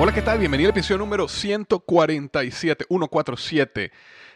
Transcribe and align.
Hola, 0.00 0.14
¿qué 0.14 0.22
tal? 0.22 0.38
Bienvenido 0.38 0.68
al 0.68 0.76
episodio 0.76 0.98
número 0.98 1.26
147, 1.26 2.84
147 2.88 3.90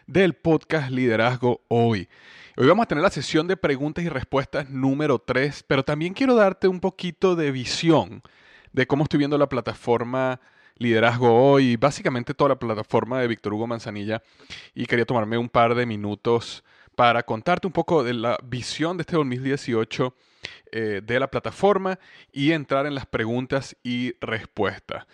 del 0.05 0.33
podcast 0.33 0.91
Liderazgo 0.91 1.61
Hoy. 1.69 2.09
Hoy 2.57 2.67
vamos 2.67 2.83
a 2.83 2.87
tener 2.87 3.01
la 3.01 3.09
sesión 3.09 3.47
de 3.47 3.55
preguntas 3.55 4.03
y 4.03 4.09
respuestas 4.09 4.69
número 4.69 5.19
3, 5.19 5.63
pero 5.65 5.85
también 5.85 6.13
quiero 6.13 6.35
darte 6.35 6.67
un 6.67 6.81
poquito 6.81 7.37
de 7.37 7.51
visión 7.51 8.23
de 8.73 8.85
cómo 8.87 9.03
estoy 9.03 9.19
viendo 9.19 9.37
la 9.37 9.47
plataforma 9.47 10.41
Liderazgo 10.75 11.33
Hoy, 11.33 11.77
básicamente 11.77 12.33
toda 12.33 12.49
la 12.49 12.59
plataforma 12.59 13.21
de 13.21 13.29
Víctor 13.29 13.53
Hugo 13.53 13.65
Manzanilla, 13.65 14.21
y 14.75 14.85
quería 14.85 15.05
tomarme 15.05 15.37
un 15.37 15.47
par 15.47 15.75
de 15.75 15.85
minutos 15.85 16.65
para 16.93 17.23
contarte 17.23 17.67
un 17.67 17.73
poco 17.73 18.03
de 18.03 18.13
la 18.13 18.37
visión 18.43 18.97
de 18.97 19.03
este 19.03 19.15
2018 19.15 20.13
eh, 20.73 21.01
de 21.01 21.19
la 21.21 21.31
plataforma 21.31 21.99
y 22.33 22.51
entrar 22.51 22.85
en 22.85 22.95
las 22.95 23.05
preguntas 23.05 23.77
y 23.81 24.13
respuestas. 24.19 25.05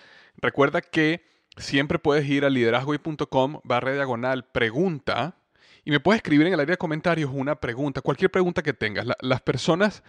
Recuerda 0.41 0.81
que 0.81 1.23
siempre 1.57 1.99
puedes 1.99 2.27
ir 2.27 2.45
a 2.45 2.49
liderazgoy.com 2.49 3.59
barra 3.63 3.93
diagonal 3.93 4.45
pregunta 4.45 5.35
y 5.83 5.91
me 5.91 5.99
puedes 5.99 6.19
escribir 6.19 6.47
en 6.47 6.53
el 6.53 6.59
área 6.59 6.73
de 6.73 6.77
comentarios 6.77 7.31
una 7.33 7.55
pregunta, 7.55 8.01
cualquier 8.01 8.31
pregunta 8.31 8.61
que 8.61 8.73
tengas. 8.73 9.05
las 9.21 9.41
personas 9.41 10.03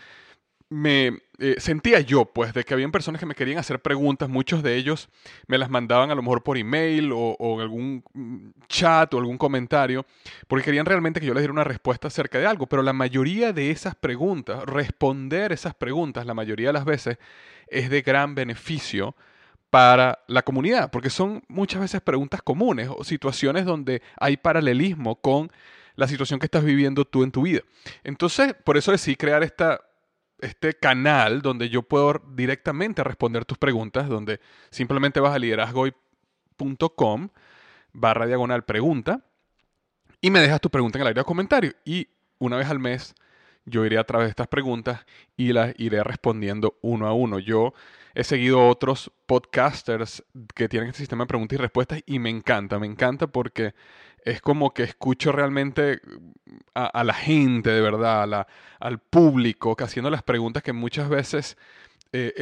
me 0.70 1.18
eh, 1.40 1.56
sentía 1.58 1.98
yo, 1.98 2.26
pues, 2.26 2.54
de 2.54 2.62
que 2.62 2.74
habían 2.74 2.92
personas 2.92 3.18
que 3.18 3.26
me 3.26 3.34
querían 3.34 3.58
hacer 3.58 3.82
preguntas, 3.82 4.28
muchos 4.28 4.62
de 4.62 4.76
ellos 4.76 5.08
me 5.48 5.58
las 5.58 5.68
mandaban 5.68 6.12
a 6.12 6.14
lo 6.14 6.22
mejor 6.22 6.44
por 6.44 6.56
email 6.56 7.10
o, 7.10 7.36
o 7.38 7.60
algún 7.60 8.04
mm, 8.14 8.50
chat 8.68 9.12
o 9.12 9.18
algún 9.18 9.36
comentario, 9.36 10.06
porque 10.46 10.66
querían 10.66 10.86
realmente 10.86 11.18
que 11.18 11.26
yo 11.26 11.34
les 11.34 11.40
diera 11.40 11.52
una 11.52 11.64
respuesta 11.64 12.06
acerca 12.06 12.38
de 12.38 12.46
algo, 12.46 12.68
pero 12.68 12.82
la 12.82 12.92
mayoría 12.92 13.52
de 13.52 13.72
esas 13.72 13.96
preguntas, 13.96 14.64
responder 14.64 15.50
esas 15.50 15.74
preguntas, 15.74 16.24
la 16.24 16.34
mayoría 16.34 16.68
de 16.68 16.74
las 16.74 16.84
veces, 16.84 17.18
es 17.66 17.90
de 17.90 18.02
gran 18.02 18.36
beneficio 18.36 19.16
para 19.70 20.18
la 20.26 20.42
comunidad, 20.42 20.90
porque 20.90 21.10
son 21.10 21.42
muchas 21.48 21.80
veces 21.80 22.00
preguntas 22.00 22.42
comunes 22.42 22.88
o 22.94 23.04
situaciones 23.04 23.64
donde 23.64 24.02
hay 24.16 24.36
paralelismo 24.36 25.16
con 25.20 25.50
la 25.94 26.08
situación 26.08 26.40
que 26.40 26.46
estás 26.46 26.64
viviendo 26.64 27.04
tú 27.04 27.22
en 27.22 27.30
tu 27.30 27.42
vida. 27.42 27.60
Entonces, 28.02 28.54
por 28.64 28.76
eso 28.76 28.90
decidí 28.90 29.16
crear 29.16 29.42
este 29.44 30.74
canal 30.74 31.42
donde 31.42 31.68
yo 31.68 31.82
puedo 31.82 32.20
directamente 32.34 33.04
responder 33.04 33.44
tus 33.44 33.58
preguntas, 33.58 34.08
donde 34.08 34.40
simplemente 34.70 35.20
vas 35.20 35.34
a 35.34 35.38
liderazgoy.com 35.38 37.28
barra 37.92 38.26
diagonal 38.26 38.64
pregunta 38.64 39.24
y 40.20 40.30
me 40.30 40.40
dejas 40.40 40.60
tu 40.60 40.70
pregunta 40.70 40.98
en 40.98 41.02
el 41.02 41.08
área 41.08 41.22
de 41.22 41.26
comentarios. 41.26 41.74
Y 41.84 42.08
una 42.38 42.56
vez 42.56 42.68
al 42.68 42.78
mes 42.78 43.14
yo 43.64 43.84
iré 43.84 43.98
a 43.98 44.04
través 44.04 44.26
de 44.26 44.30
estas 44.30 44.48
preguntas 44.48 45.04
y 45.36 45.52
las 45.52 45.74
iré 45.78 46.02
respondiendo 46.02 46.78
uno 46.82 47.06
a 47.06 47.12
uno. 47.12 47.38
Yo 47.38 47.74
he 48.14 48.24
seguido 48.24 48.66
otros 48.66 49.10
podcasters 49.26 50.24
que 50.54 50.68
tienen 50.68 50.88
este 50.88 51.00
sistema 51.00 51.24
de 51.24 51.28
preguntas 51.28 51.58
y 51.58 51.62
respuestas 51.62 52.02
y 52.06 52.18
me 52.18 52.30
encanta, 52.30 52.78
me 52.78 52.86
encanta 52.86 53.26
porque 53.26 53.74
es 54.24 54.40
como 54.40 54.74
que 54.74 54.82
escucho 54.82 55.32
realmente 55.32 56.00
a, 56.74 57.04
la 57.04 57.14
gente 57.14 57.70
de 57.70 57.80
verdad, 57.80 58.46
al 58.78 58.98
público, 58.98 59.76
que 59.76 59.84
haciendo 59.84 60.10
las 60.10 60.22
preguntas 60.22 60.62
que 60.62 60.72
muchas 60.72 61.08
veces 61.08 61.56
eh, 62.12 62.34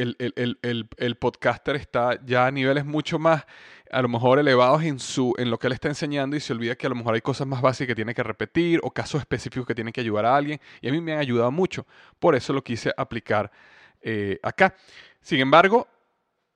el, 0.97 1.15
podcaster 1.17 1.75
está 1.75 2.19
ya 2.25 2.47
a 2.47 2.51
niveles 2.51 2.85
mucho 2.85 3.19
más, 3.19 3.45
a 3.91 4.01
lo 4.01 4.09
mejor 4.09 4.39
elevados 4.39 4.83
en, 4.83 4.99
su, 4.99 5.35
en 5.37 5.49
lo 5.49 5.59
que 5.59 5.67
él 5.67 5.73
está 5.73 5.87
enseñando 5.87 6.35
y 6.35 6.39
se 6.39 6.53
olvida 6.53 6.75
que 6.75 6.87
a 6.87 6.89
lo 6.89 6.95
mejor 6.95 7.13
hay 7.15 7.21
cosas 7.21 7.47
más 7.47 7.61
básicas 7.61 7.87
que 7.87 7.95
tiene 7.95 8.13
que 8.13 8.23
repetir 8.23 8.79
o 8.83 8.91
casos 8.91 9.21
específicos 9.21 9.67
que 9.67 9.75
tiene 9.75 9.91
que 9.91 10.01
ayudar 10.01 10.25
a 10.25 10.35
alguien 10.35 10.59
y 10.81 10.89
a 10.89 10.91
mí 10.91 10.99
me 11.01 11.13
han 11.13 11.19
ayudado 11.19 11.51
mucho. 11.51 11.85
Por 12.19 12.35
eso 12.35 12.51
lo 12.51 12.63
quise 12.63 12.91
aplicar 12.97 13.51
eh, 14.01 14.39
acá. 14.43 14.75
Sin 15.21 15.39
embargo, 15.39 15.87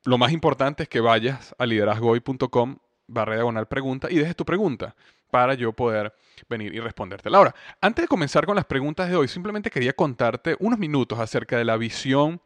lo 0.05 0.17
más 0.17 0.31
importante 0.31 0.83
es 0.83 0.89
que 0.89 0.99
vayas 0.99 1.55
a 1.57 1.65
liderazgohoy.com 1.65 2.77
barra 3.07 3.35
diagonal 3.35 3.67
pregunta 3.67 4.07
y 4.09 4.17
dejes 4.17 4.35
tu 4.35 4.45
pregunta 4.45 4.95
para 5.29 5.55
yo 5.55 5.73
poder 5.73 6.13
venir 6.47 6.73
y 6.73 6.79
respondértela. 6.79 7.37
Ahora, 7.37 7.55
antes 7.81 8.03
de 8.03 8.07
comenzar 8.07 8.45
con 8.45 8.55
las 8.55 8.65
preguntas 8.65 9.09
de 9.09 9.15
hoy, 9.15 9.27
simplemente 9.27 9.69
quería 9.69 9.93
contarte 9.93 10.55
unos 10.59 10.79
minutos 10.79 11.19
acerca 11.19 11.57
de 11.57 11.65
la 11.65 11.77
visión 11.77 12.41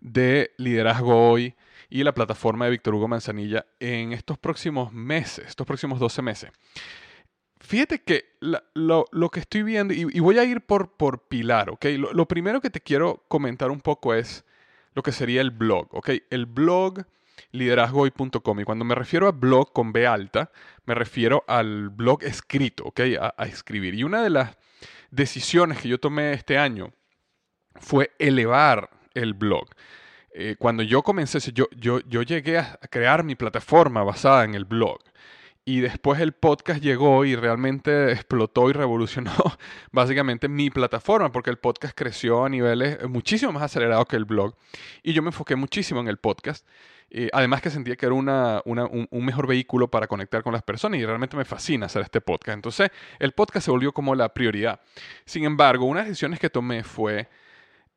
de 0.00 0.52
Liderazgo 0.58 1.30
Hoy 1.30 1.54
y 1.88 2.04
la 2.04 2.12
plataforma 2.12 2.66
de 2.66 2.72
Víctor 2.72 2.94
Hugo 2.94 3.08
Manzanilla 3.08 3.66
en 3.80 4.12
estos 4.12 4.38
próximos 4.38 4.92
meses, 4.92 5.46
estos 5.48 5.66
próximos 5.66 5.98
12 5.98 6.22
meses. 6.22 6.50
Fíjate 7.60 8.02
que 8.02 8.36
lo, 8.40 9.30
que 9.32 9.40
estoy 9.40 9.62
viendo, 9.62 9.94
y, 9.94 10.20
voy 10.20 10.38
a 10.38 10.44
ir 10.44 10.60
por, 10.60 10.92
por 10.92 11.26
pilar, 11.26 11.70
¿ok? 11.70 11.86
Lo, 11.96 12.28
primero 12.28 12.60
que 12.60 12.70
te 12.70 12.80
quiero 12.80 13.24
comentar 13.28 13.70
un 13.70 13.80
poco 13.80 14.14
es 14.14 14.44
lo 14.96 15.02
que 15.02 15.12
sería 15.12 15.42
el 15.42 15.50
blog, 15.50 15.94
¿ok? 15.94 16.08
El 16.30 16.46
blog 16.46 17.04
liderazgohoy.com. 17.52 18.60
Y 18.60 18.64
cuando 18.64 18.86
me 18.86 18.94
refiero 18.94 19.28
a 19.28 19.32
blog 19.32 19.70
con 19.74 19.92
B 19.92 20.06
alta, 20.06 20.50
me 20.86 20.94
refiero 20.94 21.44
al 21.46 21.90
blog 21.90 22.24
escrito, 22.24 22.84
¿ok? 22.84 23.00
A, 23.20 23.44
escribir. 23.44 23.94
Y 23.94 24.04
una 24.04 24.22
de 24.22 24.30
las 24.30 24.56
decisiones 25.10 25.82
que 25.82 25.88
yo 25.88 26.00
tomé 26.00 26.32
este 26.32 26.56
año 26.56 26.94
fue 27.74 28.12
elevar 28.18 28.88
el 29.12 29.34
blog. 29.34 29.68
Eh, 30.30 30.56
cuando 30.58 30.82
yo 30.82 31.02
comencé, 31.02 31.40
yo, 31.52 31.66
yo, 31.76 32.00
yo 32.00 32.22
llegué 32.22 32.58
a 32.58 32.78
crear 32.90 33.22
mi 33.22 33.34
plataforma 33.34 34.02
basada 34.02 34.44
en 34.44 34.54
el 34.54 34.64
blog. 34.64 35.00
Y 35.68 35.80
después 35.80 36.20
el 36.20 36.30
podcast 36.32 36.80
llegó 36.80 37.24
y 37.24 37.34
realmente 37.34 38.12
explotó 38.12 38.70
y 38.70 38.72
revolucionó 38.72 39.32
básicamente 39.90 40.46
mi 40.46 40.70
plataforma, 40.70 41.32
porque 41.32 41.50
el 41.50 41.58
podcast 41.58 41.92
creció 41.92 42.44
a 42.44 42.48
niveles 42.48 43.02
muchísimo 43.08 43.50
más 43.50 43.64
acelerados 43.64 44.06
que 44.06 44.14
el 44.14 44.26
blog. 44.26 44.54
Y 45.02 45.12
yo 45.12 45.22
me 45.22 45.30
enfoqué 45.30 45.56
muchísimo 45.56 45.98
en 45.98 46.06
el 46.06 46.18
podcast. 46.18 46.64
Eh, 47.10 47.30
además 47.32 47.62
que 47.62 47.70
sentía 47.70 47.96
que 47.96 48.06
era 48.06 48.14
una, 48.14 48.62
un, 48.64 49.08
un, 49.10 49.24
mejor 49.24 49.48
vehículo 49.48 49.90
para 49.90 50.06
conectar 50.06 50.44
con 50.44 50.52
las 50.52 50.62
personas 50.62 51.00
y 51.00 51.04
realmente 51.04 51.36
me 51.36 51.44
fascina 51.44 51.86
hacer 51.86 52.02
este 52.02 52.20
podcast. 52.20 52.54
Entonces 52.54 52.90
el 53.18 53.32
podcast 53.32 53.64
se 53.64 53.72
volvió 53.72 53.92
como 53.92 54.14
la 54.14 54.32
prioridad. 54.32 54.80
Sin 55.24 55.42
embargo, 55.42 55.86
una 55.86 55.98
de 55.98 56.04
las 56.04 56.10
decisiones 56.10 56.38
que 56.38 56.48
tomé 56.48 56.84
fue 56.84 57.28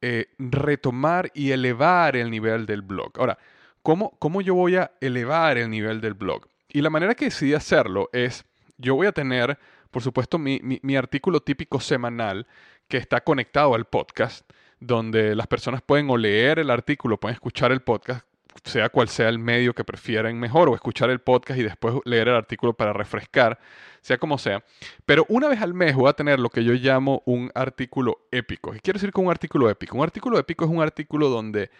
eh, 0.02 0.26
retomar 0.40 1.30
y 1.36 1.52
elevar 1.52 2.16
el 2.16 2.32
nivel 2.32 2.66
del 2.66 2.82
blog. 2.82 3.12
Ahora, 3.20 3.38
¿cómo, 3.84 4.18
¿cómo 4.18 4.42
yo 4.42 4.56
voy 4.56 4.76
a 4.76 4.92
elevar 5.02 5.60
el 5.60 5.70
nivel 5.70 6.02
del 6.02 6.16
blog? 6.16 6.48
Y 6.72 6.82
la 6.82 6.92
manera 6.92 7.16
que 7.16 7.26
decidí 7.26 7.56
hacerlo 7.56 8.10
es, 8.14 8.46
yo 8.78 8.96
voy 8.96 9.08
a 9.08 9.12
tener, 9.12 9.58
por 9.90 10.04
supuesto, 10.04 10.38
mi, 10.38 10.60
artículo 10.96 11.42
típico 11.42 11.80
semanal 11.80 12.46
que 12.88 12.98
está 12.98 13.22
conectado 13.22 13.74
al 13.74 13.86
podcast, 13.86 14.48
donde 14.80 15.36
las 15.36 15.48
personas 15.48 15.82
pueden 15.82 16.10
o 16.12 16.18
leer 16.18 16.60
el 16.60 16.70
artículo, 16.70 17.20
pueden 17.20 17.34
escuchar 17.34 17.72
el 17.72 17.82
podcast, 17.82 18.24
sea 18.64 18.90
cual 18.90 19.10
sea 19.10 19.30
el 19.30 19.40
medio 19.40 19.74
que 19.74 19.84
prefieren 19.84 20.40
mejor, 20.40 20.70
o 20.70 20.76
escuchar 20.76 21.10
el 21.10 21.20
podcast 21.20 21.60
y 21.60 21.64
después 21.64 21.96
leer 22.06 22.28
el 22.28 22.36
artículo 22.36 22.74
para 22.74 22.94
refrescar, 22.94 23.60
sea 24.02 24.20
como 24.20 24.38
sea. 24.38 24.64
Pero 25.08 25.26
una 25.28 25.48
vez 25.48 25.62
al 25.62 25.74
mes 25.74 25.96
voy 25.96 26.08
a 26.08 26.14
tener 26.14 26.40
lo 26.40 26.50
que 26.50 26.64
yo 26.64 26.74
llamo 26.74 27.24
un 27.26 27.52
artículo 27.56 28.28
épico. 28.32 28.72
¿Qué 28.74 28.80
quiero 28.80 28.98
decir 28.98 29.12
con 29.12 29.26
un 29.26 29.32
artículo 29.32 29.72
épico? 29.72 29.98
Un 29.98 30.04
artículo 30.04 30.38
épico 30.38 30.66
es 30.66 30.72
un 30.72 30.82
artículo 30.82 31.30
donde 31.30 31.72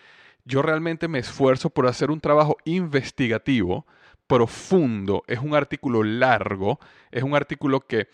yo 0.46 0.64
realmente 0.64 1.08
me 1.08 1.20
esfuerzo 1.20 1.70
por 1.70 1.86
hacer 1.86 2.10
un 2.10 2.20
trabajo 2.20 2.58
investigativo 2.66 3.86
profundo, 4.30 5.24
es 5.26 5.40
un 5.40 5.56
artículo 5.56 6.04
largo, 6.04 6.80
es 7.10 7.24
un 7.24 7.36
artículo 7.36 7.82
que 7.82 8.08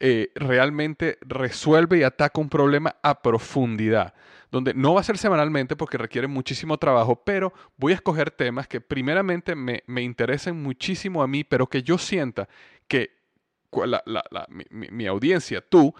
eh, 0.00 0.30
realmente 0.34 1.16
resuelve 1.22 1.98
y 1.98 2.02
ataca 2.02 2.42
un 2.42 2.50
problema 2.50 2.96
a 3.02 3.22
profundidad, 3.22 4.12
donde 4.50 4.74
no 4.74 4.92
va 4.92 5.00
a 5.00 5.04
ser 5.04 5.16
semanalmente 5.16 5.74
porque 5.74 5.96
requiere 5.96 6.26
muchísimo 6.26 6.76
trabajo, 6.76 7.16
pero 7.24 7.54
voy 7.78 7.92
a 7.92 7.94
escoger 7.94 8.30
temas 8.30 8.68
que 8.68 8.82
primeramente 8.82 9.54
me, 9.54 9.82
me 9.86 10.02
interesen 10.02 10.62
muchísimo 10.62 11.22
a 11.22 11.26
mí, 11.26 11.42
pero 11.42 11.66
que 11.66 11.82
yo 11.82 11.96
sienta 11.96 12.50
que 12.86 13.10
mi 14.70 15.06
audiencia, 15.06 15.62
tú, 15.62 15.94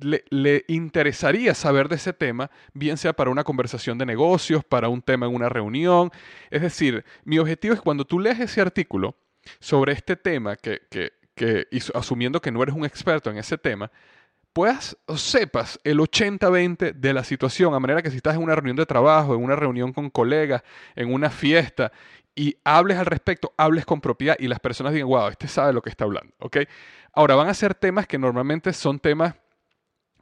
le, 0.00 0.64
interesaría 0.68 1.54
saber 1.54 1.88
de 1.88 1.96
ese 1.96 2.12
tema, 2.12 2.50
bien 2.72 2.96
sea 2.96 3.12
para 3.12 3.30
una 3.30 3.44
conversación 3.44 3.98
de 3.98 4.06
negocios, 4.06 4.64
para 4.64 4.88
un 4.88 5.02
tema 5.02 5.26
en 5.26 5.34
una 5.34 5.48
reunión. 5.48 6.10
Es 6.50 6.62
decir, 6.62 7.04
mi 7.24 7.38
objetivo 7.38 7.74
es 7.74 7.80
cuando 7.80 8.04
tú 8.04 8.20
lees 8.20 8.40
ese 8.40 8.60
artículo 8.60 9.16
sobre 9.60 9.92
este 9.92 10.16
tema, 10.16 10.56
que, 10.56 10.82
que, 10.90 11.12
que 11.34 11.66
asumiendo 11.94 12.40
que 12.40 12.50
no 12.50 12.62
eres 12.62 12.74
un 12.74 12.84
experto 12.84 13.30
en 13.30 13.38
ese 13.38 13.58
tema, 13.58 13.90
puedas 14.52 14.96
o 15.06 15.18
sepas 15.18 15.78
el 15.84 15.98
80-20 15.98 16.94
de 16.94 17.12
la 17.12 17.24
situación, 17.24 17.74
a 17.74 17.80
manera 17.80 18.02
que 18.02 18.10
si 18.10 18.16
estás 18.16 18.36
en 18.36 18.42
una 18.42 18.54
reunión 18.54 18.76
de 18.76 18.86
trabajo, 18.86 19.34
en 19.34 19.42
una 19.42 19.54
reunión 19.54 19.92
con 19.92 20.08
colegas, 20.08 20.62
en 20.94 21.12
una 21.12 21.28
fiesta, 21.28 21.92
y 22.34 22.56
hables 22.64 22.98
al 22.98 23.06
respecto, 23.06 23.52
hables 23.56 23.86
con 23.86 24.00
propiedad 24.00 24.36
y 24.38 24.46
las 24.46 24.60
personas 24.60 24.92
digan, 24.92 25.08
wow, 25.08 25.28
este 25.28 25.48
sabe 25.48 25.72
lo 25.72 25.82
que 25.82 25.90
está 25.90 26.04
hablando. 26.04 26.34
Ahora, 27.12 27.34
van 27.34 27.48
a 27.48 27.54
ser 27.54 27.74
temas 27.74 28.06
que 28.06 28.18
normalmente 28.18 28.72
son 28.74 28.98
temas 28.98 29.34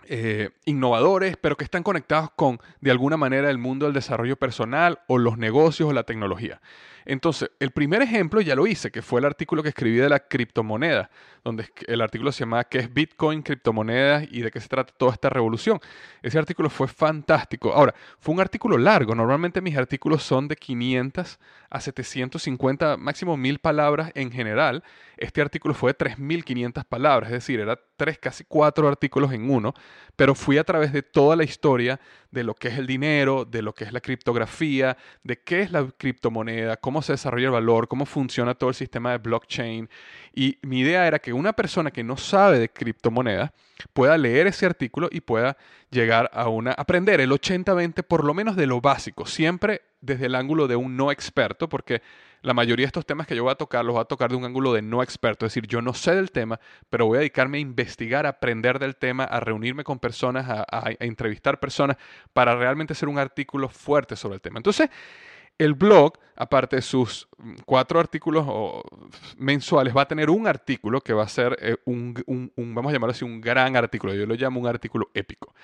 eh, 0.09 0.51
innovadores, 0.65 1.37
pero 1.37 1.57
que 1.57 1.65
están 1.65 1.83
conectados 1.83 2.31
con, 2.35 2.61
de 2.81 2.91
alguna 2.91 3.17
manera, 3.17 3.51
el 3.51 3.59
mundo 3.59 3.87
del 3.87 3.95
desarrollo 3.95 4.37
personal 4.37 5.01
o 5.07 5.19
los 5.19 5.39
negocios 5.39 5.89
o 5.89 5.93
la 5.93 6.05
tecnología. 6.05 6.61
Entonces, 7.05 7.51
el 7.61 7.71
primer 7.71 8.03
ejemplo 8.03 8.41
ya 8.41 8.55
lo 8.55 8.67
hice, 8.67 8.91
que 8.91 9.03
fue 9.03 9.21
el 9.21 9.27
artículo 9.27 9.63
que 9.63 9.69
escribí 9.71 9.97
de 9.97 10.09
la 10.09 10.21
criptomoneda, 10.21 11.11
donde 11.43 11.69
el 11.87 12.01
artículo 12.01 12.33
se 12.33 12.41
llama 12.41 12.65
¿Qué 12.65 12.79
es 12.79 12.93
Bitcoin, 12.93 13.43
criptomonedas 13.43 14.27
y 14.31 14.41
de 14.41 14.51
qué 14.51 14.61
se 14.61 14.69
trata 14.69 14.93
toda 14.97 15.13
esta 15.13 15.29
revolución? 15.29 15.79
Ese 16.23 16.39
artículo 16.39 16.71
fue 16.71 16.89
fantástico. 16.89 17.73
Ahora, 17.73 17.95
fue 18.19 18.35
un 18.35 18.41
artículo 18.41 18.79
largo. 18.79 19.15
Normalmente 19.15 19.61
mis 19.61 19.77
artículos 19.77 20.23
son 20.23 20.49
de 20.49 20.57
500 20.57 21.39
a 21.71 21.81
750, 21.81 22.97
máximo 22.97 23.37
1000 23.37 23.59
palabras 23.59 24.13
en 24.15 24.31
general. 24.31 24.85
Este 25.17 25.41
artículo 25.41 25.75
fue 25.75 25.91
de 25.91 25.95
3500 25.95 26.85
palabras, 26.85 27.31
es 27.31 27.35
decir, 27.35 27.61
era 27.61 27.79
tres, 27.97 28.19
casi 28.19 28.45
cuatro 28.45 28.89
artículos 28.89 29.33
en 29.33 29.51
uno, 29.51 29.75
pero 30.17 30.35
fui 30.35 30.59
a 30.59 30.65
través 30.65 30.93
de 30.93 31.03
toda 31.03 31.37
la 31.37 31.45
historia 31.45 32.01
de 32.31 32.45
lo 32.45 32.55
que 32.55 32.69
es 32.69 32.79
el 32.79 32.87
dinero, 32.87 33.45
de 33.45 33.63
lo 33.63 33.75
que 33.75 33.85
es 33.85 33.93
la 33.93 34.01
criptografía, 34.01 34.97
de 35.23 35.41
qué 35.41 35.63
es 35.63 35.71
la 35.71 35.87
criptomoneda, 35.97 36.77
cómo 36.77 36.94
se 37.03 37.13
desarrolla 37.13 37.47
el 37.47 37.53
valor, 37.53 37.89
cómo 37.89 38.07
funciona 38.07 38.55
todo 38.55 38.71
el 38.71 38.75
sistema 38.75 39.13
de 39.13 39.19
blockchain. 39.19 39.89
Y 40.35 40.59
mi 40.63 40.81
idea 40.81 41.07
era 41.07 41.19
que 41.19 41.33
una 41.33 41.53
persona 41.53 41.91
que 41.91 42.05
no 42.05 42.17
sabe 42.17 42.59
de 42.59 42.69
criptomonedas 42.69 43.51
pueda 43.93 44.17
leer 44.19 44.47
ese 44.47 44.67
artículo 44.67 45.09
y 45.11 45.21
pueda 45.21 45.57
llegar 45.91 46.31
a 46.33 46.49
una 46.49 46.73
aprender 46.73 47.21
el 47.21 47.31
80-20 47.31 48.03
por 48.03 48.25
lo 48.25 48.35
menos 48.35 48.57
de 48.57 48.67
lo 48.67 48.81
básico, 48.81 49.27
siempre 49.27 49.83
desde 50.01 50.27
el 50.27 50.35
ángulo 50.35 50.69
de 50.69 50.77
un 50.77 50.97
no 50.97 51.11
experto, 51.11 51.69
porque 51.69 52.03
la 52.43 52.53
mayoría 52.53 52.85
de 52.85 52.89
estos 52.89 53.07
temas 53.07 53.27
que 53.27 53.35
yo 53.35 53.45
voy 53.45 53.53
a 53.53 53.57
tocar 53.57 53.85
los 53.85 53.95
voy 53.95 54.03
a 54.03 54.05
tocar 54.05 54.31
de 54.31 54.37
un 54.37 54.45
ángulo 54.45 54.75
de 54.75 54.83
no 54.83 55.03
experto, 55.03 55.47
es 55.47 55.55
decir, 55.55 55.67
yo 55.67 55.81
no 55.81 55.95
sé 55.95 56.15
del 56.15 56.31
tema, 56.31 56.61
pero 56.91 57.07
voy 57.07 57.17
a 57.17 57.21
dedicarme 57.21 57.57
a 57.57 57.61
investigar, 57.63 58.27
a 58.27 58.31
aprender 58.31 58.79
del 58.79 58.97
tema, 58.97 59.25
a 59.25 59.41
reunirme 59.41 59.83
con 59.83 59.99
personas, 59.99 60.47
a, 60.49 60.67
a 60.71 60.91
entrevistar 61.01 61.59
personas 61.59 61.97
para 62.35 62.55
realmente 62.55 62.93
hacer 62.93 63.09
un 63.09 63.19
artículo 63.19 63.71
fuerte 63.71 64.15
sobre 64.15 64.35
el 64.35 64.41
tema. 64.43 64.59
Entonces, 64.59 64.91
el 65.59 65.75
blog, 65.75 66.15
aparte 66.37 66.77
de 66.77 66.83
sus 66.83 67.29
mm, 67.39 67.55
cuatro 67.65 68.01
artículos 68.01 68.47
mensuales, 69.37 69.97
va 69.97 70.03
a 70.03 70.09
tener 70.09 70.31
un 70.31 70.47
artículo 70.47 71.01
que 71.01 71.13
va 71.13 71.25
a 71.25 71.29
ser 71.29 71.57
eh, 71.61 71.77
un, 71.85 72.15
vamos 72.57 72.91
a 72.91 72.93
llamarlo 72.93 73.13
así, 73.13 73.25
un 73.25 73.41
gran 73.41 73.77
artículo. 73.77 74.15
Yo 74.15 74.27
lo 74.27 74.35
llamo 74.35 74.61
un 74.61 74.67
artículo 74.67 75.11
épico. 75.15 75.55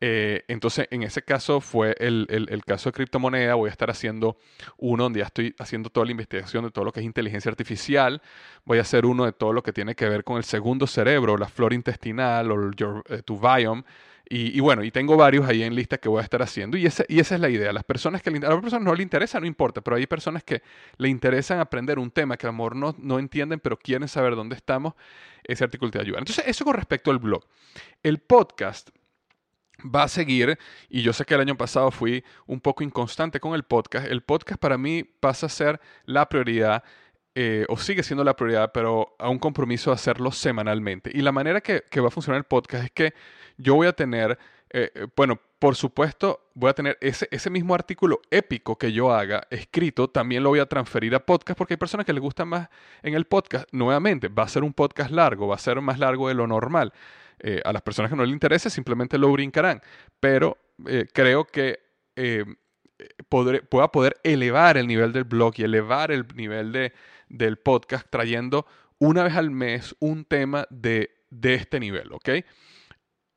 Eh, 0.00 0.44
entonces, 0.46 0.86
en 0.92 1.02
ese 1.02 1.22
caso 1.22 1.60
fue 1.60 1.96
el, 1.98 2.62
caso 2.66 2.90
de 2.90 2.92
criptomoneda. 2.92 3.54
Voy 3.54 3.68
a 3.68 3.72
estar 3.72 3.90
haciendo 3.90 4.38
uno 4.76 5.04
donde 5.04 5.20
ya 5.20 5.26
estoy 5.26 5.54
haciendo 5.58 5.90
toda 5.90 6.06
la 6.06 6.12
investigación 6.12 6.64
de 6.64 6.70
todo 6.70 6.84
lo 6.84 6.92
que 6.92 7.00
es 7.00 7.06
inteligencia 7.06 7.50
artificial. 7.50 8.22
Voy 8.64 8.78
a 8.78 8.82
hacer 8.82 9.06
uno 9.06 9.24
de 9.24 9.32
todo 9.32 9.52
lo 9.52 9.62
que 9.62 9.72
tiene 9.72 9.94
que 9.94 10.08
ver 10.08 10.24
con 10.24 10.36
el 10.36 10.44
segundo 10.44 10.86
cerebro, 10.86 11.36
la 11.36 11.48
flora 11.48 11.74
intestinal 11.74 12.50
o 12.52 12.70
eh, 13.08 13.22
tu 13.24 13.40
biome. 13.40 13.84
Y, 14.30 14.60
bueno, 14.60 14.84
y 14.84 14.90
tengo 14.90 15.16
varios 15.16 15.48
ahí 15.48 15.62
en 15.62 15.74
lista 15.74 15.96
que 15.96 16.06
voy 16.06 16.18
a 16.18 16.22
estar 16.22 16.42
haciendo. 16.42 16.76
Y, 16.76 16.84
ese, 16.84 17.06
y 17.08 17.18
esa 17.18 17.36
es 17.36 17.40
la 17.40 17.48
idea. 17.48 17.72
Las 17.72 17.84
personas 17.84 18.20
que 18.20 18.28
a 18.28 18.32
las 18.32 18.60
personas 18.60 18.82
no 18.82 18.94
le 18.94 19.02
interesa, 19.02 19.40
no 19.40 19.46
importa, 19.46 19.80
pero 19.80 19.96
hay 19.96 20.06
personas 20.06 20.44
que 20.44 20.62
le 20.98 21.08
interesan 21.08 21.60
aprender 21.60 21.98
un 21.98 22.10
tema 22.10 22.36
que 22.36 22.46
a 22.46 22.50
lo 22.50 22.52
mejor 22.52 22.76
no, 22.76 22.94
no 22.98 23.18
entienden, 23.18 23.58
pero 23.58 23.78
quieren 23.78 24.06
saber 24.06 24.36
dónde 24.36 24.54
estamos. 24.54 24.92
Ese 25.44 25.64
artículo 25.64 25.90
te 25.90 25.98
ayuda. 25.98 26.18
Entonces, 26.18 26.44
eso 26.46 26.62
con 26.66 26.74
respecto 26.74 27.10
al 27.10 27.18
blog. 27.18 27.42
El 28.02 28.18
podcast 28.18 28.90
va 29.82 30.02
a 30.02 30.08
seguir, 30.08 30.58
y 30.90 31.00
yo 31.00 31.14
sé 31.14 31.24
que 31.24 31.34
el 31.34 31.40
año 31.40 31.56
pasado 31.56 31.90
fui 31.90 32.22
un 32.46 32.60
poco 32.60 32.82
inconstante 32.82 33.40
con 33.40 33.54
el 33.54 33.62
podcast, 33.62 34.08
el 34.08 34.22
podcast 34.22 34.60
para 34.60 34.76
mí 34.76 35.04
pasa 35.04 35.46
a 35.46 35.48
ser 35.48 35.80
la 36.04 36.28
prioridad, 36.28 36.82
eh, 37.34 37.64
o 37.68 37.78
sigue 37.78 38.02
siendo 38.02 38.24
la 38.24 38.34
prioridad, 38.34 38.72
pero 38.72 39.14
a 39.18 39.28
un 39.28 39.38
compromiso 39.38 39.90
de 39.90 39.94
hacerlo 39.94 40.32
semanalmente. 40.32 41.10
Y 41.14 41.22
la 41.22 41.32
manera 41.32 41.60
que, 41.60 41.84
que 41.88 42.00
va 42.00 42.08
a 42.08 42.10
funcionar 42.10 42.38
el 42.38 42.44
podcast 42.44 42.84
es 42.84 42.90
que 42.90 43.14
yo 43.58 43.74
voy 43.74 43.86
a 43.88 43.92
tener, 43.92 44.38
eh, 44.70 44.90
eh, 44.94 45.06
bueno, 45.14 45.38
por 45.58 45.74
supuesto, 45.74 46.48
voy 46.54 46.70
a 46.70 46.74
tener 46.74 46.96
ese, 47.00 47.28
ese 47.30 47.50
mismo 47.50 47.74
artículo 47.74 48.20
épico 48.30 48.78
que 48.78 48.92
yo 48.92 49.12
haga 49.12 49.42
escrito, 49.50 50.08
también 50.08 50.44
lo 50.44 50.50
voy 50.50 50.60
a 50.60 50.66
transferir 50.66 51.14
a 51.14 51.26
podcast 51.26 51.58
porque 51.58 51.74
hay 51.74 51.78
personas 51.78 52.06
que 52.06 52.12
les 52.12 52.22
gusta 52.22 52.44
más 52.44 52.68
en 53.02 53.14
el 53.14 53.24
podcast. 53.26 53.68
Nuevamente, 53.72 54.28
va 54.28 54.44
a 54.44 54.48
ser 54.48 54.62
un 54.62 54.72
podcast 54.72 55.10
largo, 55.10 55.48
va 55.48 55.56
a 55.56 55.58
ser 55.58 55.80
más 55.80 55.98
largo 55.98 56.28
de 56.28 56.34
lo 56.34 56.46
normal. 56.46 56.92
Eh, 57.40 57.60
a 57.64 57.72
las 57.72 57.82
personas 57.82 58.10
que 58.10 58.16
no 58.16 58.24
les 58.24 58.32
interese 58.32 58.70
simplemente 58.70 59.18
lo 59.18 59.30
brincarán, 59.30 59.80
pero 60.18 60.58
creo 61.12 61.44
que 61.44 61.80
podré, 63.28 63.62
pueda 63.62 63.92
poder 63.92 64.16
elevar 64.22 64.76
el 64.76 64.86
nivel 64.86 65.12
del 65.12 65.24
blog 65.24 65.54
y 65.56 65.64
elevar 65.64 66.10
el 66.10 66.26
nivel 66.34 66.72
de, 66.72 66.92
del 67.28 67.58
podcast 67.58 68.06
trayendo 68.10 68.66
una 68.98 69.22
vez 69.22 69.36
al 69.36 69.50
mes 69.50 69.94
un 70.00 70.24
tema 70.24 70.66
de, 70.70 71.10
de 71.30 71.54
este 71.54 71.80
nivel, 71.80 72.12
¿ok? 72.12 72.28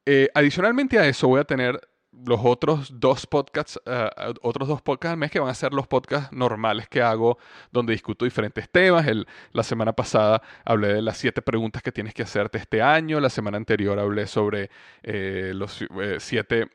Eh, 0.06 0.30
adicionalmente 0.34 0.98
a 0.98 1.08
eso 1.08 1.28
voy 1.28 1.40
a 1.40 1.44
tener 1.44 1.80
los 2.26 2.42
otros 2.44 3.00
dos 3.00 3.26
podcasts, 3.28 3.80
eh, 3.86 4.10
otros 4.42 4.68
dos 4.68 4.82
podcasts 4.82 5.14
al 5.14 5.18
mes 5.18 5.32
que 5.32 5.40
van 5.40 5.50
a 5.50 5.54
ser 5.54 5.74
los 5.74 5.88
podcasts 5.88 6.32
normales 6.34 6.90
que 6.90 7.02
hago, 7.02 7.38
donde 7.72 7.94
discuto 7.94 8.26
diferentes 8.26 8.70
temas. 8.70 9.06
La 9.54 9.64
semana 9.64 9.94
pasada 9.94 10.42
hablé 10.66 10.94
de 10.94 11.02
las 11.02 11.18
siete 11.18 11.42
preguntas 11.42 11.82
que 11.84 11.92
tienes 11.92 12.14
que 12.14 12.24
hacerte 12.24 12.58
este 12.58 12.82
año. 12.82 13.20
La 13.20 13.30
semana 13.30 13.58
anterior 13.58 13.98
hablé 14.00 14.28
sobre 14.28 14.70
eh, 15.04 15.52
los 15.56 15.86
siete, 16.20 16.68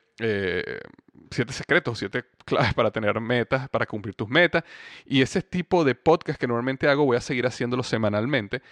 siete 1.30 1.52
secretos, 1.52 1.98
siete 1.98 2.24
claves 2.44 2.74
para 2.74 2.90
tener 2.90 3.20
metas, 3.20 3.68
para 3.68 3.86
cumplir 3.86 4.14
tus 4.14 4.28
metas. 4.28 4.64
Y 5.04 5.20
ese 5.20 5.42
tipo 5.42 5.84
de 5.84 5.94
podcast 5.94 6.40
que 6.40 6.46
normalmente 6.46 6.88
hago 6.88 7.04
voy 7.04 7.16
a 7.16 7.20
seguir 7.20 7.46
haciéndolo 7.46 7.82
semanalmente. 7.82 8.62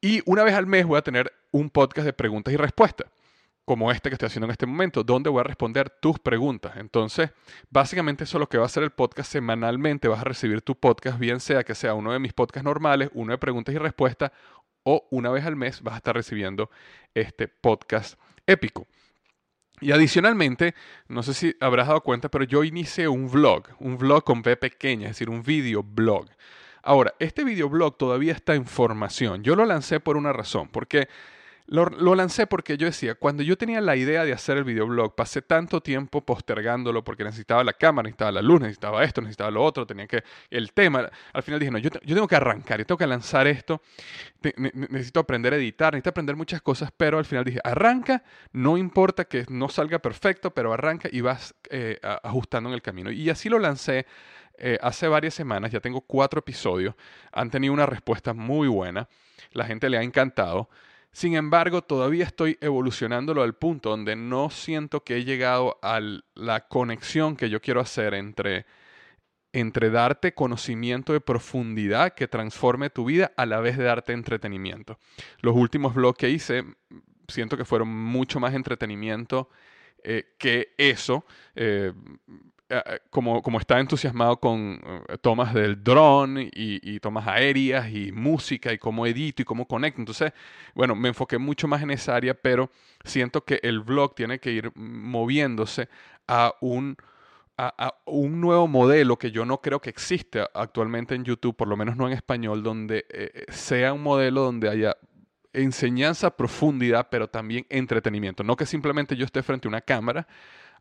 Y 0.00 0.22
una 0.26 0.42
vez 0.42 0.54
al 0.54 0.66
mes 0.66 0.86
voy 0.86 0.98
a 0.98 1.02
tener 1.02 1.32
un 1.50 1.70
podcast 1.70 2.06
de 2.06 2.12
preguntas 2.12 2.52
y 2.52 2.56
respuestas 2.56 3.08
como 3.68 3.92
este 3.92 4.08
que 4.08 4.14
estoy 4.14 4.28
haciendo 4.28 4.46
en 4.46 4.52
este 4.52 4.64
momento, 4.64 5.04
donde 5.04 5.28
voy 5.28 5.40
a 5.40 5.42
responder 5.42 5.90
tus 5.90 6.18
preguntas. 6.18 6.78
Entonces, 6.78 7.32
básicamente 7.68 8.24
eso 8.24 8.38
es 8.38 8.40
lo 8.40 8.48
que 8.48 8.56
va 8.56 8.62
a 8.62 8.66
hacer 8.66 8.82
el 8.82 8.92
podcast 8.92 9.30
semanalmente. 9.30 10.08
Vas 10.08 10.22
a 10.22 10.24
recibir 10.24 10.62
tu 10.62 10.74
podcast, 10.74 11.18
bien 11.18 11.38
sea 11.38 11.62
que 11.64 11.74
sea 11.74 11.92
uno 11.92 12.10
de 12.12 12.18
mis 12.18 12.32
podcasts 12.32 12.64
normales, 12.64 13.10
uno 13.12 13.32
de 13.32 13.36
preguntas 13.36 13.74
y 13.74 13.78
respuestas, 13.78 14.32
o 14.84 15.06
una 15.10 15.28
vez 15.28 15.44
al 15.44 15.54
mes 15.54 15.82
vas 15.82 15.92
a 15.92 15.96
estar 15.98 16.16
recibiendo 16.16 16.70
este 17.12 17.46
podcast 17.46 18.18
épico. 18.46 18.86
Y 19.82 19.92
adicionalmente, 19.92 20.74
no 21.06 21.22
sé 21.22 21.34
si 21.34 21.54
habrás 21.60 21.88
dado 21.88 22.00
cuenta, 22.00 22.30
pero 22.30 22.44
yo 22.44 22.64
inicié 22.64 23.06
un 23.06 23.30
vlog, 23.30 23.64
un 23.80 23.98
vlog 23.98 24.24
con 24.24 24.38
V 24.38 24.56
pequeña, 24.56 25.08
es 25.08 25.10
decir, 25.10 25.28
un 25.28 25.42
video 25.42 25.82
blog. 25.82 26.26
Ahora, 26.82 27.12
este 27.18 27.44
videoblog 27.44 27.98
todavía 27.98 28.32
está 28.32 28.54
en 28.54 28.64
formación. 28.64 29.42
Yo 29.42 29.54
lo 29.56 29.66
lancé 29.66 30.00
por 30.00 30.16
una 30.16 30.32
razón, 30.32 30.68
porque 30.68 31.08
lo, 31.70 32.14
lancé 32.14 32.46
porque 32.46 32.78
yo 32.78 32.86
decía, 32.86 33.14
cuando 33.14 33.42
yo 33.42 33.58
tenía 33.58 33.82
la 33.82 33.94
idea 33.94 34.24
de 34.24 34.32
hacer 34.32 34.56
el 34.56 34.64
videoblog, 34.64 35.14
pasé 35.14 35.42
tanto 35.42 35.82
tiempo 35.82 36.24
postergándolo 36.24 37.04
porque 37.04 37.24
necesitaba 37.24 37.62
la 37.62 37.74
cámara, 37.74 38.04
necesitaba 38.06 38.32
la 38.32 38.40
luz, 38.40 38.60
necesitaba 38.62 39.04
esto, 39.04 39.20
necesitaba 39.20 39.50
lo 39.50 39.62
otro, 39.62 39.86
tenía 39.86 40.06
que, 40.06 40.24
el 40.48 40.72
tema, 40.72 41.10
al 41.32 41.42
final 41.42 41.60
dije, 41.60 41.70
no, 41.70 41.76
yo, 41.76 41.90
yo 41.90 42.14
tengo 42.14 42.26
que 42.26 42.36
arrancar, 42.36 42.78
yo 42.78 42.86
tengo 42.86 42.98
que 42.98 43.06
lanzar 43.06 43.46
esto, 43.46 43.82
necesito 44.74 45.20
aprender 45.20 45.52
a 45.52 45.56
editar, 45.56 45.92
necesito 45.92 46.08
aprender 46.08 46.36
muchas 46.36 46.62
cosas, 46.62 46.90
pero 46.96 47.18
al 47.18 47.26
final 47.26 47.44
dije, 47.44 47.60
arranca, 47.62 48.24
no 48.52 48.78
importa 48.78 49.26
que 49.26 49.44
no 49.50 49.68
salga 49.68 49.98
perfecto, 49.98 50.54
pero 50.54 50.72
arranca 50.72 51.10
y 51.12 51.20
vas 51.20 51.54
eh, 51.68 51.98
ajustando 52.22 52.70
en 52.70 52.74
el 52.74 52.82
camino. 52.82 53.10
Y 53.10 53.28
así 53.28 53.50
lo 53.50 53.58
lancé. 53.58 54.06
Eh, 54.60 54.76
hace 54.82 55.06
varias 55.06 55.34
semanas, 55.34 55.70
ya 55.70 55.78
tengo 55.78 56.00
cuatro 56.00 56.40
episodios, 56.40 56.96
han 57.30 57.48
tenido 57.48 57.72
una 57.72 57.86
respuesta 57.86 58.32
muy 58.32 58.66
buena, 58.66 59.08
la 59.52 59.64
gente 59.66 59.88
le 59.88 59.98
ha 59.98 60.02
encantado. 60.02 60.68
Sin 61.18 61.34
embargo, 61.34 61.82
todavía 61.82 62.24
estoy 62.24 62.58
evolucionándolo 62.60 63.42
al 63.42 63.56
punto 63.56 63.90
donde 63.90 64.14
no 64.14 64.50
siento 64.50 65.02
que 65.02 65.16
he 65.16 65.24
llegado 65.24 65.76
a 65.82 66.00
la 66.36 66.68
conexión 66.68 67.34
que 67.34 67.50
yo 67.50 67.60
quiero 67.60 67.80
hacer 67.80 68.14
entre, 68.14 68.66
entre 69.52 69.90
darte 69.90 70.32
conocimiento 70.32 71.12
de 71.12 71.20
profundidad 71.20 72.14
que 72.14 72.28
transforme 72.28 72.88
tu 72.88 73.06
vida 73.06 73.32
a 73.36 73.46
la 73.46 73.58
vez 73.58 73.76
de 73.76 73.82
darte 73.82 74.12
entretenimiento. 74.12 75.00
Los 75.40 75.56
últimos 75.56 75.92
blogs 75.92 76.18
que 76.18 76.30
hice 76.30 76.62
siento 77.26 77.56
que 77.56 77.64
fueron 77.64 77.88
mucho 77.88 78.38
más 78.38 78.54
entretenimiento 78.54 79.50
eh, 80.04 80.36
que 80.38 80.72
eso. 80.78 81.26
Eh, 81.56 81.94
como, 83.10 83.42
como 83.42 83.58
está 83.58 83.80
entusiasmado 83.80 84.38
con 84.38 84.80
eh, 85.08 85.18
tomas 85.20 85.54
del 85.54 85.82
dron 85.82 86.36
y, 86.38 87.00
tomas 87.00 87.26
aéreas 87.26 87.90
y 87.90 88.12
música 88.12 88.72
y 88.72 88.78
cómo 88.78 89.06
edito 89.06 89.42
y 89.42 89.44
cómo 89.44 89.66
conecto. 89.66 90.00
Entonces, 90.00 90.32
bueno, 90.74 90.94
me 90.94 91.08
enfoqué 91.08 91.38
mucho 91.38 91.66
más 91.66 91.82
en 91.82 91.90
esa 91.90 92.14
área, 92.14 92.34
pero 92.34 92.70
siento 93.04 93.44
que 93.44 93.60
el 93.62 93.80
blog 93.80 94.14
tiene 94.14 94.38
que 94.38 94.52
ir 94.52 94.70
moviéndose 94.74 95.88
a 96.26 96.54
un, 96.60 96.96
a, 97.56 97.94
un 98.04 98.40
nuevo 98.40 98.68
modelo 98.68 99.16
que 99.16 99.30
yo 99.30 99.44
no 99.44 99.60
creo 99.60 99.80
que 99.80 99.90
existe 99.90 100.44
actualmente 100.52 101.14
en 101.14 101.24
YouTube, 101.24 101.56
por 101.56 101.68
lo 101.68 101.76
menos 101.76 101.96
no 101.96 102.06
en 102.06 102.12
español, 102.12 102.62
donde 102.62 103.06
sea 103.48 103.94
un 103.94 104.02
modelo 104.02 104.42
donde 104.42 104.68
haya 104.68 104.96
enseñanza, 105.54 106.36
profundidad, 106.36 107.08
pero 107.10 107.28
también 107.28 107.66
entretenimiento. 107.70 108.44
No 108.44 108.56
que 108.56 108.66
simplemente 108.66 109.16
yo 109.16 109.24
esté 109.24 109.42
frente 109.42 109.68
a 109.68 109.70
una 109.70 109.80
cámara 109.80 110.26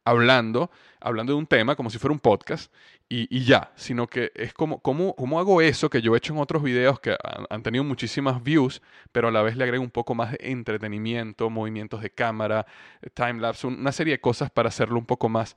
hablando, 0.07 0.71
hablando 1.01 1.33
de 1.33 1.39
un 1.39 1.47
tema 1.47 1.75
como 1.75 1.89
si 1.89 1.97
fuera 1.97 2.13
un 2.13 2.19
podcast 2.19 2.71
y, 3.09 3.43
ya, 3.43 3.71
sino 3.75 4.07
que 4.07 4.31
es 4.35 4.53
como, 4.53 4.79
¿cómo, 4.79 5.15
¿cómo, 5.15 5.39
hago 5.39 5.61
eso 5.61 5.89
que 5.89 6.01
yo 6.01 6.13
he 6.13 6.17
hecho 6.17 6.33
en 6.33 6.39
otros 6.39 6.61
videos 6.63 6.99
que 6.99 7.15
han, 7.49 7.63
tenido 7.63 7.83
muchísimas 7.83 8.43
views, 8.43 8.81
pero 9.11 9.29
a 9.29 9.31
la 9.31 9.41
vez 9.41 9.55
le 9.55 9.63
agrego 9.63 9.83
un 9.83 9.91
poco 9.91 10.13
más 10.13 10.31
de 10.31 10.39
entretenimiento, 10.41 11.49
movimientos 11.49 12.01
de 12.01 12.09
cámara, 12.09 12.65
timelapse, 13.13 13.67
una 13.67 13.91
serie 13.91 14.15
de 14.15 14.19
cosas 14.19 14.49
para 14.49 14.69
hacerlo 14.69 14.97
un 14.97 15.05
poco 15.05 15.29
más 15.29 15.55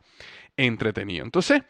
entretenido. 0.56 1.24
Entonces, 1.24 1.62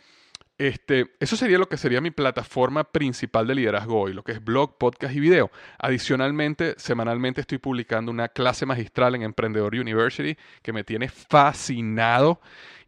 este, 0.61 1.13
eso 1.21 1.37
sería 1.37 1.57
lo 1.57 1.71
que 1.71 1.79
sería 1.79 2.03
mi 2.03 2.11
plataforma 2.11 2.85
principal 2.85 3.47
de 3.47 3.55
liderazgo 3.55 3.99
hoy, 3.99 4.13
lo 4.13 4.23
que 4.23 4.33
es 4.33 4.45
blog, 4.45 4.77
podcast 4.77 5.15
y 5.17 5.19
video. 5.19 5.51
Adicionalmente, 5.79 6.75
semanalmente 6.77 7.41
estoy 7.41 7.57
publicando 7.57 8.13
una 8.13 8.29
clase 8.29 8.67
magistral 8.67 9.15
en 9.15 9.23
Emprendedor 9.23 9.75
University 9.75 10.37
que 10.61 10.75
me 10.75 10.85
tiene 10.85 11.09
fascinado 11.09 12.43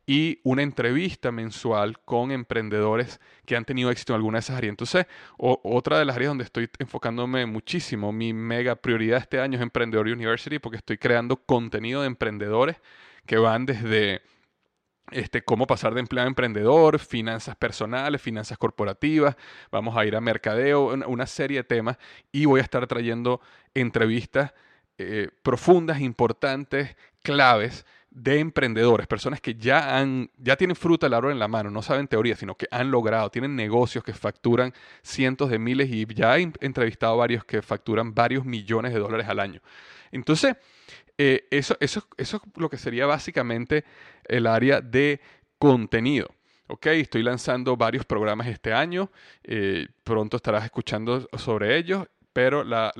y 0.04 0.38
una 0.42 0.60
entrevista 0.60 1.32
mensual 1.32 1.98
con 2.00 2.30
emprendedores 2.30 3.20
que 3.46 3.56
han 3.56 3.64
tenido 3.64 3.90
éxito 3.90 4.12
en 4.12 4.16
alguna 4.16 4.36
de 4.36 4.40
esas 4.40 4.58
áreas. 4.58 4.72
Entonces, 4.72 5.06
otra 5.38 5.98
de 5.98 6.04
las 6.04 6.16
áreas 6.16 6.28
donde 6.28 6.44
estoy 6.44 6.68
enfocándome 6.78 7.46
muchísimo, 7.46 8.12
mi 8.12 8.34
mega 8.34 8.76
prioridad 8.76 9.18
este 9.18 9.40
año 9.40 9.56
es 9.56 9.62
Emprendedor 9.62 10.08
University 10.08 10.58
porque 10.58 10.76
estoy 10.76 10.98
creando 10.98 11.36
contenido 11.36 12.02
de 12.02 12.08
emprendedores 12.08 12.76
que 13.24 13.38
van 13.38 13.64
desde 13.64 14.20
este, 15.10 15.42
cómo 15.42 15.66
pasar 15.66 15.94
de 15.94 16.00
empleado 16.00 16.26
a 16.26 16.28
emprendedor, 16.28 16.98
finanzas 16.98 17.56
personales, 17.56 18.22
finanzas 18.22 18.56
corporativas, 18.58 19.36
vamos 19.70 19.96
a 19.96 20.06
ir 20.06 20.16
a 20.16 20.20
mercadeo, 20.20 20.94
una, 21.06 21.26
serie 21.26 21.58
de 21.58 21.64
temas 21.64 21.98
y 22.30 22.44
voy 22.44 22.60
a 22.60 22.62
estar 22.62 22.86
trayendo 22.86 23.40
entrevistas 23.74 24.52
eh, 24.98 25.30
profundas, 25.42 26.00
importantes, 26.00 26.96
claves 27.22 27.84
de 28.10 28.40
emprendedores, 28.40 29.06
personas 29.06 29.40
que 29.40 29.54
ya 29.54 29.96
han, 29.98 30.30
ya 30.36 30.56
tienen 30.56 30.76
fruta 30.76 31.06
del 31.06 31.14
árbol 31.14 31.32
en 31.32 31.38
la 31.38 31.48
mano, 31.48 31.70
no 31.70 31.80
saben 31.80 32.08
teoría, 32.08 32.36
sino 32.36 32.54
que 32.54 32.66
han 32.70 32.90
logrado, 32.90 33.30
tienen 33.30 33.56
negocios 33.56 34.04
que 34.04 34.12
facturan 34.12 34.74
cientos 35.02 35.48
de 35.50 35.58
miles 35.58 35.88
y 35.90 36.04
ya 36.14 36.36
he 36.36 36.52
entrevistado 36.60 37.16
varios 37.16 37.44
que 37.44 37.62
facturan 37.62 38.14
varios 38.14 38.44
millones 38.44 38.92
de 38.92 38.98
dólares 38.98 39.28
al 39.28 39.40
año. 39.40 39.62
Entonces, 40.10 40.56
eh, 41.18 41.46
eso, 41.50 41.76
eso, 41.80 42.06
eso 42.16 42.36
es 42.36 42.60
lo 42.60 42.68
que 42.68 42.78
sería 42.78 43.06
básicamente 43.06 43.84
el 44.24 44.46
área 44.46 44.80
de 44.80 45.20
contenido. 45.58 46.28
Ok, 46.68 46.86
estoy 46.86 47.22
lanzando 47.22 47.76
varios 47.76 48.04
programas 48.06 48.46
este 48.46 48.72
año, 48.72 49.10
eh, 49.44 49.88
pronto 50.04 50.36
estarás 50.36 50.64
escuchando 50.64 51.28
sobre 51.36 51.76
ellos, 51.76 52.06
pero 52.32 52.64
la, 52.64 52.92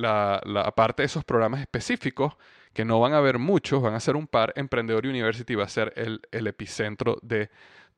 aparte 0.64 1.02
de 1.02 1.06
esos 1.06 1.24
programas 1.24 1.60
específicos, 1.60 2.36
que 2.74 2.84
no 2.84 3.00
van 3.00 3.14
a 3.14 3.18
haber 3.18 3.38
muchos, 3.38 3.82
van 3.82 3.94
a 3.94 4.00
ser 4.00 4.16
un 4.16 4.26
par, 4.26 4.52
Emprendedor 4.56 5.06
University 5.06 5.54
va 5.54 5.64
a 5.64 5.68
ser 5.68 5.92
el, 5.96 6.20
el 6.32 6.46
epicentro 6.46 7.18
de 7.22 7.50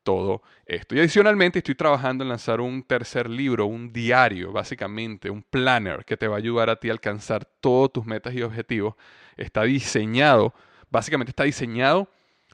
todo 0.04 0.42
esto. 0.66 0.94
Y 0.94 1.00
adicionalmente 1.00 1.58
estoy 1.58 1.74
trabajando 1.74 2.22
en 2.22 2.28
lanzar 2.28 2.60
un 2.60 2.82
tercer 2.84 3.28
libro, 3.28 3.66
un 3.66 3.92
diario, 3.92 4.52
básicamente, 4.52 5.30
un 5.30 5.42
planner 5.42 6.04
que 6.04 6.16
te 6.16 6.28
va 6.28 6.36
a 6.36 6.38
ayudar 6.38 6.70
a 6.70 6.76
ti 6.76 6.90
a 6.90 6.92
alcanzar 6.92 7.44
todos 7.60 7.92
tus 7.92 8.06
metas 8.06 8.34
y 8.34 8.42
objetivos. 8.42 8.94
Está 9.36 9.62
diseñado, 9.62 10.54
básicamente 10.90 11.30
está 11.30 11.44
diseñado, 11.44 12.08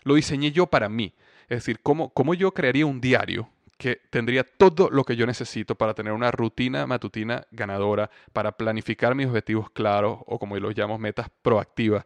lo 0.05 0.15
diseñé 0.15 0.53
yo 0.53 0.67
para 0.67 0.89
mí. 0.89 1.13
Es 1.49 1.59
decir, 1.59 1.81
cómo, 1.83 2.11
cómo 2.11 2.33
yo 2.33 2.53
crearía 2.53 2.87
un 2.87 3.01
diario 3.01 3.51
que 3.81 3.99
tendría 4.11 4.45
todo 4.45 4.91
lo 4.91 5.05
que 5.05 5.17
yo 5.17 5.27
necesito 5.27 5.75
para 5.75 5.95
tener 5.95 6.13
una 6.13 6.31
rutina 6.31 6.87
matutina 6.87 7.47
ganadora, 7.51 8.11
para 8.35 8.53
planificar 8.53 9.15
mis 9.15 9.27
objetivos 9.27 9.71
claros 9.71 10.19
o 10.27 10.39
como 10.39 10.55
los 10.59 10.77
llamo 10.77 10.99
metas 10.99 11.31
proactivas. 11.41 12.05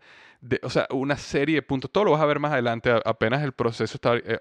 o 0.63 0.71
sea, 0.71 0.87
una 0.91 1.17
serie 1.17 1.57
de 1.57 1.63
puntos. 1.63 1.91
Todo 1.91 2.05
lo 2.05 2.11
vas 2.13 2.21
a 2.21 2.27
ver 2.27 2.39
más 2.39 2.53
adelante. 2.53 2.95
Apenas 3.05 3.43
el 3.43 3.51
proceso 3.51 3.97
está. 3.97 4.15
Eh, 4.17 4.39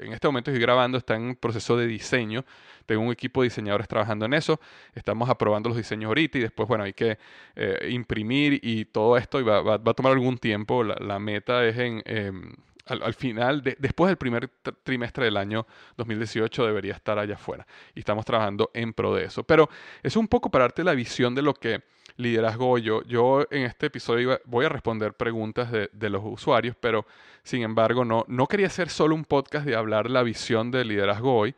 en 0.00 0.12
este 0.12 0.28
momento 0.28 0.50
estoy 0.50 0.60
grabando, 0.60 0.98
está 0.98 1.16
en 1.16 1.36
proceso 1.36 1.74
de 1.74 1.86
diseño. 1.86 2.44
Tengo 2.84 3.00
un 3.00 3.12
equipo 3.12 3.40
de 3.40 3.46
diseñadores 3.46 3.88
trabajando 3.88 4.26
en 4.26 4.34
eso. 4.34 4.60
Estamos 4.94 5.30
aprobando 5.30 5.70
los 5.70 5.78
diseños 5.78 6.08
ahorita 6.08 6.36
y 6.36 6.42
después, 6.42 6.68
bueno, 6.68 6.84
hay 6.84 6.92
que 6.92 7.18
eh, 7.56 7.88
imprimir 7.90 8.60
y 8.62 8.84
todo 8.84 9.16
esto 9.16 9.40
y 9.40 9.42
va, 9.42 9.62
va, 9.62 9.76
a 9.76 9.94
tomar 9.94 10.12
algún 10.12 10.36
tiempo. 10.36 10.84
La, 10.84 11.18
meta 11.18 11.64
es 11.64 11.78
en. 11.78 12.02
Em, 12.04 12.52
al, 12.88 13.14
final, 13.14 13.62
después 13.62 14.08
del 14.08 14.16
primer 14.16 14.48
trimestre 14.82 15.26
del 15.26 15.36
año 15.36 15.66
2018 15.96 16.66
debería 16.66 16.94
estar 16.94 17.18
allá 17.18 17.34
afuera. 17.34 17.66
Y 17.94 18.00
estamos 18.00 18.24
trabajando 18.24 18.70
en 18.74 18.92
pro 18.92 19.14
de 19.14 19.24
eso. 19.24 19.44
Pero 19.44 19.68
es 20.02 20.16
un 20.16 20.28
poco 20.28 20.50
para 20.50 20.64
darte 20.64 20.84
la 20.84 20.94
visión 20.94 21.34
de 21.34 21.42
lo 21.42 21.54
que 21.54 21.82
liderazgo 22.16 22.78
yo. 22.78 23.02
Yo 23.02 23.46
en 23.50 23.62
este 23.62 23.86
episodio 23.86 24.40
voy 24.44 24.66
a 24.66 24.68
responder 24.68 25.14
preguntas 25.14 25.70
de, 25.70 25.88
de, 25.92 26.10
los 26.10 26.22
usuarios, 26.24 26.76
pero 26.78 27.06
sin 27.42 27.62
embargo 27.62 28.04
no, 28.04 28.24
no 28.28 28.46
quería 28.46 28.66
hacer 28.66 28.88
solo 28.88 29.14
un 29.14 29.24
podcast 29.24 29.64
de 29.64 29.76
hablar 29.76 30.10
la 30.10 30.22
visión 30.22 30.70
de 30.70 30.84
liderazgo 30.84 31.36
hoy, 31.36 31.54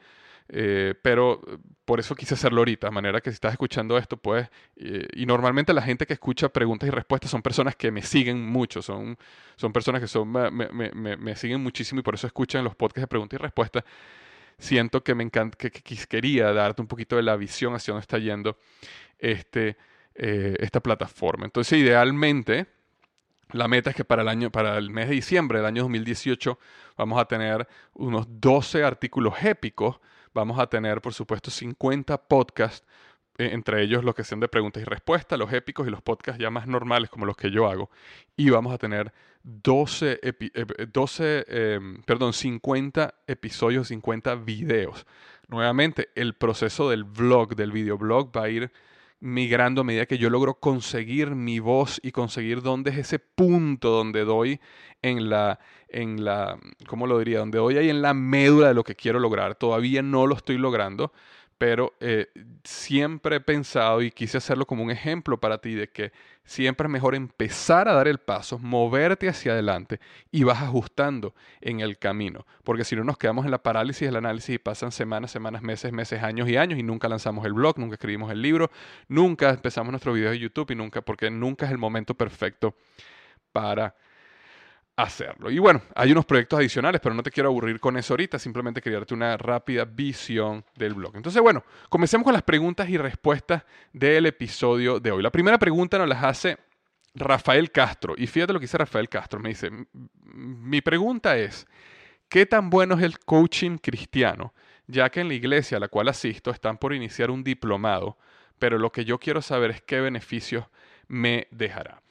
eh, 0.52 0.94
pero 1.00 1.40
eh, 1.46 1.58
por 1.84 2.00
eso 2.00 2.16
quise 2.16 2.34
hacerlo 2.34 2.60
ahorita, 2.60 2.88
de 2.88 2.90
manera 2.90 3.20
que 3.20 3.30
si 3.30 3.34
estás 3.34 3.52
escuchando 3.52 3.96
esto, 3.96 4.16
pues, 4.16 4.48
y 4.76 5.26
normalmente 5.26 5.72
la 5.72 5.82
gente 5.82 6.06
que 6.06 6.12
escucha 6.12 6.48
preguntas 6.48 6.88
y 6.88 6.90
respuestas 6.90 7.30
son 7.30 7.42
personas 7.42 7.76
que 7.76 7.90
me 7.90 8.02
siguen 8.02 8.44
mucho, 8.44 8.82
son, 8.82 9.16
son 9.56 9.72
personas 9.72 10.00
que 10.00 10.08
son, 10.08 10.28
me, 10.28 10.50
me, 10.50 11.16
me, 11.16 11.36
siguen 11.36 11.62
muchísimo 11.62 12.00
y 12.00 12.02
por 12.02 12.14
eso 12.14 12.26
escuchan 12.26 12.64
los 12.64 12.74
podcasts 12.74 13.02
de 13.02 13.06
preguntas 13.06 13.38
y 13.38 13.42
respuestas. 13.42 13.84
Siento 14.58 15.02
que 15.02 15.14
me 15.14 15.24
encanta, 15.24 15.56
que, 15.56 15.70
quería 15.70 16.52
darte 16.52 16.82
un 16.82 16.88
poquito 16.88 17.16
de 17.16 17.22
la 17.22 17.36
visión 17.36 17.74
hacia 17.74 17.92
dónde 17.92 18.02
está 18.02 18.18
yendo 18.18 18.58
este, 19.18 19.76
eh, 20.14 20.56
esta 20.60 20.80
plataforma. 20.80 21.44
Entonces, 21.44 21.78
idealmente, 21.78 22.66
la 23.52 23.68
meta 23.68 23.90
es 23.90 23.96
que 23.96 24.04
para 24.04 24.22
el 24.22 24.28
año, 24.28 24.50
para 24.50 24.76
el 24.78 24.90
mes 24.90 25.08
de 25.08 25.14
diciembre 25.14 25.58
del 25.58 25.66
año 25.66 25.82
2018, 25.82 26.58
vamos 26.96 27.20
a 27.20 27.24
tener 27.24 27.66
unos 27.94 28.26
12 28.28 28.84
artículos 28.84 29.34
épicos 29.42 30.00
vamos 30.34 30.58
a 30.58 30.66
tener, 30.66 31.00
por 31.00 31.14
supuesto, 31.14 31.50
50 31.50 32.16
podcasts 32.28 32.84
eh, 33.40 33.54
entre 33.54 33.82
ellos 33.82 34.04
los 34.04 34.14
que 34.14 34.22
sean 34.22 34.40
de 34.40 34.48
preguntas 34.48 34.82
y 34.82 34.84
respuestas, 34.84 35.38
los 35.38 35.50
épicos 35.52 35.86
y 35.86 35.90
los 35.90 36.02
podcasts 36.02 36.38
ya 36.38 36.50
más 36.50 36.66
normales 36.66 37.08
como 37.08 37.24
los 37.24 37.36
que 37.36 37.50
yo 37.50 37.70
hago. 37.70 37.88
Y 38.36 38.50
vamos 38.50 38.74
a 38.74 38.76
tener 38.78 39.14
12, 39.42 40.20
12 40.92 41.44
em, 41.48 42.02
perdón, 42.02 42.34
50 42.34 43.14
episodios, 43.26 43.88
50 43.88 44.34
videos. 44.34 45.06
Nuevamente, 45.48 46.10
el 46.16 46.34
proceso 46.34 46.90
del 46.90 47.04
vlog, 47.04 47.56
del 47.56 47.72
videoblog, 47.72 48.30
va 48.36 48.44
a 48.44 48.48
ir 48.50 48.70
migrando 49.20 49.82
a 49.82 49.84
medida 49.84 50.06
que 50.06 50.18
yo 50.18 50.30
logro 50.30 50.54
conseguir 50.54 51.34
mi 51.34 51.58
voz 51.58 52.00
y 52.02 52.10
conseguir 52.10 52.62
dónde 52.62 52.90
es 52.90 52.98
ese 52.98 53.18
punto 53.18 53.90
donde 53.90 54.24
doy 54.24 54.60
en 55.02 55.28
la, 55.28 55.60
en 55.88 56.24
la, 56.24 56.58
¿cómo 56.86 57.06
lo 57.06 57.18
diría? 57.18 57.40
Donde 57.40 57.58
doy 57.58 57.76
ahí 57.76 57.90
en 57.90 58.02
la 58.02 58.14
médula 58.14 58.68
de 58.68 58.74
lo 58.74 58.84
que 58.84 58.96
quiero 58.96 59.18
lograr. 59.18 59.54
Todavía 59.54 60.02
no 60.02 60.26
lo 60.26 60.34
estoy 60.34 60.56
logrando, 60.58 61.12
pero 61.60 61.92
eh, 62.00 62.28
siempre 62.64 63.36
he 63.36 63.40
pensado 63.40 64.00
y 64.00 64.10
quise 64.10 64.38
hacerlo 64.38 64.64
como 64.64 64.82
un 64.82 64.90
ejemplo 64.90 65.38
para 65.38 65.58
ti 65.58 65.74
de 65.74 65.90
que 65.90 66.10
siempre 66.42 66.86
es 66.86 66.90
mejor 66.90 67.14
empezar 67.14 67.86
a 67.86 67.92
dar 67.92 68.08
el 68.08 68.16
paso, 68.16 68.58
moverte 68.58 69.28
hacia 69.28 69.52
adelante 69.52 70.00
y 70.32 70.42
vas 70.44 70.62
ajustando 70.62 71.34
en 71.60 71.80
el 71.80 71.98
camino, 71.98 72.46
porque 72.64 72.82
si 72.84 72.96
no 72.96 73.04
nos 73.04 73.18
quedamos 73.18 73.44
en 73.44 73.50
la 73.50 73.62
parálisis 73.62 74.08
del 74.08 74.16
análisis 74.16 74.54
y 74.54 74.58
pasan 74.58 74.90
semanas, 74.90 75.32
semanas, 75.32 75.60
meses, 75.60 75.92
meses, 75.92 76.22
años 76.22 76.48
y 76.48 76.56
años 76.56 76.78
y 76.78 76.82
nunca 76.82 77.10
lanzamos 77.10 77.44
el 77.44 77.52
blog, 77.52 77.78
nunca 77.78 77.96
escribimos 77.96 78.32
el 78.32 78.40
libro, 78.40 78.70
nunca 79.08 79.50
empezamos 79.50 79.90
nuestro 79.90 80.14
video 80.14 80.30
de 80.30 80.38
YouTube 80.38 80.70
y 80.70 80.76
nunca, 80.76 81.02
porque 81.02 81.30
nunca 81.30 81.66
es 81.66 81.72
el 81.72 81.78
momento 81.78 82.14
perfecto 82.14 82.74
para 83.52 83.94
hacerlo. 85.02 85.50
Y 85.50 85.58
bueno, 85.58 85.82
hay 85.94 86.12
unos 86.12 86.24
proyectos 86.26 86.58
adicionales, 86.58 87.00
pero 87.00 87.14
no 87.14 87.22
te 87.22 87.30
quiero 87.30 87.48
aburrir 87.48 87.80
con 87.80 87.96
eso 87.96 88.14
ahorita, 88.14 88.38
simplemente 88.38 88.80
quería 88.80 88.98
darte 88.98 89.14
una 89.14 89.36
rápida 89.36 89.84
visión 89.84 90.64
del 90.76 90.94
blog. 90.94 91.16
Entonces, 91.16 91.40
bueno, 91.42 91.64
comencemos 91.88 92.24
con 92.24 92.32
las 92.32 92.42
preguntas 92.42 92.88
y 92.88 92.96
respuestas 92.96 93.64
del 93.92 94.26
episodio 94.26 95.00
de 95.00 95.10
hoy. 95.10 95.22
La 95.22 95.30
primera 95.30 95.58
pregunta 95.58 95.98
nos 95.98 96.08
las 96.08 96.22
hace 96.24 96.58
Rafael 97.14 97.70
Castro, 97.70 98.14
y 98.16 98.26
fíjate 98.26 98.52
lo 98.52 98.60
que 98.60 98.64
dice 98.64 98.78
Rafael 98.78 99.08
Castro, 99.08 99.40
me 99.40 99.48
dice, 99.48 99.70
mi 100.22 100.80
pregunta 100.80 101.36
es, 101.36 101.66
¿qué 102.28 102.46
tan 102.46 102.70
bueno 102.70 102.94
es 102.96 103.02
el 103.02 103.18
coaching 103.18 103.78
cristiano? 103.78 104.54
Ya 104.86 105.10
que 105.10 105.20
en 105.20 105.28
la 105.28 105.34
iglesia 105.34 105.76
a 105.76 105.80
la 105.80 105.88
cual 105.88 106.08
asisto 106.08 106.50
están 106.50 106.78
por 106.78 106.94
iniciar 106.94 107.30
un 107.30 107.42
diplomado, 107.42 108.16
pero 108.58 108.78
lo 108.78 108.92
que 108.92 109.04
yo 109.04 109.18
quiero 109.18 109.42
saber 109.42 109.70
es 109.70 109.82
qué 109.82 110.00
beneficios 110.00 110.66
me 111.08 111.48
dejará. 111.50 112.02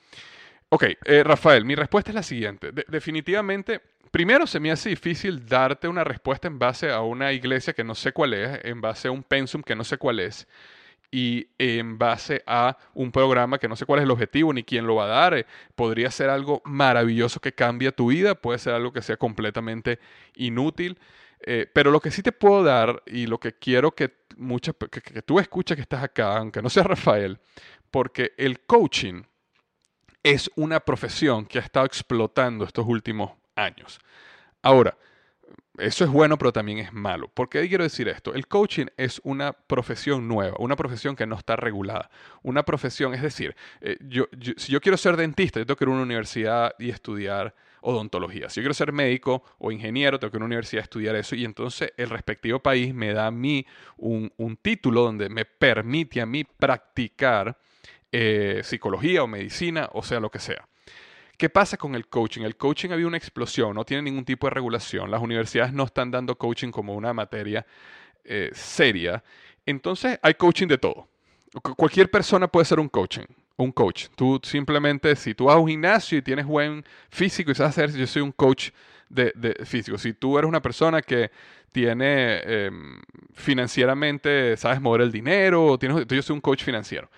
Ok, 0.72 0.84
eh, 1.06 1.24
Rafael, 1.24 1.66
mi 1.66 1.74
respuesta 1.74 2.12
es 2.12 2.16
la 2.16 2.24
siguiente. 2.24 2.72
definitivamente, 2.88 3.82
primero 4.12 4.46
se 4.46 4.60
me 4.60 4.72
hace 4.72 4.90
difícil 4.90 5.48
darte 5.48 5.88
una 5.88 6.04
respuesta 6.04 6.48
en 6.48 6.60
base 6.60 6.92
a 6.92 7.02
una 7.02 7.34
iglesia 7.34 7.74
que 7.74 7.84
no 7.84 7.96
sé 7.96 8.12
cuál 8.12 8.36
es, 8.36 8.60
en 8.64 8.80
base 8.80 9.08
a 9.08 9.12
un 9.12 9.24
pensum 9.24 9.64
que 9.64 9.76
no 9.76 9.84
sé 9.84 9.98
cuál 9.98 10.20
es, 10.20 10.48
y 11.12 11.48
en 11.58 11.98
base 11.98 12.44
a 12.46 12.78
un 12.94 13.12
programa 13.12 13.58
que 13.58 13.68
no 13.68 13.76
sé 13.76 13.86
cuál 13.88 14.00
es 14.00 14.04
el 14.04 14.12
objetivo 14.12 14.54
ni 14.54 14.64
quién 14.64 14.86
lo 14.86 14.96
va 14.96 15.06
a 15.06 15.08
dar. 15.08 15.34
Eh, 15.34 15.46
podría 15.76 16.12
ser 16.12 16.30
algo 16.30 16.62
maravilloso 16.66 17.40
que 17.40 17.54
cambie 17.54 17.92
tu 17.92 18.10
vida, 18.10 18.36
puede 18.36 18.60
ser 18.60 18.76
algo 18.76 18.94
que 18.94 19.02
sea 19.02 19.18
completamente 19.18 20.00
inútil. 20.36 21.00
Eh, 21.42 21.68
pero 21.74 21.90
lo 21.90 22.00
que 22.00 22.12
sí 22.12 22.22
te 22.22 22.32
puedo 22.32 22.64
dar 22.64 23.02
y 23.08 23.26
lo 23.26 23.40
que 23.40 23.54
quiero 23.54 23.92
que, 23.96 24.12
mucha, 24.38 24.74
que, 24.74 25.02
que 25.02 25.22
tú 25.24 25.40
escuches 25.40 25.76
que 25.76 25.82
estás 25.82 26.04
acá, 26.04 26.38
aunque 26.38 26.62
no 26.62 26.70
sea 26.70 26.84
Rafael, 26.84 27.40
porque 27.90 28.34
el 28.38 28.60
coaching 28.62 29.24
es 30.24 30.52
una 30.56 30.80
profesión 30.80 31.46
que 31.46 31.60
ha 31.60 31.62
estado 31.62 31.86
explotando 31.86 32.66
estos 32.66 32.86
últimos 32.88 33.32
años. 33.56 34.00
Ahora, 34.62 34.98
eso 35.78 36.04
es 36.04 36.10
bueno, 36.10 36.38
pero 36.38 36.52
también 36.52 36.80
es 36.80 36.94
malo. 36.94 37.30
¿Por 37.30 37.48
qué 37.50 37.68
quiero 37.68 37.84
decir 37.84 38.08
esto? 38.10 38.34
El 38.34 38.48
coaching 38.48 38.88
es 38.98 39.22
una 39.24 39.54
profesión 39.54 40.28
nueva, 40.28 40.58
una 40.60 40.76
profesión 40.76 41.16
que 41.16 41.26
no 41.26 41.36
está 41.36 41.56
regulada. 41.56 42.10
Una 42.44 42.64
profesión, 42.64 43.14
es 43.14 43.22
decir, 43.22 43.56
eh, 43.82 43.98
yo, 44.02 44.28
si 44.58 44.72
yo 44.72 44.82
quiero 44.82 44.98
ser 44.98 45.16
dentista, 45.16 45.60
yo 45.60 45.66
tengo 45.66 45.78
que 45.78 45.86
ir 45.86 45.90
a 45.90 45.94
una 45.94 46.04
universidad 46.04 46.76
y 46.80 46.90
estudiar 46.90 47.56
odontología. 47.82 48.50
Si 48.50 48.60
yo 48.60 48.64
quiero 48.64 48.74
ser 48.74 48.92
médico 48.92 49.44
o 49.58 49.72
ingeniero, 49.72 50.20
tengo 50.20 50.32
que 50.32 50.38
ir 50.38 50.42
a 50.42 50.46
una 50.46 50.48
universidad 50.48 50.82
a 50.82 50.84
estudiar 50.84 51.16
eso 51.16 51.36
y 51.36 51.46
entonces 51.46 51.94
el 51.96 52.10
respectivo 52.10 52.60
país 52.60 52.94
me 52.94 53.14
da 53.14 53.28
a 53.28 53.32
mí 53.32 53.66
un, 53.98 54.32
un 54.36 54.58
título 54.58 55.04
donde 55.04 55.30
me 55.30 55.46
permite 55.46 56.20
a 56.20 56.26
mí 56.26 56.44
practicar 56.44 57.58
eh, 58.12 58.62
psicología 58.63 59.24
o 59.24 59.28
medicina, 59.28 59.89
o 59.93 60.04
sea, 60.04 60.19
lo 60.19 60.30
que 60.30 60.39
sea. 60.39 60.67
¿Qué 61.38 61.50
pasa 61.50 61.78
con 61.78 61.95
el 61.95 62.08
coaching? 62.08 62.41
El 62.41 62.58
coaching 62.58 62.89
había 62.89 63.08
una 63.08 63.17
explosión, 63.17 63.74
no 63.74 63.86
tiene 63.86 64.04
ningún 64.04 64.26
tipo 64.26 64.48
de 64.48 64.52
regulación, 64.52 65.10
las 65.10 65.22
universidades 65.22 65.72
no 65.72 65.86
están 65.86 66.12
dando 66.12 66.38
coaching 66.38 66.69
como 66.69 66.95
una 66.95 67.13
materia 67.13 67.65
eh, 68.26 68.50
seria, 68.54 69.24
entonces 69.65 70.19
hay 70.22 70.34
coaching 70.34 70.67
de 70.67 70.78
todo. 70.78 71.08
Cualquier 71.78 72.12
persona 72.12 72.48
puede 72.48 72.65
ser 72.65 72.80
un 72.80 72.89
coaching, 72.89 73.26
un 73.56 73.72
coach. 73.72 74.08
Tú 74.15 74.39
simplemente, 74.43 75.15
si 75.15 75.34
tú 75.34 75.45
vas 75.45 75.56
a 75.56 75.60
un 75.60 75.69
gimnasio 75.69 76.17
y 76.17 76.22
tienes 76.22 76.45
buen 76.45 76.84
físico 77.10 77.52
y 77.52 77.56
sabes 77.56 77.78
hacer, 77.78 77.95
yo 77.98 78.06
soy 78.06 78.22
un 78.22 78.32
coach 78.32 78.72
de, 79.10 79.56
físico. 79.65 79.98
Si 79.98 80.13
tú 80.13 80.38
eres 80.38 80.48
una 80.48 80.62
persona 80.62 81.02
que 81.02 81.32
tiene 81.72 82.39
em, 82.43 83.00
financieramente, 83.34 84.58
sabes 84.58 84.82
mover 84.82 85.02
el 85.02 85.12
dinero, 85.12 85.78
tienes, 85.78 86.06
yo 86.08 86.22
soy 86.22 86.34
un 86.34 86.41
coach 86.41 86.63
financiero. 86.63 87.10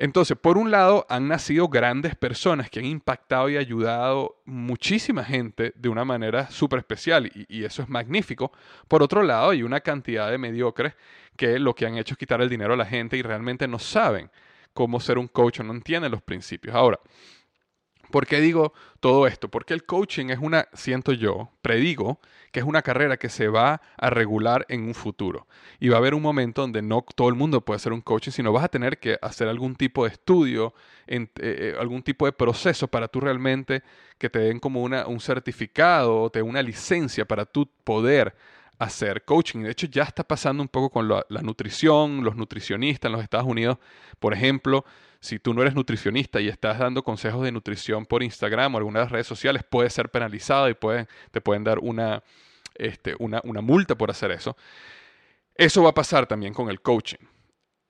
Entonces, 0.00 0.36
por 0.40 0.58
un 0.58 0.70
lado, 0.70 1.04
han 1.08 1.26
nacido 1.26 1.66
grandes 1.66 2.14
personas 2.14 2.70
que 2.70 2.78
han 2.78 2.84
impactado 2.84 3.50
y 3.50 3.56
ayudado 3.56 4.40
muchísima 4.44 5.24
gente 5.24 5.72
de 5.74 5.88
una 5.88 6.04
manera 6.04 6.48
súper 6.50 6.78
especial 6.78 7.28
y, 7.34 7.64
eso 7.64 7.82
es 7.82 7.88
magnífico. 7.88 8.52
Por 8.86 9.02
otro 9.02 9.24
lado, 9.24 9.50
hay 9.50 9.64
una 9.64 9.80
cantidad 9.80 10.30
de 10.30 10.38
mediocres 10.38 10.94
que 11.36 11.58
lo 11.58 11.74
que 11.74 11.84
han 11.84 11.98
hecho 11.98 12.14
es 12.14 12.18
quitar 12.18 12.40
el 12.40 12.48
dinero 12.48 12.74
a 12.74 12.76
la 12.76 12.86
gente 12.86 13.16
y 13.16 13.22
realmente 13.22 13.66
no 13.66 13.80
saben 13.80 14.30
cómo 14.72 15.00
ser 15.00 15.18
un 15.18 15.26
coach 15.26 15.58
o 15.58 15.64
no 15.64 15.72
entienden 15.72 16.12
los 16.12 16.22
principios. 16.22 16.76
Ahora, 16.76 17.00
¿Por 18.10 18.26
qué 18.26 18.40
digo 18.40 18.72
todo 19.00 19.26
esto? 19.26 19.48
Porque 19.48 19.74
el 19.74 19.84
coaching 19.84 20.26
es 20.30 20.38
una, 20.38 20.68
siento 20.72 21.12
yo, 21.12 21.50
predigo, 21.62 22.20
que 22.52 22.60
es 22.60 22.66
una 22.66 22.82
carrera 22.82 23.18
que 23.18 23.28
se 23.28 23.48
va 23.48 23.82
a 23.96 24.10
regular 24.10 24.64
en 24.68 24.84
un 24.84 24.94
futuro. 24.94 25.46
Y 25.78 25.88
va 25.88 25.96
a 25.96 25.98
haber 25.98 26.14
un 26.14 26.22
momento 26.22 26.62
donde 26.62 26.80
no 26.80 27.04
todo 27.14 27.28
el 27.28 27.34
mundo 27.34 27.60
puede 27.60 27.80
ser 27.80 27.92
un 27.92 28.00
coaching, 28.00 28.30
sino 28.30 28.52
vas 28.52 28.64
a 28.64 28.68
tener 28.68 28.98
que 28.98 29.18
hacer 29.20 29.48
algún 29.48 29.76
tipo 29.76 30.04
de 30.04 30.10
estudio, 30.12 30.74
en, 31.06 31.24
eh, 31.40 31.74
eh, 31.74 31.76
algún 31.78 32.02
tipo 32.02 32.24
de 32.26 32.32
proceso 32.32 32.88
para 32.88 33.08
tú 33.08 33.20
realmente 33.20 33.82
que 34.16 34.30
te 34.30 34.38
den 34.38 34.58
como 34.58 34.82
una, 34.82 35.06
un 35.06 35.20
certificado 35.20 36.22
o 36.22 36.30
te 36.30 36.38
den 36.38 36.48
una 36.48 36.62
licencia 36.62 37.26
para 37.26 37.44
tú 37.44 37.68
poder 37.84 38.34
hacer 38.78 39.24
coaching. 39.24 39.60
De 39.64 39.70
hecho, 39.70 39.86
ya 39.86 40.04
está 40.04 40.24
pasando 40.24 40.62
un 40.62 40.68
poco 40.68 40.90
con 40.90 41.08
la 41.08 41.42
nutrición, 41.42 42.24
los 42.24 42.36
nutricionistas 42.36 43.08
en 43.08 43.12
los 43.12 43.22
Estados 43.22 43.46
Unidos, 43.46 43.78
por 44.18 44.32
ejemplo 44.32 44.84
si 45.20 45.38
tú 45.38 45.54
no 45.54 45.62
eres 45.62 45.74
nutricionista 45.74 46.40
y 46.40 46.48
estás 46.48 46.78
dando 46.78 47.02
consejos 47.02 47.42
de 47.44 47.52
nutrición 47.52 48.06
por 48.06 48.22
Instagram 48.22 48.74
o 48.74 48.78
algunas 48.78 49.10
redes 49.10 49.26
sociales, 49.26 49.64
puedes 49.68 49.92
ser 49.92 50.10
penalizado 50.10 50.68
y 50.68 50.76
te 51.30 51.40
pueden 51.40 51.64
dar 51.64 51.78
una, 51.80 52.22
este, 52.74 53.14
una, 53.18 53.40
una 53.44 53.60
multa 53.60 53.96
por 53.96 54.10
hacer 54.10 54.30
eso. 54.30 54.56
Eso 55.54 55.82
va 55.82 55.90
a 55.90 55.94
pasar 55.94 56.26
también 56.26 56.54
con 56.54 56.70
el 56.70 56.80
coaching. 56.80 57.18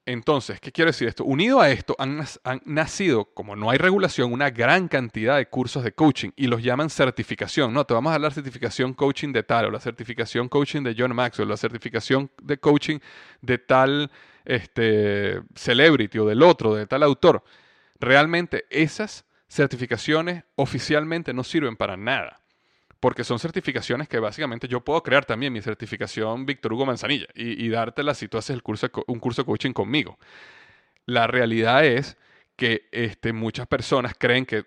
Entonces, 0.09 0.59
¿qué 0.59 0.73
quiero 0.73 0.88
decir 0.88 1.07
esto? 1.07 1.23
Unido 1.23 1.61
a 1.61 1.69
esto, 1.69 1.95
han, 1.99 2.25
nacido, 2.64 3.27
como 3.27 3.57
no 3.57 3.69
hay 3.69 3.77
regulación, 3.77 4.33
una 4.33 4.49
gran 4.49 4.88
cantidad 4.88 5.37
de 5.37 5.51
cursos 5.51 5.85
de 5.85 5.93
coaching 5.93 6.31
y 6.35 6.47
los 6.47 6.62
llaman 6.62 6.88
certificación. 6.88 7.75
No, 7.75 7.85
te 7.85 7.93
vamos 7.93 8.12
a 8.12 8.14
hablar 8.14 8.33
certificación 8.33 8.95
coaching 8.95 9.35
de 9.35 9.43
tal, 9.43 9.67
o 9.67 9.71
la 9.71 9.81
certificación 9.81 10.49
coaching 10.49 10.83
de 10.83 10.95
John 10.97 11.14
Maxwell, 11.14 11.51
la 11.51 11.59
certificación 11.59 12.31
de 12.43 12.57
coaching 12.57 13.01
de 13.43 13.59
tal 13.59 14.11
este, 14.48 15.42
celebrity 15.54 16.18
o 16.18 16.26
del 16.26 16.42
otro, 16.42 16.74
de 16.74 16.87
tal 16.87 17.04
autor. 17.04 17.44
Realmente 18.00 18.66
esas 18.70 19.24
certificaciones 19.48 20.44
oficialmente 20.56 21.32
no 21.32 21.44
sirven 21.44 21.76
para 21.76 21.96
nada 21.96 22.40
porque 23.00 23.24
son 23.24 23.38
certificaciones 23.38 24.08
que 24.08 24.18
básicamente 24.18 24.66
yo 24.66 24.80
puedo 24.80 25.02
crear 25.02 25.24
también 25.24 25.52
mi 25.52 25.62
certificación 25.62 26.46
Víctor 26.46 26.72
Hugo 26.72 26.87
Manzanilla 26.87 27.26
y, 27.34 27.68
dártela 27.68 28.14
si 28.14 28.28
tú 28.28 28.38
haces 28.38 28.50
el 28.50 28.62
curso, 28.62 28.88
un 29.06 29.20
curso 29.20 29.42
de 29.42 29.46
coaching 29.46 29.72
conmigo. 29.72 30.18
La 31.06 31.26
realidad 31.26 31.84
es 31.84 32.16
que 32.56 32.88
este, 32.90 33.32
muchas 33.32 33.68
personas 33.68 34.14
creen 34.18 34.44
que 34.44 34.64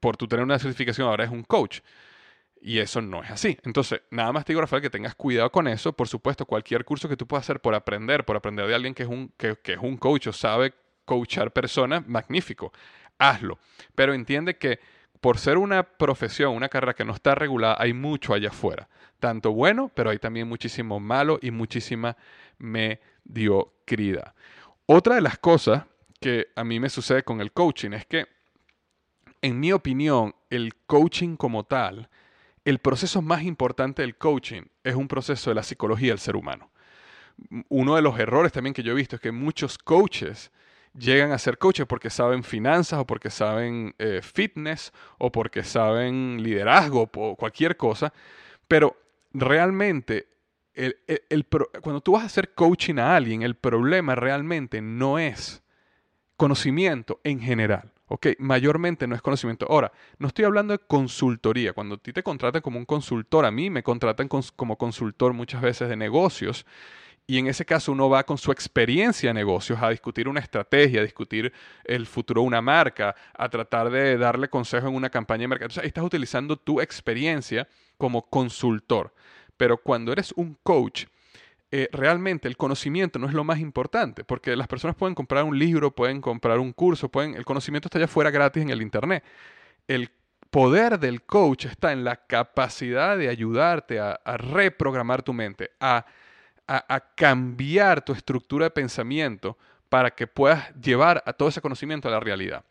por 0.00 0.16
tú 0.16 0.26
tener 0.26 0.44
una 0.44 0.58
certificación 0.58 1.08
ahora 1.08 1.24
es 1.24 1.30
un 1.30 1.42
coach. 1.42 1.80
Y 2.66 2.78
eso 2.78 3.02
no 3.02 3.22
es 3.22 3.30
así. 3.30 3.58
Entonces, 3.62 4.00
nada 4.10 4.32
más 4.32 4.46
te 4.46 4.54
digo, 4.54 4.62
Rafael, 4.62 4.80
que 4.80 4.88
tengas 4.88 5.14
cuidado 5.14 5.52
con 5.52 5.68
eso. 5.68 5.92
Por 5.92 6.08
supuesto, 6.08 6.46
cualquier 6.46 6.86
curso 6.86 7.10
que 7.10 7.16
tú 7.16 7.26
puedas 7.26 7.44
hacer 7.44 7.60
por 7.60 7.74
aprender, 7.74 8.24
por 8.24 8.36
aprender 8.36 8.66
de 8.66 8.74
alguien 8.74 8.94
que 8.94 9.02
es 9.02 9.08
un, 9.10 9.30
que, 9.36 9.56
que 9.62 9.74
es 9.74 9.78
un 9.78 9.98
coach 9.98 10.28
o 10.28 10.32
sabe 10.32 10.72
coachar 11.04 11.52
personas, 11.52 12.08
magnífico. 12.08 12.72
Hazlo. 13.18 13.58
Pero 13.94 14.14
entiende 14.14 14.56
que 14.56 14.80
por 15.20 15.36
ser 15.36 15.58
una 15.58 15.82
profesión, 15.82 16.54
una 16.54 16.70
carrera 16.70 16.94
que 16.94 17.04
no 17.04 17.12
está 17.12 17.34
regulada, 17.34 17.76
hay 17.78 17.92
mucho 17.92 18.32
allá 18.32 18.48
afuera. 18.48 18.88
Tanto 19.20 19.52
bueno, 19.52 19.92
pero 19.94 20.08
hay 20.08 20.18
también 20.18 20.48
muchísimo 20.48 21.00
malo 21.00 21.38
y 21.42 21.50
muchísima 21.50 22.16
mediocridad. 22.56 24.32
Otra 24.86 25.16
de 25.16 25.20
las 25.20 25.36
cosas 25.36 25.84
que 26.18 26.46
a 26.56 26.64
mí 26.64 26.80
me 26.80 26.88
sucede 26.88 27.24
con 27.24 27.42
el 27.42 27.52
coaching 27.52 27.90
es 27.90 28.06
que, 28.06 28.26
en 29.42 29.60
mi 29.60 29.70
opinión, 29.70 30.34
el 30.48 30.74
coaching 30.86 31.36
como 31.36 31.64
tal, 31.64 32.08
el 32.64 32.78
proceso 32.78 33.22
más 33.22 33.42
importante 33.42 34.02
del 34.02 34.16
coaching 34.16 34.62
es 34.82 34.94
un 34.94 35.08
proceso 35.08 35.50
de 35.50 35.54
la 35.54 35.62
psicología 35.62 36.10
del 36.10 36.18
ser 36.18 36.36
humano. 36.36 36.70
uno 37.68 37.96
de 37.96 38.02
los 38.02 38.18
errores 38.18 38.52
también 38.52 38.74
que 38.74 38.82
yo 38.82 38.92
he 38.92 38.94
visto 38.94 39.16
es 39.16 39.22
que 39.22 39.32
muchos 39.32 39.76
coaches 39.76 40.52
llegan 40.96 41.32
a 41.32 41.38
ser 41.38 41.58
coaches 41.58 41.86
porque 41.86 42.08
saben 42.08 42.44
finanzas 42.44 43.00
o 43.00 43.06
porque 43.06 43.28
saben 43.28 43.94
eh, 43.98 44.20
fitness 44.22 44.92
o 45.18 45.32
porque 45.32 45.64
saben 45.64 46.40
liderazgo 46.42 47.10
o 47.12 47.36
cualquier 47.36 47.76
cosa, 47.76 48.12
pero 48.68 48.96
realmente 49.32 50.28
cuando 51.82 52.00
tú 52.00 52.12
vas 52.12 52.22
a 52.24 52.26
hacer 52.26 52.54
coaching 52.54 52.98
a 52.98 53.14
alguien, 53.14 53.42
el 53.42 53.54
problema 53.54 54.14
realmente 54.14 54.80
no 54.80 55.18
es 55.18 55.62
conocimiento 56.36 57.20
en 57.22 57.40
general. 57.40 57.93
¿Ok? 58.06 58.28
Mayormente 58.38 59.06
no 59.06 59.14
es 59.14 59.22
conocimiento. 59.22 59.66
Ahora, 59.68 59.92
no 60.18 60.28
estoy 60.28 60.44
hablando 60.44 60.72
de 60.72 60.78
consultoría. 60.78 61.72
Cuando 61.72 61.96
a 61.96 61.98
ti 61.98 62.12
te 62.12 62.22
contratan 62.22 62.62
como 62.62 62.78
un 62.78 62.84
consultor, 62.84 63.44
a 63.44 63.50
mí 63.50 63.70
me 63.70 63.82
contratan 63.82 64.28
como 64.28 64.76
consultor 64.76 65.32
muchas 65.32 65.62
veces 65.62 65.88
de 65.88 65.96
negocios. 65.96 66.66
Y 67.26 67.38
en 67.38 67.46
ese 67.46 67.64
caso 67.64 67.90
uno 67.92 68.10
va 68.10 68.24
con 68.24 68.36
su 68.36 68.52
experiencia 68.52 69.30
de 69.30 69.34
negocios 69.34 69.78
a 69.80 69.88
discutir 69.88 70.28
una 70.28 70.40
estrategia, 70.40 71.00
a 71.00 71.04
discutir 71.04 71.52
el 71.84 72.06
futuro 72.06 72.42
de 72.42 72.46
una 72.48 72.60
marca, 72.60 73.14
a 73.32 73.48
tratar 73.48 73.90
de 73.90 74.18
darle 74.18 74.48
consejo 74.48 74.88
en 74.88 74.94
una 74.94 75.08
campaña 75.08 75.42
de 75.42 75.48
mercado. 75.48 75.66
Entonces, 75.66 75.88
estás 75.88 76.04
utilizando 76.04 76.56
tu 76.58 76.82
experiencia 76.82 77.66
como 77.96 78.28
consultor. 78.28 79.14
Pero 79.56 79.78
cuando 79.78 80.12
eres 80.12 80.32
un 80.32 80.58
coach, 80.62 81.06
eh, 81.76 81.88
realmente 81.90 82.46
el 82.46 82.56
conocimiento 82.56 83.18
no 83.18 83.26
es 83.26 83.32
lo 83.32 83.42
más 83.42 83.58
importante, 83.58 84.22
porque 84.22 84.54
las 84.54 84.68
personas 84.68 84.94
pueden 84.94 85.16
comprar 85.16 85.42
un 85.42 85.58
libro, 85.58 85.90
pueden 85.90 86.20
comprar 86.20 86.60
un 86.60 86.72
curso, 86.72 87.08
pueden, 87.08 87.34
el 87.34 87.44
conocimiento 87.44 87.88
está 87.88 87.98
allá 87.98 88.06
fuera 88.06 88.30
gratis 88.30 88.62
en 88.62 88.70
el 88.70 88.80
Internet. 88.80 89.24
El 89.88 90.08
poder 90.50 91.00
del 91.00 91.22
coach 91.22 91.64
está 91.64 91.90
en 91.90 92.04
la 92.04 92.14
capacidad 92.14 93.18
de 93.18 93.28
ayudarte 93.28 93.98
a, 93.98 94.20
reprogramar 94.36 95.24
tu 95.24 95.32
mente, 95.32 95.72
a, 95.80 96.06
a, 96.68 97.00
cambiar 97.16 98.04
tu 98.04 98.12
estructura 98.12 98.66
de 98.66 98.70
pensamiento 98.70 99.58
para 99.88 100.12
que 100.12 100.28
puedas 100.28 100.72
llevar 100.76 101.24
a 101.26 101.32
todo 101.32 101.48
ese 101.48 101.60
conocimiento 101.60 102.06
a 102.06 102.12
la 102.12 102.20
realidad. 102.20 102.64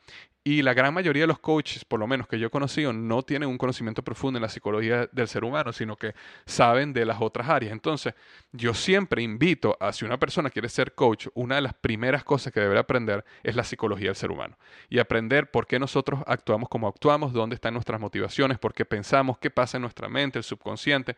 Y 0.46 0.62
la 0.62 0.74
gran 0.74 0.94
mayoría 0.94 1.24
de 1.24 1.28
los 1.28 1.40
coaches, 1.40 1.86
por 1.86 2.02
lo 2.02 2.06
menos 2.06 2.28
que 2.28 2.38
yo 2.38 2.48
he 2.48 2.50
conocido, 2.50 2.92
no 2.92 3.24
tienen 3.24 3.48
un 3.48 3.58
conocimiento 3.58 4.04
profundo 4.04 4.38
en 4.38 4.42
la 4.42 4.50
psicología 4.50 5.08
del 5.10 5.30
ser 5.30 5.46
humano, 5.46 5.72
sino 5.72 5.96
que 5.96 6.16
saben 6.46 6.92
de 6.92 7.06
las 7.06 7.22
otras 7.22 7.48
áreas. 7.48 7.72
Entonces, 7.72 8.14
yo 8.52 8.74
siempre 8.74 9.22
invito 9.22 9.78
a 9.80 9.94
si 9.94 10.04
una 10.04 10.20
persona 10.20 10.50
quiere 10.50 10.68
ser 10.68 10.96
coach, 10.96 11.28
una 11.34 11.56
de 11.56 11.62
las 11.62 11.74
primeras 11.74 12.26
cosas 12.26 12.52
que 12.52 12.60
debe 12.60 12.78
aprender 12.78 13.24
es 13.42 13.56
la 13.56 13.64
psicología 13.64 14.08
del 14.08 14.18
ser 14.18 14.32
humano. 14.32 14.58
Y 14.90 15.00
aprender 15.00 15.50
por 15.50 15.66
qué 15.66 15.80
nosotros 15.80 16.20
actuamos 16.28 16.68
como 16.68 16.90
actuamos, 16.90 17.32
dónde 17.32 17.56
están 17.56 17.74
nuestras 17.74 18.02
motivaciones, 18.02 18.60
por 18.60 18.74
qué 18.74 18.84
pensamos, 18.84 19.38
qué 19.38 19.50
pasa 19.50 19.78
en 19.78 19.84
nuestra 19.84 20.10
mente, 20.10 20.40
el 20.40 20.44
subconsciente. 20.44 21.16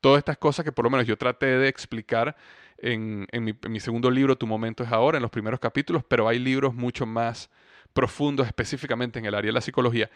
Todas 0.00 0.18
estas 0.18 0.38
cosas 0.38 0.64
que 0.64 0.70
por 0.70 0.84
lo 0.84 0.90
menos 0.90 1.08
yo 1.08 1.18
traté 1.18 1.46
de 1.46 1.66
explicar 1.66 2.36
en, 2.78 3.26
mi, 3.32 3.52
en 3.60 3.72
mi 3.72 3.80
segundo 3.80 4.12
libro, 4.12 4.36
Tu 4.36 4.46
momento 4.46 4.84
es 4.84 4.92
ahora, 4.92 5.18
en 5.18 5.22
los 5.22 5.30
primeros 5.32 5.58
capítulos, 5.58 6.04
pero 6.06 6.28
hay 6.28 6.38
libros 6.38 6.72
mucho 6.72 7.04
más 7.04 7.50
profundos 7.92 8.46
específicamente 8.46 9.18
en 9.18 9.24
el 9.26 9.34
área 9.34 9.48
de 9.48 9.54
la 9.54 9.60
psicología, 9.60 10.10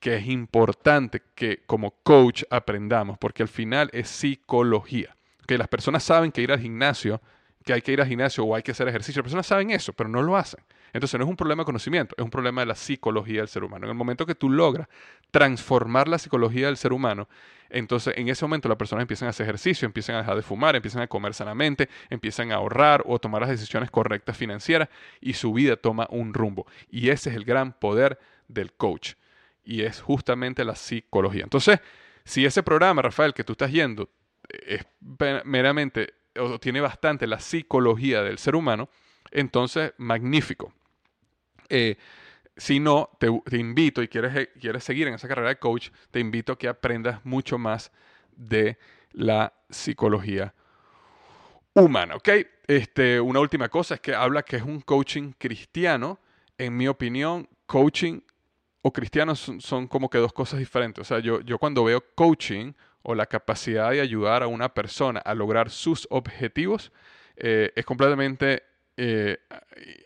que 0.00 0.16
es 0.16 0.26
importante 0.26 1.22
que 1.34 1.62
como 1.66 1.92
coach 2.02 2.44
aprendamos, 2.50 3.18
porque 3.18 3.42
al 3.42 3.48
final 3.48 3.90
es 3.92 4.08
psicología. 4.08 5.16
Que 5.46 5.58
las 5.58 5.68
personas 5.68 6.02
saben 6.02 6.32
que 6.32 6.42
ir 6.42 6.52
al 6.52 6.60
gimnasio, 6.60 7.20
que 7.64 7.72
hay 7.72 7.82
que 7.82 7.92
ir 7.92 8.00
al 8.00 8.08
gimnasio 8.08 8.44
o 8.44 8.54
hay 8.54 8.62
que 8.62 8.72
hacer 8.72 8.88
ejercicio, 8.88 9.20
las 9.20 9.24
personas 9.24 9.46
saben 9.46 9.70
eso, 9.70 9.92
pero 9.92 10.08
no 10.08 10.22
lo 10.22 10.36
hacen. 10.36 10.62
Entonces 10.94 11.18
no 11.18 11.24
es 11.24 11.28
un 11.28 11.36
problema 11.36 11.62
de 11.62 11.66
conocimiento, 11.66 12.14
es 12.16 12.24
un 12.24 12.30
problema 12.30 12.62
de 12.62 12.66
la 12.66 12.76
psicología 12.76 13.40
del 13.40 13.48
ser 13.48 13.64
humano. 13.64 13.84
En 13.84 13.90
el 13.90 13.96
momento 13.96 14.24
que 14.24 14.36
tú 14.36 14.48
logras 14.48 14.88
transformar 15.32 16.06
la 16.06 16.18
psicología 16.18 16.66
del 16.66 16.76
ser 16.76 16.92
humano, 16.92 17.28
entonces 17.68 18.14
en 18.16 18.28
ese 18.28 18.44
momento 18.44 18.68
las 18.68 18.78
personas 18.78 19.02
empiezan 19.02 19.26
a 19.26 19.30
hacer 19.30 19.44
ejercicio, 19.44 19.86
empiezan 19.86 20.14
a 20.14 20.18
dejar 20.18 20.36
de 20.36 20.42
fumar, 20.42 20.76
empiezan 20.76 21.02
a 21.02 21.08
comer 21.08 21.34
sanamente, 21.34 21.88
empiezan 22.10 22.52
a 22.52 22.56
ahorrar 22.56 23.02
o 23.06 23.18
tomar 23.18 23.42
las 23.42 23.50
decisiones 23.50 23.90
correctas 23.90 24.36
financieras 24.36 24.88
y 25.20 25.32
su 25.32 25.52
vida 25.52 25.76
toma 25.76 26.06
un 26.10 26.32
rumbo. 26.32 26.64
Y 26.88 27.10
ese 27.10 27.30
es 27.30 27.36
el 27.36 27.44
gran 27.44 27.72
poder 27.72 28.20
del 28.46 28.72
coach. 28.72 29.14
Y 29.64 29.82
es 29.82 30.00
justamente 30.00 30.64
la 30.64 30.76
psicología. 30.76 31.42
Entonces, 31.42 31.80
si 32.24 32.46
ese 32.46 32.62
programa, 32.62 33.02
Rafael, 33.02 33.34
que 33.34 33.42
tú 33.42 33.54
estás 33.54 33.72
yendo, 33.72 34.10
es 34.48 34.86
meramente 35.44 36.14
o 36.38 36.60
tiene 36.60 36.80
bastante 36.80 37.26
la 37.26 37.40
psicología 37.40 38.22
del 38.22 38.38
ser 38.38 38.54
humano, 38.54 38.88
entonces 39.32 39.92
magnífico. 39.98 40.72
Eh, 41.68 41.96
si 42.56 42.78
no, 42.78 43.10
te, 43.18 43.28
invito 43.56 44.02
y 44.02 44.08
quieres, 44.08 44.36
eh, 44.36 44.50
quieres 44.60 44.84
seguir 44.84 45.08
en 45.08 45.14
esa 45.14 45.28
carrera 45.28 45.48
de 45.48 45.58
coach, 45.58 45.90
te 46.10 46.20
invito 46.20 46.52
a 46.52 46.58
que 46.58 46.68
aprendas 46.68 47.24
mucho 47.24 47.58
más 47.58 47.90
de 48.36 48.78
la 49.12 49.52
psicología 49.68 50.54
humana, 51.74 52.16
¿ok? 52.16 52.28
Este, 52.66 53.20
una 53.20 53.40
última 53.40 53.68
cosa 53.68 53.94
es 53.94 54.00
que 54.00 54.14
habla 54.14 54.42
que 54.42 54.56
es 54.56 54.62
un 54.62 54.80
coaching 54.80 55.32
cristiano. 55.36 56.18
En 56.56 56.76
mi 56.76 56.86
opinión, 56.86 57.48
coaching 57.66 58.20
o 58.82 58.92
cristiano 58.92 59.34
son, 59.34 59.88
como 59.88 60.08
que 60.08 60.18
dos 60.18 60.32
cosas 60.32 60.60
diferentes. 60.60 61.02
O 61.02 61.04
sea, 61.04 61.18
yo, 61.18 61.40
yo 61.40 61.58
cuando 61.58 61.84
veo 61.84 62.04
coaching 62.14 62.72
o 63.02 63.14
la 63.14 63.26
capacidad 63.26 63.90
de 63.90 64.00
ayudar 64.00 64.42
a 64.42 64.46
una 64.46 64.72
persona 64.72 65.20
a 65.20 65.34
lograr 65.34 65.70
sus 65.70 66.06
objetivos, 66.10 66.92
eh, 67.36 67.72
es 67.74 67.84
completamente 67.84 68.62
eh, 68.96 69.38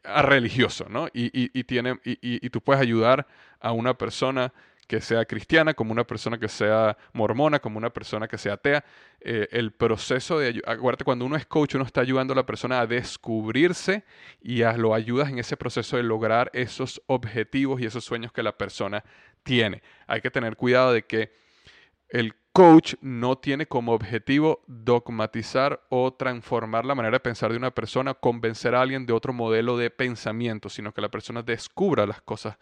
a 0.05 0.23
religioso, 0.23 0.87
¿no? 0.89 1.09
Y, 1.13 1.65
tiene, 1.65 2.01
y, 2.05 2.49
tú 2.51 2.61
puedes 2.61 2.81
ayudar 2.81 3.27
a 3.61 3.73
una 3.73 3.95
persona 3.95 4.53
que 4.87 5.03
sea 5.03 5.27
cristiana, 5.27 5.75
como 5.75 5.93
una 5.93 6.05
persona 6.05 6.39
que 6.39 6.49
sea 6.49 6.97
mormona, 7.13 7.59
como 7.59 7.77
una 7.77 7.91
persona 7.91 8.27
que 8.27 8.39
sea 8.39 8.55
atea. 8.55 8.83
Eh, 9.21 9.47
el 9.51 9.73
proceso 9.73 10.39
de 10.39 10.63
acuérdate, 10.67 11.05
cuando 11.05 11.27
uno 11.27 11.37
es 11.37 11.45
coach, 11.45 11.75
uno 11.75 11.85
está 11.85 12.01
ayudando 12.01 12.33
a 12.33 12.37
la 12.37 12.47
persona 12.47 12.81
a 12.81 12.87
descubrirse 12.87 14.05
y 14.41 14.63
lo 14.79 14.95
ayudas 14.95 15.29
en 15.29 15.39
ese 15.39 15.59
proceso 15.59 15.99
de 15.99 16.05
lograr 16.05 16.51
esos 16.55 17.03
objetivos 17.07 17.83
y 17.83 17.85
esos 17.85 18.05
sueños 18.05 18.33
que 18.33 18.43
la 18.43 18.57
persona 18.57 19.05
tiene. 19.43 19.83
Hay 20.07 20.23
que 20.23 20.31
tener 20.31 20.57
cuidado 20.57 20.95
de 20.95 21.05
que 21.05 21.33
el 22.09 22.35
coach 22.53 22.95
no 23.01 23.39
tiene 23.39 23.67
como 23.67 23.93
objetivo 23.93 24.63
dogmatizar 24.67 25.81
o 25.91 26.13
transformar 26.13 26.85
la 26.85 26.95
manera 26.95 27.17
de 27.17 27.21
pensar 27.21 27.51
de 27.53 27.57
una 27.57 27.71
persona, 27.71 28.15
convencer 28.15 28.75
a 28.75 28.83
alguien 28.83 29.07
de 29.07 29.13
otro 29.13 29.33
modelo 29.33 29.77
de 29.77 29.91
pensamiento, 29.91 30.69
sino 30.69 30.93
que 30.93 31.01
la 31.01 31.11
persona 31.11 31.43
descubra 31.43 32.07
las 32.07 32.21
cosas 32.21 32.57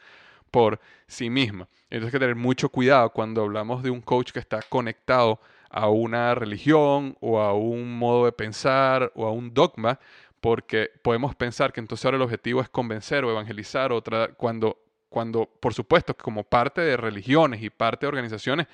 por 0.51 0.81
sí 1.07 1.31
misma. 1.31 1.69
Entonces 1.91 2.07
hay 2.07 2.13
que 2.13 2.19
tener 2.19 2.37
mucho 2.37 2.69
cuidado 2.69 3.11
cuando 3.11 3.43
hablamos 3.43 3.83
de 3.83 3.91
un 3.91 4.01
coach 4.01 4.33
que 4.33 4.39
está 4.39 4.61
conectado 4.63 5.41
a 5.71 5.89
una 5.89 6.35
religión 6.35 7.17
o 7.21 7.41
a 7.41 7.55
un 7.55 7.99
modo 7.99 8.27
de 8.27 8.33
pensar 8.33 9.13
o 9.15 9.27
a 9.27 9.33
un 9.33 9.53
dogma, 9.55 9.99
porque 10.41 10.91
podemos 11.03 11.35
pensar 11.35 11.73
que 11.73 11.81
entonces 11.81 12.05
ahora 12.05 12.19
el 12.19 12.23
objetivo 12.23 12.61
es 12.61 12.69
convencer 12.69 13.25
o 13.25 13.31
evangelizar 13.31 13.93
otra 13.93 14.29
cuando 14.29 14.79
cuando 15.09 15.47
por 15.47 15.73
supuesto 15.73 16.15
que 16.15 16.23
como 16.23 16.45
parte 16.45 16.81
de 16.83 16.97
religiones 16.97 17.63
y 17.63 17.71
parte 17.71 18.05
de 18.05 18.09
organizaciones 18.09 18.67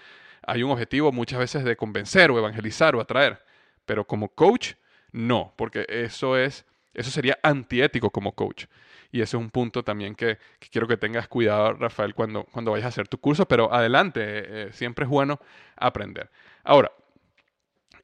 hay 0.47 0.63
un 0.63 0.71
objetivo 0.71 1.13
muchas 1.13 1.39
veces 1.39 1.65
de 1.65 1.77
convencer 1.77 2.31
o 2.31 2.39
evangelizar 2.39 2.95
o 2.95 3.01
atraer, 3.01 3.43
pero 3.85 4.07
como 4.07 4.29
coach, 4.29 4.75
no, 5.13 5.53
porque 5.57 5.87
eso 5.89 6.37
es, 6.37 6.65
eso 6.95 7.11
sería 7.11 7.39
antiético 7.43 8.11
como 8.11 8.35
coach. 8.35 8.67
Y 9.11 9.21
ese 9.21 9.37
es 9.37 9.43
un 9.43 9.51
punto 9.51 9.85
también 9.85 10.15
que, 10.15 10.39
quiero 10.71 10.89
que 10.89 10.97
tengas 10.97 11.29
cuidado, 11.29 11.75
Rafael, 11.75 12.15
cuando, 12.15 12.45
cuando 12.45 12.71
vayas 12.71 12.87
a 12.87 12.89
hacer 12.89 13.09
tu 13.09 13.19
curso, 13.19 13.47
pero 13.47 13.73
adelante, 13.73 14.21
eh, 14.23 14.45
eh, 14.49 14.71
siempre 14.73 15.05
es 15.05 15.11
bueno 15.11 15.39
aprender. 15.77 16.31
Ahora, 16.65 16.91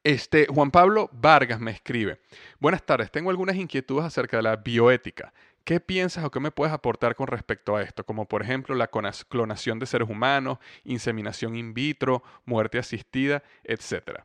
este, 0.05 0.47
Juan 0.47 0.71
Pablo 0.71 1.09
Vargas 1.13 1.61
me 1.61 1.71
escribe, 1.71 2.21
buenas 2.61 2.85
tardes, 2.85 3.11
tengo 3.11 3.31
algunas 3.31 3.57
inquietudes 3.57 4.05
acerca 4.05 4.37
de 4.37 4.43
la 4.43 4.57
bioética. 4.57 5.33
¿Qué 5.69 5.81
piensas 5.81 6.25
o 6.25 6.31
qué 6.31 6.41
me 6.41 6.51
puedes 6.51 6.73
aportar 6.73 7.15
con 7.15 7.27
respecto 7.27 7.77
a 7.77 7.83
esto? 7.83 8.03
Como 8.03 8.25
por 8.25 8.41
ejemplo 8.41 8.75
la 8.75 8.89
clonación 8.89 9.79
de 9.79 9.85
seres 9.85 10.09
humanos, 10.09 10.57
inseminación 10.83 11.57
in 11.57 11.75
vitro, 11.75 12.23
muerte 12.47 12.79
asistida, 12.79 13.43
etc. 13.65 14.21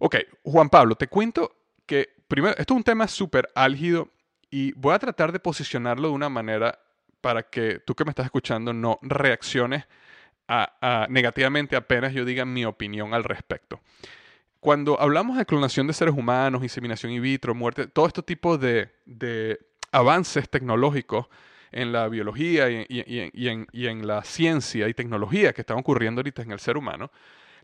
Ok, 0.00 0.16
Juan 0.42 0.68
Pablo, 0.68 0.96
te 0.96 1.06
cuento 1.06 1.54
que 1.86 2.08
primero, 2.26 2.56
esto 2.58 2.74
es 2.74 2.76
un 2.78 2.82
tema 2.82 3.06
súper 3.06 3.48
álgido 3.54 4.08
y 4.50 4.72
voy 4.72 4.92
a 4.92 4.98
tratar 4.98 5.30
de 5.30 5.38
posicionarlo 5.38 6.08
de 6.08 6.14
una 6.14 6.28
manera 6.28 6.80
para 7.20 7.44
que 7.44 7.78
tú 7.78 7.94
que 7.94 8.04
me 8.04 8.10
estás 8.10 8.24
escuchando 8.24 8.72
no 8.72 8.98
reacciones 9.02 9.84
negativamente 11.08 11.76
apenas 11.76 12.12
yo 12.12 12.24
diga 12.24 12.44
mi 12.44 12.64
opinión 12.64 13.14
al 13.14 13.22
respecto. 13.22 13.80
Cuando 14.58 15.00
hablamos 15.00 15.38
de 15.38 15.46
clonación 15.46 15.86
de 15.86 15.92
seres 15.92 16.12
humanos, 16.12 16.64
inseminación 16.64 17.12
in 17.12 17.22
vitro, 17.22 17.54
muerte, 17.54 17.86
todo 17.86 18.08
este 18.08 18.24
tipo 18.24 18.58
de 18.58 18.90
avances 19.92 20.48
tecnológicos 20.48 21.28
en 21.70 21.92
la 21.92 22.08
biología 22.08 22.68
y, 22.70 22.86
en, 23.48 24.06
la 24.06 24.22
ciencia 24.24 24.88
y 24.88 24.94
tecnología 24.94 25.52
que 25.52 25.62
están 25.62 25.78
ocurriendo 25.78 26.20
ahorita 26.20 26.42
en 26.42 26.52
el 26.52 26.60
ser 26.60 26.76
humano, 26.76 27.10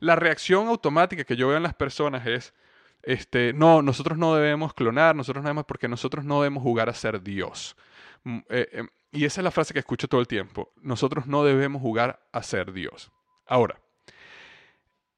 la 0.00 0.16
reacción 0.16 0.68
automática 0.68 1.24
que 1.24 1.36
yo 1.36 1.48
veo 1.48 1.56
en 1.56 1.62
las 1.62 1.74
personas 1.74 2.26
es, 2.26 2.54
este, 3.02 3.52
no, 3.52 3.82
nosotros 3.82 4.16
no 4.16 4.34
debemos 4.34 4.72
clonar, 4.72 5.14
nosotros 5.14 5.42
no 5.42 5.48
debemos, 5.48 5.66
porque 5.66 5.88
nosotros 5.88 6.24
no 6.24 6.40
debemos 6.40 6.62
jugar 6.62 6.88
a 6.88 6.94
ser 6.94 7.22
Dios. 7.22 7.76
Mm, 8.24 8.38
eh, 8.48 8.68
em, 8.72 8.88
y 9.12 9.24
esa 9.24 9.40
es 9.40 9.44
la 9.44 9.50
frase 9.50 9.72
que 9.72 9.80
escucho 9.80 10.08
todo 10.08 10.20
el 10.20 10.28
tiempo, 10.28 10.72
nosotros 10.82 11.26
no 11.26 11.44
debemos 11.44 11.82
jugar 11.82 12.20
a 12.32 12.42
ser 12.42 12.72
Dios. 12.72 13.10
Ahora, 13.46 13.80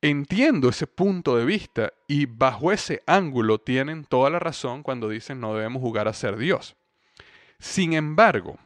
entiendo 0.00 0.68
ese 0.68 0.86
punto 0.86 1.36
de 1.36 1.44
vista 1.44 1.92
y 2.06 2.26
bajo 2.26 2.72
ese 2.72 3.02
ángulo 3.06 3.58
tienen 3.58 4.04
toda 4.04 4.30
la 4.30 4.38
razón 4.38 4.82
cuando 4.82 5.08
dicen 5.08 5.40
no 5.40 5.54
debemos 5.54 5.82
jugar 5.82 6.08
a 6.08 6.12
ser 6.12 6.36
Dios. 6.36 6.76
Sin 7.60 7.92
embargo, 7.92 8.58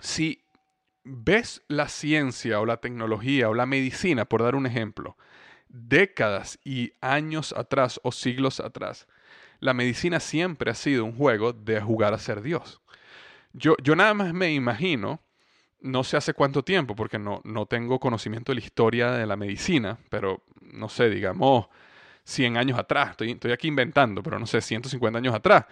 si 0.00 0.44
ves 1.04 1.62
la 1.68 1.88
ciencia 1.88 2.60
o 2.60 2.66
la 2.66 2.78
tecnología 2.78 3.48
o 3.48 3.54
la 3.54 3.64
medicina, 3.64 4.24
por 4.24 4.42
dar 4.42 4.56
un 4.56 4.66
ejemplo, 4.66 5.16
décadas 5.68 6.58
y 6.64 6.92
años 7.00 7.54
atrás 7.56 8.00
o 8.02 8.10
siglos 8.10 8.58
atrás, 8.58 9.06
la 9.60 9.72
medicina 9.72 10.18
siempre 10.18 10.72
ha 10.72 10.74
sido 10.74 11.04
un 11.04 11.16
juego 11.16 11.52
de 11.52 11.80
jugar 11.80 12.12
a 12.12 12.18
ser 12.18 12.42
Dios. 12.42 12.82
Yo, 13.52 13.76
yo 13.82 13.94
nada 13.94 14.14
más 14.14 14.34
me 14.34 14.52
imagino, 14.52 15.20
no 15.80 16.02
sé 16.02 16.16
hace 16.16 16.34
cuánto 16.34 16.64
tiempo, 16.64 16.96
porque 16.96 17.20
no, 17.20 17.40
no 17.44 17.66
tengo 17.66 18.00
conocimiento 18.00 18.50
de 18.50 18.56
la 18.56 18.64
historia 18.64 19.12
de 19.12 19.26
la 19.26 19.36
medicina, 19.36 19.98
pero 20.10 20.42
no 20.60 20.88
sé, 20.88 21.08
digamos 21.08 21.68
100 22.24 22.56
años 22.56 22.78
atrás, 22.78 23.10
estoy, 23.10 23.30
estoy 23.32 23.52
aquí 23.52 23.68
inventando, 23.68 24.24
pero 24.24 24.40
no 24.40 24.46
sé, 24.46 24.60
150 24.60 25.18
años 25.18 25.34
atrás. 25.34 25.66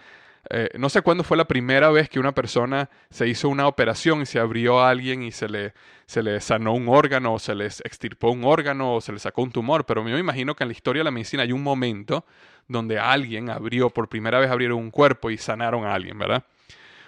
Eh, 0.49 0.69
no 0.77 0.89
sé 0.89 1.01
cuándo 1.01 1.23
fue 1.23 1.37
la 1.37 1.45
primera 1.45 1.91
vez 1.91 2.09
que 2.09 2.19
una 2.19 2.33
persona 2.33 2.89
se 3.09 3.27
hizo 3.27 3.47
una 3.47 3.67
operación 3.67 4.21
y 4.21 4.25
se 4.25 4.39
abrió 4.39 4.79
a 4.79 4.89
alguien 4.89 5.21
y 5.21 5.31
se 5.31 5.47
le, 5.47 5.73
se 6.05 6.23
le 6.23 6.39
sanó 6.41 6.73
un 6.73 6.89
órgano 6.89 7.35
o 7.35 7.39
se 7.39 7.53
le 7.53 7.65
extirpó 7.65 8.31
un 8.31 8.43
órgano 8.43 8.95
o 8.95 9.01
se 9.01 9.13
le 9.13 9.19
sacó 9.19 9.43
un 9.43 9.51
tumor, 9.51 9.85
pero 9.85 10.03
me 10.03 10.17
imagino 10.17 10.55
que 10.55 10.63
en 10.63 10.69
la 10.69 10.73
historia 10.73 11.01
de 11.01 11.05
la 11.05 11.11
medicina 11.11 11.43
hay 11.43 11.51
un 11.51 11.63
momento 11.63 12.25
donde 12.67 12.97
alguien 12.97 13.49
abrió, 13.49 13.89
por 13.89 14.09
primera 14.09 14.39
vez 14.39 14.49
abrieron 14.49 14.79
un 14.79 14.91
cuerpo 14.91 15.29
y 15.29 15.37
sanaron 15.37 15.85
a 15.85 15.93
alguien, 15.93 16.17
¿verdad? 16.17 16.43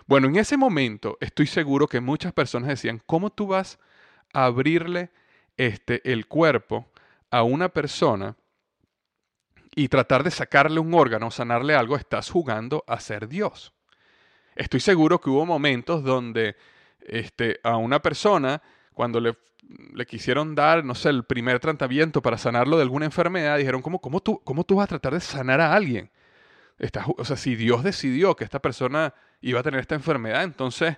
Bueno, 0.06 0.28
en 0.28 0.36
ese 0.36 0.58
momento 0.58 1.18
estoy 1.22 1.48
seguro 1.48 1.88
que 1.88 2.02
muchas 2.02 2.34
personas 2.34 2.70
decían, 2.70 3.02
¿cómo 3.06 3.30
tú 3.32 3.48
vas 3.48 3.80
a 4.34 4.46
abrirle 4.46 5.10
este, 5.58 6.02
el 6.12 6.28
cuerpo 6.28 6.88
a 7.32 7.44
una 7.44 7.70
persona 7.70 8.36
y 9.76 9.88
tratar 9.88 10.24
de 10.24 10.32
sacarle 10.32 10.80
un 10.80 10.94
órgano, 10.94 11.32
sanarle 11.32 11.76
algo, 11.76 11.96
estás 11.96 12.30
jugando 12.30 12.84
a 12.88 13.00
ser 13.00 13.28
Dios. 13.28 13.74
Estoy 14.56 14.80
seguro 14.80 15.20
que 15.20 15.30
hubo 15.30 15.46
momentos 15.46 16.04
donde 16.04 16.56
este, 17.02 17.60
a 17.64 17.78
una 17.78 18.02
persona, 18.02 18.62
cuando 18.94 19.20
le, 19.20 19.36
le, 19.94 20.06
quisieron 20.06 20.54
dar, 20.54 20.86
no 20.86 20.94
sé, 20.94 21.10
el 21.10 21.24
primer 21.24 21.60
tratamiento 21.60 22.22
para 22.22 22.38
sanarlo 22.38 22.78
de 22.78 22.84
alguna 22.84 23.06
enfermedad, 23.06 23.58
dijeron, 23.58 23.82
¿cómo, 23.82 24.00
cómo, 24.00 24.20
tú, 24.20 24.42
cómo 24.44 24.64
tú 24.64 24.76
vas 24.76 24.86
a 24.86 24.88
tratar 24.88 25.14
de 25.14 25.20
sanar 25.20 25.60
a 25.60 25.74
alguien? 25.74 26.12
o 27.18 27.24
sea, 27.24 27.38
si 27.38 27.56
Dios 27.56 27.84
decidió 27.84 28.36
que 28.36 28.44
esta 28.44 28.60
persona 28.60 29.14
iba 29.42 29.60
a 29.60 29.64
tener 29.64 29.80
esta 29.80 29.96
enfermedad, 29.96 30.44
entonces 30.44 30.98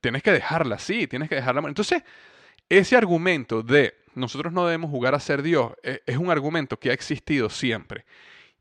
tienes 0.00 0.22
que 0.22 0.32
dejarla 0.32 0.74
así, 0.74 1.06
tienes 1.06 1.28
que 1.28 1.36
dejarla. 1.36 1.62
Entonces, 1.68 2.02
ese 2.68 2.96
argumento 2.96 3.62
de 3.62 3.94
nosotros 4.14 4.52
no 4.52 4.66
debemos 4.66 4.90
jugar 4.90 5.14
a 5.14 5.20
ser 5.20 5.42
Dios 5.42 5.72
e, 5.82 6.02
es 6.06 6.16
un 6.16 6.30
argumento 6.30 6.78
que 6.78 6.90
ha 6.90 6.92
existido 6.92 7.50
siempre. 7.50 8.04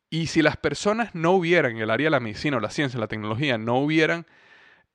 Y 0.09 0.27
si 0.27 0.41
las 0.41 0.57
personas 0.57 1.15
no 1.15 1.31
hubieran, 1.31 1.71
en 1.71 1.77
el 1.77 1.89
área 1.89 2.07
de 2.07 2.11
la 2.11 2.19
medicina 2.19 2.57
o 2.57 2.59
la 2.59 2.69
ciencia, 2.69 2.99
la 2.99 3.07
tecnología, 3.07 3.57
no 3.57 3.77
hubieran 3.77 4.25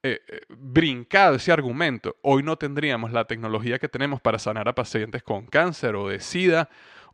eh, 0.02 0.20
eh, 0.28 0.40
brincado 0.48 1.36
ese 1.36 1.52
argumento, 1.52 2.16
hoy 2.22 2.42
no 2.42 2.56
tendríamos 2.56 3.12
la 3.12 3.24
tecnología 3.24 3.78
que 3.78 3.88
tenemos 3.88 4.20
para 4.20 4.38
sanar 4.38 4.68
a 4.68 4.74
pacientes 4.74 5.22
con 5.22 5.46
cáncer 5.46 5.96
o 5.96 6.08
de 6.08 6.20
SIDA 6.20 6.68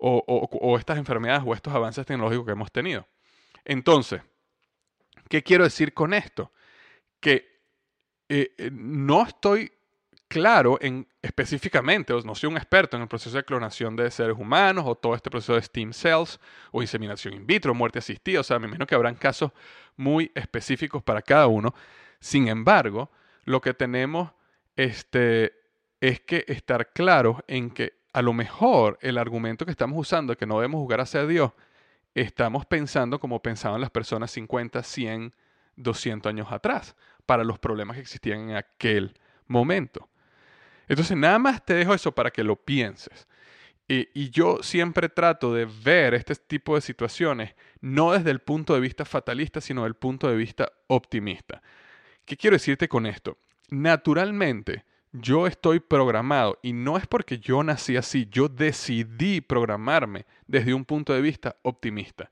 o, 0.05 0.76
estas 0.78 0.98
enfermedades 0.98 1.44
o 1.46 1.55
estos 1.55 1.72
avances 1.72 2.05
tecnológicos 2.05 2.44
que 2.44 2.52
hemos 2.52 2.72
tenido. 2.72 3.07
Entonces, 3.64 4.20
¿qué 5.28 5.44
quiero 5.44 5.62
decir 5.62 5.94
con 5.94 6.12
esto? 6.12 6.50
Que 7.20 7.61
eh, 8.28 8.70
no 8.72 9.22
estoy 9.22 9.70
claro 10.33 10.79
en 10.81 11.07
específicamente, 11.21 12.14
no 12.25 12.35
soy 12.35 12.49
un 12.49 12.57
experto 12.57 12.97
en 12.97 13.03
el 13.03 13.09
proceso 13.09 13.37
de 13.37 13.45
clonación 13.45 13.95
de 13.97 14.11
seres 14.11 14.35
humanos 14.38 14.85
o 14.87 14.95
todo 14.95 15.14
este 15.14 15.29
proceso 15.29 15.55
de 15.55 15.61
stem 15.61 15.92
cells 15.92 16.40
o 16.71 16.81
inseminación 16.81 17.35
in 17.35 17.47
vitro, 17.47 17.75
muerte 17.75 17.99
asistida, 17.99 18.40
o 18.40 18.42
sea, 18.42 18.59
me 18.59 18.66
imagino 18.66 18.87
que 18.87 18.95
habrán 18.95 19.14
casos 19.14 19.53
muy 19.95 20.33
específicos 20.35 21.03
para 21.03 21.21
cada 21.21 21.49
uno. 21.49 21.75
Sin 22.18 22.49
embargo, 22.49 23.11
lo 23.45 23.61
que 23.61 23.75
tenemos 23.75 24.31
este, 24.75 25.53
es 26.01 26.21
que 26.21 26.47
estar 26.49 26.95
claros 26.95 27.37
en 27.47 27.71
que 27.71 27.92
a 28.14 28.23
lo 28.23 28.33
mejor 28.33 28.99
el 29.03 29.18
argumento 29.18 29.66
que 29.66 29.71
estamos 29.71 29.99
usando 29.99 30.35
que 30.35 30.47
no 30.47 30.57
debemos 30.57 30.79
jugar 30.79 31.03
a 31.03 31.07
ser 31.07 31.27
Dios, 31.27 31.53
estamos 32.14 32.64
pensando 32.64 33.21
como 33.21 33.42
pensaban 33.42 33.83
las 33.83 33.90
personas 33.90 34.31
50, 34.31 34.83
100, 34.83 35.35
200 35.77 36.31
años 36.31 36.51
atrás, 36.51 36.97
para 37.27 37.45
los 37.45 37.59
problemas 37.59 37.97
que 37.97 38.03
existían 38.03 38.49
en 38.49 38.57
aquel 38.57 39.12
momento. 39.47 40.09
Entonces, 40.92 41.16
nada 41.16 41.38
más 41.38 41.64
te 41.64 41.72
dejo 41.72 41.94
eso 41.94 42.12
para 42.12 42.31
que 42.31 42.44
lo 42.44 42.55
pienses. 42.55 43.26
Y, 43.88 44.28
yo 44.28 44.59
siempre 44.62 45.09
trato 45.09 45.55
de 45.55 45.64
ver 45.64 46.12
este 46.12 46.35
tipo 46.35 46.74
de 46.74 46.83
situaciones 46.83 47.55
no 47.81 48.12
desde 48.12 48.31
el 48.31 48.40
punto 48.40 48.74
de 48.74 48.81
vista 48.81 49.07
fatalista, 49.07 49.62
sino 49.62 49.81
desde 49.81 49.88
el 49.88 49.94
punto 49.94 50.28
de 50.28 50.37
vista 50.37 50.70
optimista. 50.88 51.62
¿Qué 52.26 52.37
quiero 52.37 52.57
decirte 52.57 52.88
con 52.88 53.07
esto? 53.07 53.38
Naturalmente, 53.70 54.85
yo 55.12 55.46
estoy 55.46 55.81
programado 55.81 56.59
y 56.62 56.74
no 56.74 56.98
es 56.98 57.07
porque 57.07 57.38
yo 57.38 57.62
nací 57.62 57.96
así, 57.96 58.28
yo 58.31 58.50
decidí 58.50 59.40
programarme 59.40 60.26
desde 60.46 60.74
un 60.74 60.85
punto 60.85 61.14
de 61.14 61.22
vista 61.22 61.57
optimista. 61.62 62.31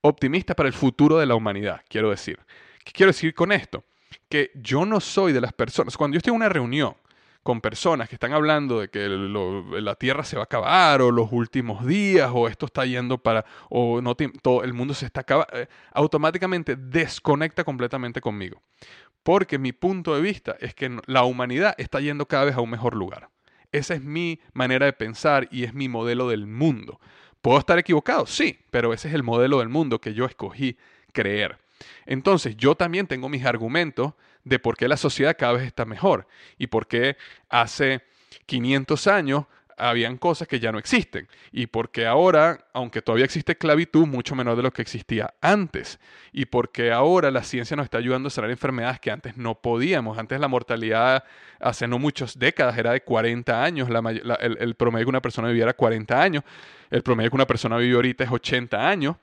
Optimista 0.00 0.56
para 0.56 0.68
el 0.68 0.74
futuro 0.74 1.16
de 1.16 1.26
la 1.26 1.36
humanidad, 1.36 1.82
quiero 1.88 2.10
decir. 2.10 2.40
¿Qué 2.84 2.90
quiero 2.90 3.12
decir 3.12 3.34
con 3.34 3.52
esto? 3.52 3.84
Que 4.28 4.50
yo 4.56 4.84
no 4.84 4.98
soy 4.98 5.32
de 5.32 5.40
las 5.40 5.52
personas, 5.52 5.96
cuando 5.96 6.16
yo 6.16 6.18
estoy 6.18 6.32
en 6.32 6.38
una 6.38 6.48
reunión 6.48 6.96
con 7.44 7.60
personas 7.60 8.08
que 8.08 8.16
están 8.16 8.32
hablando 8.32 8.80
de 8.80 8.88
que 8.88 9.06
la 9.06 9.94
Tierra 9.94 10.24
se 10.24 10.34
va 10.36 10.42
a 10.42 10.44
acabar 10.44 11.02
o 11.02 11.12
los 11.12 11.30
últimos 11.30 11.86
días 11.86 12.30
o 12.32 12.48
esto 12.48 12.66
está 12.66 12.86
yendo 12.86 13.18
para 13.18 13.44
o 13.68 14.00
no 14.00 14.16
todo 14.16 14.64
el 14.64 14.72
mundo 14.72 14.94
se 14.94 15.04
está 15.04 15.20
acabando, 15.20 15.54
eh, 15.54 15.68
automáticamente 15.92 16.74
desconecta 16.74 17.62
completamente 17.62 18.22
conmigo. 18.22 18.62
Porque 19.22 19.58
mi 19.58 19.72
punto 19.72 20.14
de 20.14 20.22
vista 20.22 20.56
es 20.58 20.74
que 20.74 20.98
la 21.06 21.24
humanidad 21.24 21.74
está 21.76 22.00
yendo 22.00 22.26
cada 22.26 22.46
vez 22.46 22.56
a 22.56 22.62
un 22.62 22.70
mejor 22.70 22.94
lugar. 22.94 23.28
Esa 23.72 23.94
es 23.94 24.02
mi 24.02 24.40
manera 24.54 24.86
de 24.86 24.94
pensar 24.94 25.46
y 25.50 25.64
es 25.64 25.74
mi 25.74 25.88
modelo 25.88 26.28
del 26.28 26.46
mundo. 26.46 26.98
¿Puedo 27.42 27.58
estar 27.58 27.78
equivocado? 27.78 28.26
Sí, 28.26 28.58
pero 28.70 28.94
ese 28.94 29.08
es 29.08 29.14
el 29.14 29.22
modelo 29.22 29.58
del 29.58 29.68
mundo 29.68 30.00
que 30.00 30.14
yo 30.14 30.24
escogí 30.24 30.78
creer. 31.12 31.58
Entonces, 32.06 32.56
yo 32.56 32.74
también 32.74 33.06
tengo 33.06 33.28
mis 33.28 33.44
argumentos 33.44 34.14
de 34.44 34.58
por 34.58 34.76
qué 34.76 34.88
la 34.88 34.96
sociedad 34.96 35.36
cada 35.38 35.54
vez 35.54 35.64
está 35.64 35.84
mejor 35.84 36.26
y 36.58 36.66
por 36.68 36.86
qué 36.86 37.16
hace 37.48 38.02
500 38.46 39.06
años 39.06 39.44
habían 39.76 40.18
cosas 40.18 40.46
que 40.46 40.60
ya 40.60 40.70
no 40.70 40.78
existen 40.78 41.28
y 41.50 41.66
porque 41.66 42.06
ahora, 42.06 42.66
aunque 42.72 43.02
todavía 43.02 43.24
existe 43.24 43.52
esclavitud, 43.52 44.06
mucho 44.06 44.34
menor 44.34 44.56
de 44.56 44.62
lo 44.62 44.72
que 44.72 44.82
existía 44.82 45.34
antes 45.40 45.98
y 46.32 46.46
porque 46.46 46.92
ahora 46.92 47.30
la 47.30 47.42
ciencia 47.42 47.76
nos 47.76 47.84
está 47.84 47.98
ayudando 47.98 48.28
a 48.28 48.30
sanar 48.30 48.50
enfermedades 48.50 49.00
que 49.00 49.10
antes 49.10 49.36
no 49.36 49.56
podíamos. 49.56 50.18
Antes 50.18 50.38
la 50.40 50.48
mortalidad 50.48 51.24
hace 51.60 51.88
no 51.88 51.98
muchas 51.98 52.38
décadas 52.38 52.76
era 52.78 52.92
de 52.92 53.02
40 53.02 53.64
años, 53.64 53.88
el, 53.88 54.74
promedio 54.74 55.06
que 55.06 55.10
una 55.10 55.22
persona 55.22 55.48
viviera 55.48 55.72
40 55.72 56.22
años, 56.22 56.44
el 56.90 57.02
promedio 57.02 57.30
que 57.30 57.36
una 57.36 57.46
persona 57.46 57.76
vive 57.76 57.96
ahorita 57.96 58.24
es 58.24 58.30
80 58.30 58.88
años. 58.88 59.16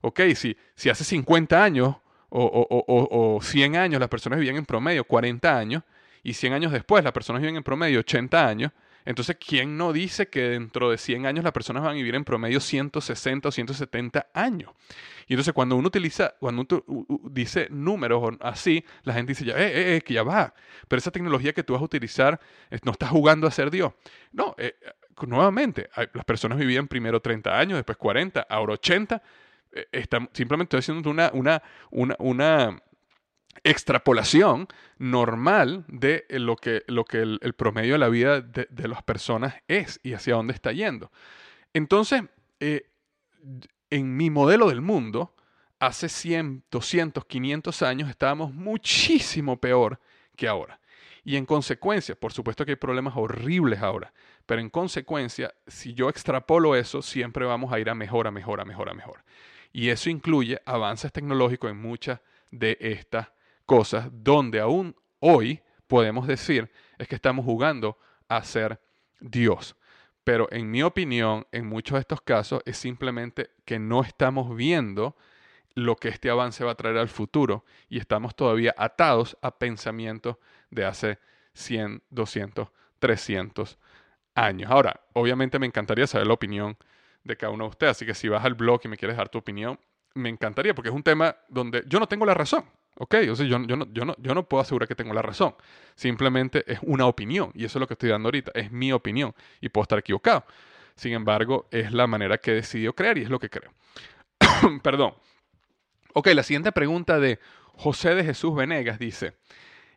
Ok, 0.00 0.20
si, 0.36 0.56
si 0.76 0.90
hace 0.90 1.02
50 1.02 1.62
años 1.62 1.96
o, 2.30 3.38
100 3.42 3.76
años 3.76 4.00
las 4.00 4.08
personas 4.08 4.38
vivían 4.38 4.56
en 4.56 4.66
promedio 4.66 5.04
40 5.04 5.58
años 5.58 5.82
y 6.22 6.34
100 6.34 6.52
años 6.52 6.72
después 6.72 7.02
las 7.04 7.12
personas 7.12 7.40
viven 7.40 7.56
en 7.56 7.62
promedio 7.62 8.00
80 8.00 8.46
años, 8.46 8.72
entonces 9.04 9.36
¿quién 9.36 9.78
no 9.78 9.92
dice 9.92 10.28
que 10.28 10.42
dentro 10.50 10.90
de 10.90 10.98
100 10.98 11.26
años 11.26 11.44
las 11.44 11.52
personas 11.52 11.82
van 11.82 11.92
a 11.92 11.94
vivir 11.94 12.14
en 12.14 12.24
promedio 12.24 12.60
160 12.60 13.48
o 13.48 13.52
170 13.52 14.26
años? 14.34 14.72
Y 15.26 15.34
entonces 15.34 15.54
cuando 15.54 15.76
uno 15.76 15.88
utiliza, 15.88 16.34
cuando 16.40 16.66
uno 16.86 17.06
dice 17.30 17.68
números 17.70 18.36
así, 18.40 18.84
la 19.04 19.14
gente 19.14 19.32
dice, 19.32 19.44
ya, 19.44 19.54
eh, 19.54 19.66
eh, 19.66 19.96
eh, 19.96 20.00
que 20.00 20.14
ya 20.14 20.22
va, 20.22 20.52
pero 20.88 20.98
esa 20.98 21.10
tecnología 21.10 21.52
que 21.52 21.62
tú 21.62 21.74
vas 21.74 21.82
a 21.82 21.84
utilizar 21.84 22.40
no 22.82 22.92
estás 22.92 23.10
jugando 23.10 23.46
a 23.46 23.50
ser 23.50 23.70
Dios. 23.70 23.92
No, 24.32 24.54
eh, 24.58 24.74
nuevamente, 25.26 25.88
las 26.12 26.24
personas 26.24 26.58
vivían 26.58 26.88
primero 26.88 27.20
30 27.20 27.58
años, 27.58 27.78
después 27.78 27.98
40, 27.98 28.46
ahora 28.48 28.74
80, 28.74 29.22
eh, 29.72 30.06
simplemente 30.32 30.76
estoy 30.76 30.78
haciendo 30.80 31.10
una, 31.10 31.30
una, 31.32 31.62
una, 31.90 32.16
una 32.18 32.82
extrapolación 33.64 34.68
normal 34.98 35.84
de 35.88 36.24
lo 36.30 36.56
que, 36.56 36.82
lo 36.86 37.04
que 37.04 37.18
el, 37.18 37.54
promedio 37.54 37.94
de 37.94 37.98
la 37.98 38.08
vida 38.08 38.40
de, 38.40 38.88
las 38.88 39.02
personas 39.02 39.54
es 39.68 40.00
y 40.02 40.14
hacia 40.14 40.34
dónde 40.34 40.54
está 40.54 40.72
yendo. 40.72 41.10
Entonces, 41.72 42.22
eh, 42.60 42.90
en 43.90 44.16
mi 44.16 44.30
modelo 44.30 44.68
del 44.68 44.80
mundo, 44.80 45.34
hace 45.78 46.08
100, 46.08 46.64
200, 46.70 47.24
500 47.24 47.82
años 47.82 48.10
estábamos 48.10 48.52
muchísimo 48.52 49.60
peor 49.60 50.00
que 50.36 50.48
ahora. 50.48 50.80
Y 51.24 51.36
en 51.36 51.44
consecuencia, 51.44 52.14
por 52.14 52.32
supuesto 52.32 52.64
que 52.64 52.72
hay 52.72 52.76
problemas 52.76 53.14
horribles 53.16 53.80
ahora, 53.80 54.12
pero 54.46 54.60
en 54.60 54.70
consecuencia, 54.70 55.54
si 55.66 55.92
yo 55.92 56.08
extrapolo 56.08 56.74
eso, 56.74 57.02
siempre 57.02 57.44
vamos 57.44 57.72
a 57.72 57.78
ir 57.78 57.90
a 57.90 57.94
mejor, 57.94 58.26
a 58.26 58.30
mejor, 58.30 58.60
a 58.60 58.64
mejor, 58.64 58.88
a 58.88 58.94
mejor. 58.94 59.22
Y 59.72 59.90
eso 59.90 60.10
incluye 60.10 60.60
avances 60.64 61.12
tecnológicos 61.12 61.70
en 61.70 61.80
muchas 61.80 62.20
de 62.50 62.76
estas 62.80 63.28
cosas, 63.66 64.08
donde 64.12 64.60
aún 64.60 64.96
hoy 65.20 65.60
podemos 65.86 66.26
decir 66.26 66.70
es 66.98 67.08
que 67.08 67.14
estamos 67.14 67.44
jugando 67.44 67.98
a 68.28 68.42
ser 68.44 68.80
Dios. 69.20 69.74
pero 70.24 70.46
en 70.50 70.70
mi 70.70 70.82
opinión, 70.82 71.46
en 71.52 71.66
muchos 71.66 71.94
de 71.94 72.00
estos 72.00 72.20
casos, 72.20 72.60
es 72.66 72.76
simplemente 72.76 73.50
que 73.64 73.78
no 73.78 74.02
estamos 74.02 74.54
viendo 74.54 75.16
lo 75.74 75.96
que 75.96 76.08
este 76.08 76.28
avance 76.28 76.64
va 76.64 76.72
a 76.72 76.74
traer 76.74 76.98
al 76.98 77.08
futuro 77.08 77.64
y 77.88 77.98
estamos 77.98 78.34
todavía 78.34 78.74
atados 78.76 79.38
a 79.40 79.58
pensamientos 79.58 80.36
de 80.70 80.84
hace 80.84 81.18
100, 81.54 82.02
200, 82.10 82.68
300 82.98 83.78
años. 84.34 84.70
Ahora, 84.70 85.00
obviamente 85.14 85.58
me 85.58 85.66
encantaría 85.66 86.06
saber 86.06 86.26
la 86.26 86.34
opinión 86.34 86.76
de 87.24 87.36
cada 87.36 87.52
uno 87.52 87.64
de 87.64 87.70
ustedes, 87.70 87.90
así 87.92 88.06
que 88.06 88.14
si 88.14 88.28
vas 88.28 88.44
al 88.44 88.54
blog 88.54 88.80
y 88.84 88.88
me 88.88 88.96
quieres 88.96 89.16
dar 89.16 89.28
tu 89.28 89.38
opinión, 89.38 89.78
me 90.14 90.28
encantaría, 90.28 90.74
porque 90.74 90.88
es 90.88 90.94
un 90.94 91.02
tema 91.02 91.36
donde 91.48 91.84
yo 91.86 92.00
no 92.00 92.06
tengo 92.06 92.24
la 92.24 92.34
razón, 92.34 92.64
¿ok? 92.96 93.16
Yo, 93.20 93.58
no, 93.58 93.66
yo, 93.66 94.04
no, 94.04 94.16
yo 94.18 94.34
no 94.34 94.48
puedo 94.48 94.62
asegurar 94.62 94.88
que 94.88 94.94
tengo 94.94 95.12
la 95.12 95.22
razón, 95.22 95.54
simplemente 95.94 96.64
es 96.70 96.78
una 96.82 97.06
opinión, 97.06 97.50
y 97.54 97.64
eso 97.64 97.78
es 97.78 97.80
lo 97.80 97.86
que 97.86 97.94
estoy 97.94 98.10
dando 98.10 98.28
ahorita, 98.28 98.52
es 98.54 98.72
mi 98.72 98.92
opinión, 98.92 99.34
y 99.60 99.68
puedo 99.68 99.82
estar 99.82 99.98
equivocado. 99.98 100.44
Sin 100.98 101.12
embargo, 101.12 101.68
es 101.70 101.92
la 101.92 102.08
manera 102.08 102.38
que 102.38 102.50
he 102.50 102.54
decidido 102.54 102.92
creer 102.92 103.18
y 103.18 103.22
es 103.22 103.30
lo 103.30 103.38
que 103.38 103.48
creo. 103.48 103.72
Perdón. 104.82 105.14
Ok, 106.12 106.26
la 106.34 106.42
siguiente 106.42 106.72
pregunta 106.72 107.20
de 107.20 107.38
José 107.74 108.16
de 108.16 108.24
Jesús 108.24 108.52
Venegas 108.56 108.98
dice, 108.98 109.34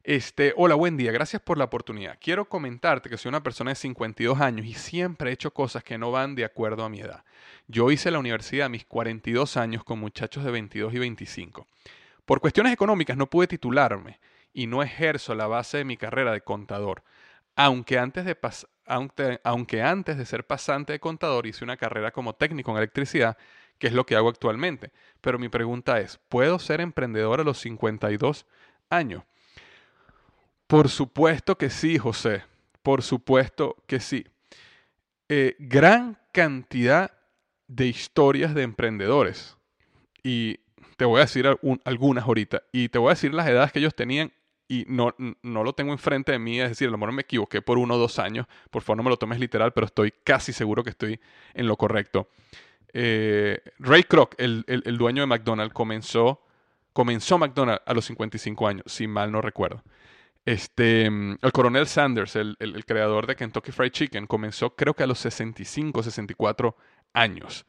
este, 0.04 0.54
hola, 0.58 0.76
buen 0.76 0.98
día, 0.98 1.12
gracias 1.12 1.42
por 1.42 1.58
la 1.58 1.66
oportunidad. 1.66 2.18
Quiero 2.20 2.46
comentarte 2.46 3.10
que 3.10 3.18
soy 3.18 3.30
una 3.30 3.44
persona 3.44 3.72
de 3.72 3.76
52 3.76 4.42
años 4.42 4.66
y 4.66 4.74
siempre 4.74 5.30
he 5.30 5.34
hecho 5.34 5.54
cosas 5.54 5.84
que 5.84 5.98
no 5.98 6.12
van 6.12 6.34
de 6.34 6.44
acuerdo 6.44 6.84
a 6.84 6.90
mi 6.90 7.02
edad. 7.02 7.24
Yo 7.68 7.92
hice 7.92 8.10
la 8.10 8.20
universidad 8.20 8.66
a 8.66 8.70
mis 8.70 8.86
42 8.86 9.58
años 9.58 9.84
con 9.84 10.00
muchachos 10.00 10.44
de 10.44 10.52
22 10.52 10.94
y 10.94 11.00
25. 11.00 11.68
Por 12.26 12.42
cuestiones 12.42 12.74
económicas 12.74 13.16
no 13.16 13.28
pude 13.30 13.48
titularme 13.48 14.20
y 14.54 14.68
no 14.68 14.82
ejerzo 14.82 15.36
la 15.36 15.48
base 15.48 15.78
de 15.78 15.86
mi 15.86 15.98
carrera 15.98 16.32
de 16.32 16.42
contador, 16.42 17.04
aunque 17.56 18.00
antes 18.00 18.26
de, 18.26 18.38
aunque, 18.86 19.40
aunque 19.44 19.84
antes 19.84 20.18
de 20.18 20.26
ser 20.26 20.46
pasante 20.48 20.94
de 20.94 21.00
contador 21.00 21.46
hice 21.46 21.64
una 21.64 21.78
carrera 21.78 22.12
como 22.12 22.34
técnico 22.34 22.72
en 22.72 22.78
electricidad 22.78 23.38
que 23.78 23.88
es 23.88 23.94
lo 23.94 24.06
que 24.06 24.16
hago 24.16 24.30
actualmente. 24.30 24.92
Pero 25.22 25.40
mi 25.40 25.50
pregunta 25.50 26.00
es, 26.00 26.20
¿puedo 26.30 26.60
ser 26.60 26.82
emprendedor 26.82 27.42
a 27.42 27.44
los 27.44 27.60
52 27.60 28.46
años? 28.90 29.24
Por 30.72 30.88
supuesto 30.88 31.58
que 31.58 31.70
sí, 31.70 31.98
José. 31.98 32.44
Por 32.82 33.02
supuesto 33.02 33.76
que 33.88 34.00
sí. 34.00 34.26
Eh, 35.28 35.58
gran 35.60 36.18
cantidad 36.32 37.12
de 37.68 37.88
historias 37.88 38.56
de 38.56 38.64
emprendedores. 38.64 39.58
Y 40.24 40.60
te 40.96 41.04
voy 41.04 41.18
a 41.18 41.26
decir 41.26 41.46
algunas 41.84 42.24
ahorita. 42.24 42.64
Y 42.72 42.88
te 42.88 43.00
voy 43.00 43.10
a 43.10 43.16
decir 43.16 43.34
las 43.34 43.50
edades 43.50 43.74
que 43.74 43.80
ellos 43.80 43.94
tenían. 43.94 44.32
Y 44.70 44.86
no, 44.88 45.14
no 45.42 45.66
lo 45.66 45.74
tengo 45.74 45.92
enfrente 45.92 46.32
de 46.32 46.40
mí. 46.40 46.62
Es 46.62 46.70
decir, 46.70 46.88
a 46.88 46.92
lo 46.92 46.98
mejor 46.98 47.16
me 47.16 47.24
equivoqué 47.24 47.62
por 47.62 47.78
uno 47.78 47.96
o 47.96 47.98
dos 47.98 48.18
años. 48.18 48.48
Por 48.70 48.82
favor, 48.82 48.96
no 48.96 49.04
me 49.04 49.10
lo 49.10 49.18
tomes 49.18 49.42
literal, 49.42 49.74
pero 49.74 49.88
estoy 49.88 50.14
casi 50.24 50.54
seguro 50.54 50.86
que 50.86 50.92
estoy 50.92 51.20
en 51.54 51.68
lo 51.68 51.76
correcto. 51.76 52.30
Eh, 52.94 53.60
Ray 53.80 54.04
Kroc, 54.04 54.36
el, 54.38 54.64
dueño 54.98 55.22
de 55.22 55.28
McDonald's, 55.28 55.74
comenzó, 55.74 56.46
comenzó 56.94 57.38
McDonald's 57.38 57.84
a 57.86 57.94
los 57.94 58.06
55 58.06 58.68
años, 58.70 58.86
si 58.88 59.06
mal 59.06 59.34
no 59.34 59.42
recuerdo. 59.42 59.84
Este, 60.46 61.10
mm, 61.10 61.38
el 61.42 61.52
coronel 61.52 61.88
Sanders, 61.88 62.36
el, 62.36 62.58
creador 62.86 63.28
de 63.28 63.36
Kentucky 63.36 63.72
Fried 63.72 63.92
Chicken, 63.92 64.28
comenzó 64.28 64.76
creo 64.76 64.94
que 64.94 65.04
a 65.04 65.08
los 65.08 65.20
65, 65.20 66.04
64 66.04 66.76
años. 67.14 67.66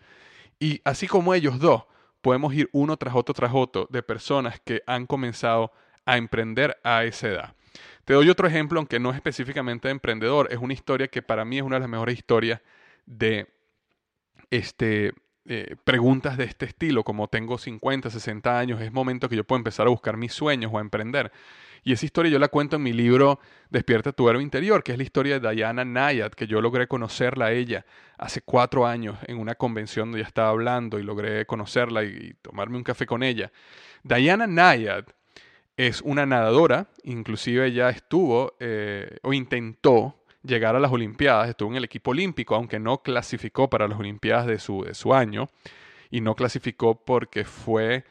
Y 0.59 0.81
así 0.85 1.07
como 1.07 1.35
ellos 1.35 1.59
dos, 1.59 1.85
podemos 2.21 2.55
ir 2.55 2.69
uno 2.73 2.97
tras 2.97 3.15
otro 3.15 3.35
tras 3.35 3.53
otro 3.55 3.89
de 3.91 4.03
personas 4.03 4.61
que 4.61 4.83
han 4.87 5.07
comenzado 5.07 5.73
a 6.07 6.17
emprender 6.17 6.79
a 6.83 7.05
esa 7.05 7.29
edad. 7.29 7.55
Te 8.05 8.15
doy 8.15 8.29
otro 8.29 8.49
ejemplo, 8.49 8.79
aunque 8.79 8.99
no 8.99 9.11
es 9.11 9.17
específicamente 9.17 9.89
de 9.89 9.93
emprendedor, 9.93 10.49
es 10.51 10.59
una 10.59 10.73
historia 10.73 11.09
que 11.09 11.23
para 11.23 11.45
mí 11.45 11.59
es 11.59 11.63
una 11.63 11.77
de 11.77 11.81
las 11.81 11.89
mejores 11.89 12.17
historias 12.17 12.61
de 13.07 13.49
este, 14.51 15.13
eh, 15.47 15.77
preguntas 15.85 16.37
de 16.37 16.45
este 16.45 16.67
estilo, 16.67 17.05
como 17.05 17.29
tengo 17.29 17.59
50, 17.59 18.11
60 18.11 18.59
años, 18.59 18.81
es 18.81 18.93
momento 18.93 19.29
que 19.29 19.37
yo 19.37 19.45
puedo 19.45 19.59
empezar 19.59 19.87
a 19.87 19.91
buscar 19.91 20.17
mis 20.17 20.33
sueños 20.33 20.71
o 20.73 20.79
a 20.79 20.81
emprender. 20.81 21.33
Y 21.85 21.92
esa 21.92 22.07
historia 22.07 22.31
yo 22.31 22.38
la 22.38 22.49
cuento 22.49 22.77
en 22.77 22.83
mi 22.83 22.92
libro 22.92 23.40
Despierta 23.71 24.12
tu 24.12 24.29
héroe 24.29 24.42
interior, 24.42 24.85
que 24.85 24.92
es 24.92 24.99
la 24.99 25.05
historia 25.05 25.40
de 25.40 25.51
Diana 25.51 25.85
Nayad, 25.85 26.33
que 26.33 26.47
yo 26.47 26.61
logré 26.61 26.87
conocerla 26.87 27.47
a 27.47 27.53
ella 27.53 27.85
hace 28.18 28.42
cuatro 28.42 28.87
años 28.87 29.18
en 29.27 29.38
una 29.38 29.55
convención 29.55 30.09
donde 30.09 30.21
ella 30.21 30.29
estaba 30.29 30.51
hablando 30.51 30.99
y 30.99 31.03
logré 31.03 31.45
conocerla 31.47 32.05
y, 32.05 32.35
tomarme 32.42 32.77
un 32.77 32.85
café 32.85 33.07
con 33.07 33.23
ella. 33.23 33.51
Diana 34.05 34.47
Nayad 34.47 35.07
es 35.77 36.03
una 36.03 36.27
nadadora, 36.27 36.88
inclusive 37.03 37.66
ella 37.66 37.88
estuvo 37.90 38.55
eh, 38.61 39.18
o 39.23 39.33
intentó 39.33 40.23
llegar 40.45 40.77
a 40.77 40.81
las 40.81 40.92
Olimpiadas, 40.92 41.49
estuvo 41.49 41.71
en 41.71 41.77
el 41.77 41.85
equipo 41.85 42.11
olímpico, 42.11 42.55
aunque 42.55 42.79
no 42.79 43.03
clasificó 43.03 43.71
para 43.71 43.88
las 43.88 43.99
Olimpiadas 43.99 44.47
de 44.47 44.59
su, 44.59 44.85
de 44.85 44.95
su 44.95 45.14
año, 45.14 45.49
y 46.11 46.21
no 46.21 46.37
clasificó 46.37 47.05
porque 47.05 47.45
fue 47.45 48.05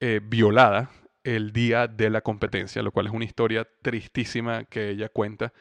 eh, 0.00 0.20
violada 0.22 0.90
el 1.24 1.52
día 1.52 1.86
de 1.86 2.10
la 2.10 2.20
competencia, 2.20 2.82
lo 2.82 2.92
cual 2.92 3.06
es 3.06 3.12
una 3.12 3.24
historia 3.24 3.66
tristísima 3.82 4.64
que 4.64 4.90
ella 4.90 5.08
cuenta. 5.08 5.52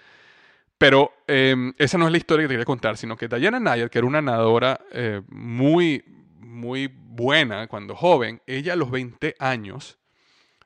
Pero 0.78 1.12
em, 1.28 1.74
esa 1.78 1.98
no 1.98 2.08
es 2.08 2.12
la 2.12 2.18
historia 2.18 2.44
que 2.44 2.48
te 2.48 2.54
quería 2.54 2.66
contar, 2.66 2.98
sino 2.98 3.16
que 3.16 3.28
Diana 3.28 3.60
Nair, 3.60 3.90
que 3.90 4.00
era 4.00 4.08
una 4.08 4.22
nadadora 4.22 4.80
eh, 4.92 5.22
muy, 5.30 6.04
muy 6.40 6.88
buena 6.88 7.68
cuando 7.68 7.96
joven, 7.96 8.42
ella 8.48 8.74
a 8.74 8.76
los 8.76 8.90
20 8.90 9.36
años, 9.38 10.00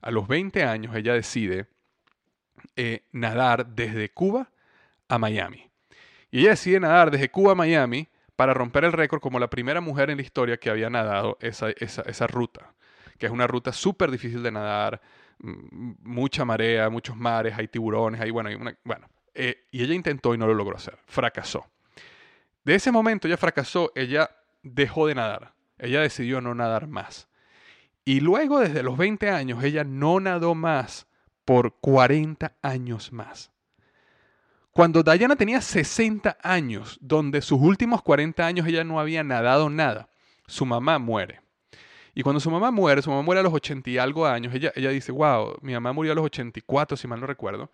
a 0.01 0.11
los 0.11 0.27
20 0.27 0.63
años 0.63 0.95
ella 0.95 1.13
decide 1.13 1.67
eh, 2.77 3.03
nadar 3.11 3.67
desde 3.67 4.09
Cuba 4.09 4.51
a 5.09 5.17
Miami. 5.17 5.69
Y 6.31 6.39
ella 6.39 6.51
decide 6.51 6.79
nadar 6.79 7.11
desde 7.11 7.29
Cuba 7.29 7.53
a 7.53 7.55
Miami 7.55 8.07
para 8.35 8.53
romper 8.53 8.83
el 8.83 8.91
récord 8.91 9.21
como 9.21 9.39
la 9.39 9.49
primera 9.49 9.81
mujer 9.81 10.09
en 10.09 10.17
la 10.17 10.23
historia 10.23 10.57
que 10.57 10.69
había 10.69 10.89
nadado 10.89 11.37
esa, 11.41 11.69
esa, 11.69 12.27
ruta, 12.27 12.73
que 13.17 13.25
es 13.25 13.31
una 13.31 13.47
ruta 13.47 13.71
súper 13.71 14.11
difícil 14.11 14.43
de 14.43 14.51
nadar, 14.51 15.01
mucha 15.39 16.45
marea, 16.45 16.89
muchos 16.89 17.15
mares, 17.15 17.53
hay 17.57 17.67
tiburones, 17.67 18.21
hay, 18.21 18.31
bueno, 18.31 18.49
bueno 18.83 19.07
eh, 19.33 19.67
y 19.71 19.83
ella 19.83 19.93
intentó 19.93 20.33
y 20.33 20.37
no 20.37 20.47
lo 20.47 20.53
logró 20.53 20.77
hacer, 20.77 20.97
fracasó. 21.05 21.65
De 22.63 22.75
ese 22.75 22.91
momento 22.91 23.27
ella 23.27 23.37
fracasó, 23.37 23.91
ella 23.95 24.29
dejó 24.63 25.07
de 25.07 25.15
nadar, 25.15 25.53
ella 25.77 26.01
decidió 26.01 26.41
no 26.41 26.55
nadar 26.55 26.87
más. 26.87 27.27
Y 28.05 28.21
luego, 28.21 28.59
desde 28.59 28.83
los 28.83 28.97
20 28.97 29.29
años, 29.29 29.63
ella 29.63 29.83
no 29.83 30.19
nadó 30.19 30.55
más 30.55 31.07
por 31.43 31.79
40 31.79 32.55
años 32.61 33.11
más. 33.11 33.51
Cuando 34.71 35.03
Diana 35.03 35.35
tenía 35.35 35.61
60 35.61 36.37
años, 36.41 36.97
donde 37.01 37.41
sus 37.41 37.59
últimos 37.61 38.01
40 38.01 38.45
años 38.45 38.67
ella 38.67 38.83
no 38.83 38.99
había 38.99 39.23
nadado 39.23 39.69
nada, 39.69 40.09
su 40.47 40.65
mamá 40.65 40.99
muere. 40.99 41.41
Y 42.15 42.23
cuando 42.23 42.39
su 42.39 42.49
mamá 42.49 42.71
muere, 42.71 43.01
su 43.01 43.11
mamá 43.11 43.21
muere 43.21 43.41
a 43.41 43.43
los 43.43 43.53
80 43.53 43.89
y 43.89 43.97
algo 43.97 44.25
años, 44.25 44.53
ella, 44.53 44.71
ella 44.75 44.89
dice, 44.89 45.11
wow, 45.11 45.57
mi 45.61 45.73
mamá 45.73 45.93
murió 45.93 46.13
a 46.13 46.15
los 46.15 46.25
84, 46.25 46.97
si 46.97 47.07
mal 47.07 47.19
no 47.19 47.27
recuerdo. 47.27 47.71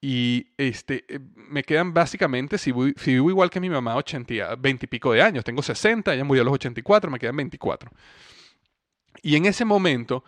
Y 0.00 0.48
este, 0.58 1.04
eh, 1.08 1.18
me 1.34 1.64
quedan 1.64 1.94
básicamente, 1.94 2.58
si, 2.58 2.72
vivo 2.72 3.30
igual 3.30 3.50
que 3.50 3.60
mi 3.60 3.70
mamá, 3.70 3.96
80, 3.96 4.56
20 4.56 4.84
y 4.84 4.88
pico 4.88 5.12
de 5.12 5.22
años. 5.22 5.44
Tengo 5.44 5.62
60, 5.62 6.14
ella 6.14 6.24
murió 6.24 6.42
a 6.42 6.44
los 6.44 6.54
84, 6.54 7.10
me 7.10 7.18
quedan 7.18 7.36
24. 7.36 7.90
Y 9.22 9.36
en 9.36 9.46
ese 9.46 9.64
momento, 9.64 10.24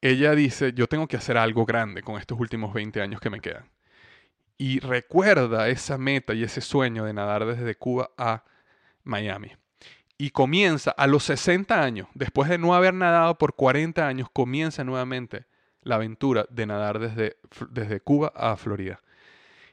ella 0.00 0.34
dice, 0.34 0.72
yo 0.72 0.86
tengo 0.88 1.06
que 1.06 1.16
hacer 1.16 1.36
algo 1.36 1.66
grande 1.66 2.02
con 2.02 2.18
estos 2.18 2.40
últimos 2.40 2.72
20 2.72 3.02
años 3.02 3.20
que 3.20 3.30
me 3.30 3.40
quedan 3.40 3.68
y 4.60 4.78
recuerda 4.78 5.70
esa 5.70 5.96
meta 5.96 6.34
y 6.34 6.42
ese 6.42 6.60
sueño 6.60 7.06
de 7.06 7.14
nadar 7.14 7.46
desde 7.46 7.76
Cuba 7.76 8.10
a 8.18 8.44
Miami. 9.04 9.52
Y 10.20 10.32
comienza 10.32 10.90
a 10.90 11.06
los 11.06 11.24
60 11.24 11.82
años, 11.82 12.06
después 12.12 12.50
de 12.50 12.58
no 12.58 12.74
haber 12.74 12.92
nadado 12.92 13.38
por 13.38 13.54
40 13.54 14.06
años, 14.06 14.28
comienza 14.30 14.84
nuevamente 14.84 15.46
la 15.80 15.94
aventura 15.94 16.44
de 16.50 16.66
nadar 16.66 16.98
desde, 16.98 17.38
desde 17.70 18.00
Cuba 18.00 18.30
a 18.36 18.54
Florida. 18.56 19.00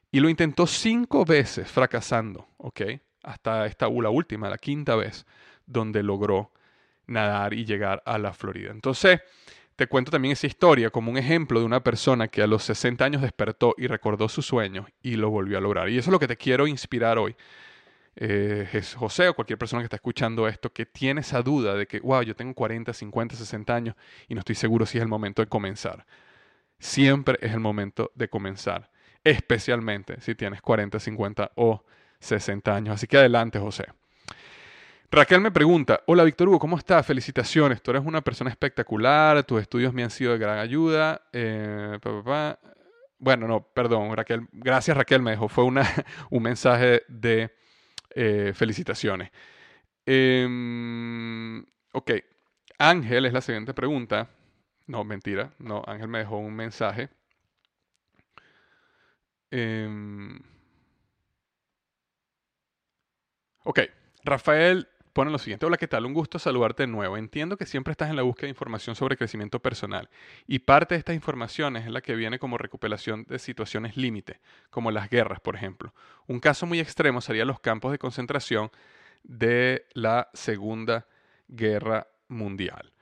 Y 0.10 0.22
lo 0.22 0.30
intentó 0.30 0.66
cinco 0.66 1.26
veces 1.26 1.70
fracasando, 1.70 2.48
¿ok? 2.56 2.82
Hasta 3.24 3.66
esta 3.66 3.90
última, 3.90 4.50
la 4.50 4.58
quinta 4.58 4.96
vez, 4.96 5.26
donde 5.66 6.02
logró 6.02 6.54
nadar 7.08 7.54
y 7.54 7.66
llegar 7.66 8.02
a 8.06 8.18
la 8.18 8.32
Florida. 8.32 8.72
Entonces, 8.72 9.20
te 9.76 9.88
cuento 9.88 10.12
también 10.12 10.32
esa 10.32 10.48
historia 10.48 10.92
como 10.92 11.12
un 11.12 11.18
ejemplo 11.18 11.60
de 11.60 11.66
una 11.66 11.84
persona 11.84 12.30
que 12.30 12.42
a 12.42 12.48
los 12.48 12.64
60 12.64 13.04
años 13.04 13.22
despertó 13.22 13.76
y 13.78 13.88
recordó 13.88 14.30
su 14.30 14.42
sueño 14.42 14.88
y 15.04 15.18
lo 15.18 15.30
volvió 15.30 15.58
a 15.58 15.62
lograr. 15.62 15.90
Y 15.90 15.98
eso 15.98 16.10
es 16.10 16.14
lo 16.14 16.20
que 16.20 16.28
te 16.30 16.38
quiero 16.38 16.68
inspirar 16.68 17.18
hoy. 17.18 17.36
Eh, 18.20 18.82
José 18.96 19.28
o 19.28 19.36
cualquier 19.36 19.60
persona 19.60 19.84
que 19.84 19.86
está 19.86 19.98
escuchando 19.98 20.48
esto, 20.48 20.74
que 20.74 20.88
tiene 20.88 21.22
esa 21.22 21.44
duda 21.44 21.76
de 21.76 21.86
que, 21.86 22.00
wow, 22.00 22.24
yo 22.24 22.36
tengo 22.36 22.56
40, 22.56 22.92
50, 22.92 23.36
60 23.36 23.76
años 23.76 23.96
y 24.28 24.34
no 24.34 24.40
estoy 24.40 24.56
seguro 24.56 24.88
si 24.88 24.98
es 24.98 25.04
el 25.04 25.08
momento 25.08 25.44
de 25.44 25.48
comenzar. 25.48 26.04
Siempre 26.80 27.38
es 27.42 27.54
el 27.54 27.60
momento 27.60 28.12
de 28.16 28.28
comenzar, 28.28 28.90
especialmente 29.24 30.20
si 30.20 30.34
tienes 30.34 30.64
40, 30.64 31.00
50 31.00 31.52
o 31.56 31.84
60 32.20 32.76
años. 32.76 32.96
Así 32.96 33.06
que 33.06 33.18
adelante, 33.18 33.60
José. 33.60 33.86
Raquel 35.12 35.40
me 35.40 35.52
pregunta, 35.52 36.02
hola 36.08 36.24
Víctor 36.24 36.50
Hugo, 36.50 36.60
¿cómo 36.60 36.76
estás? 36.76 37.06
Felicitaciones, 37.06 37.84
tú 37.84 37.92
eres 37.92 38.04
una 38.04 38.22
persona 38.22 38.50
espectacular, 38.50 39.44
tus 39.44 39.62
estudios 39.62 39.94
me 39.94 40.04
han 40.04 40.10
sido 40.10 40.34
de 40.34 40.40
gran 40.40 40.58
ayuda. 40.58 41.22
Eh, 41.32 42.00
bueno, 43.20 43.48
no, 43.48 43.62
perdón, 43.62 44.18
Raquel, 44.18 44.48
gracias 44.52 44.98
Raquel, 44.98 45.22
me 45.22 45.32
dejó, 45.32 45.48
fue 45.48 45.64
una, 45.64 45.88
un 46.32 46.42
mensaje 46.42 47.04
de 47.08 47.56
Eh, 48.16 48.54
felicitaciones. 48.56 49.32
Em, 50.06 51.62
ok, 51.94 52.12
Ángel 52.80 53.26
es 53.26 53.34
la 53.34 53.42
siguiente 53.42 53.74
pregunta. 53.74 54.30
No, 54.88 55.04
mentira, 55.06 55.54
no, 55.60 55.84
Ángel 55.88 56.08
me 56.10 56.20
dejó 56.20 56.38
un 56.40 56.56
mensaje. 56.56 57.10
Em, 59.52 60.40
ok, 63.64 63.80
Rafael 64.24 64.88
pone 65.18 65.32
lo 65.32 65.40
siguiente. 65.40 65.66
Hola, 65.66 65.78
¿qué 65.78 65.88
tal? 65.88 66.06
Un 66.06 66.14
gusto 66.14 66.38
saludarte 66.38 66.84
de 66.84 66.88
nuevo. 66.88 67.18
Entiendo 67.18 67.58
que 67.58 67.66
siempre 67.66 67.90
estás 67.90 68.12
en 68.12 68.16
la 68.16 68.22
búsqueda 68.22 68.46
de 68.46 68.52
información 68.52 68.96
sobre 68.96 69.18
crecimiento 69.18 69.60
personal 69.60 70.12
y 70.46 70.60
parte 70.60 70.94
de 70.94 71.00
estas 71.00 71.16
informaciones 71.16 71.88
es 71.88 71.92
la 71.92 72.02
que 72.02 72.14
viene 72.14 72.38
como 72.38 72.60
recuperación 72.60 73.26
de 73.28 73.40
situaciones 73.40 73.98
límite, 73.98 74.40
como 74.70 74.92
las 74.92 75.10
guerras, 75.10 75.40
por 75.40 75.56
ejemplo. 75.56 75.92
Un 76.28 76.40
caso 76.40 76.68
muy 76.68 76.80
extremo 76.80 77.20
sería 77.20 77.46
los 77.46 77.60
campos 77.60 77.92
de 77.92 77.98
concentración 77.98 78.70
de 79.24 79.88
la 79.94 80.30
Segunda 80.36 81.08
Guerra 81.48 82.06
Mundial. 82.28 82.94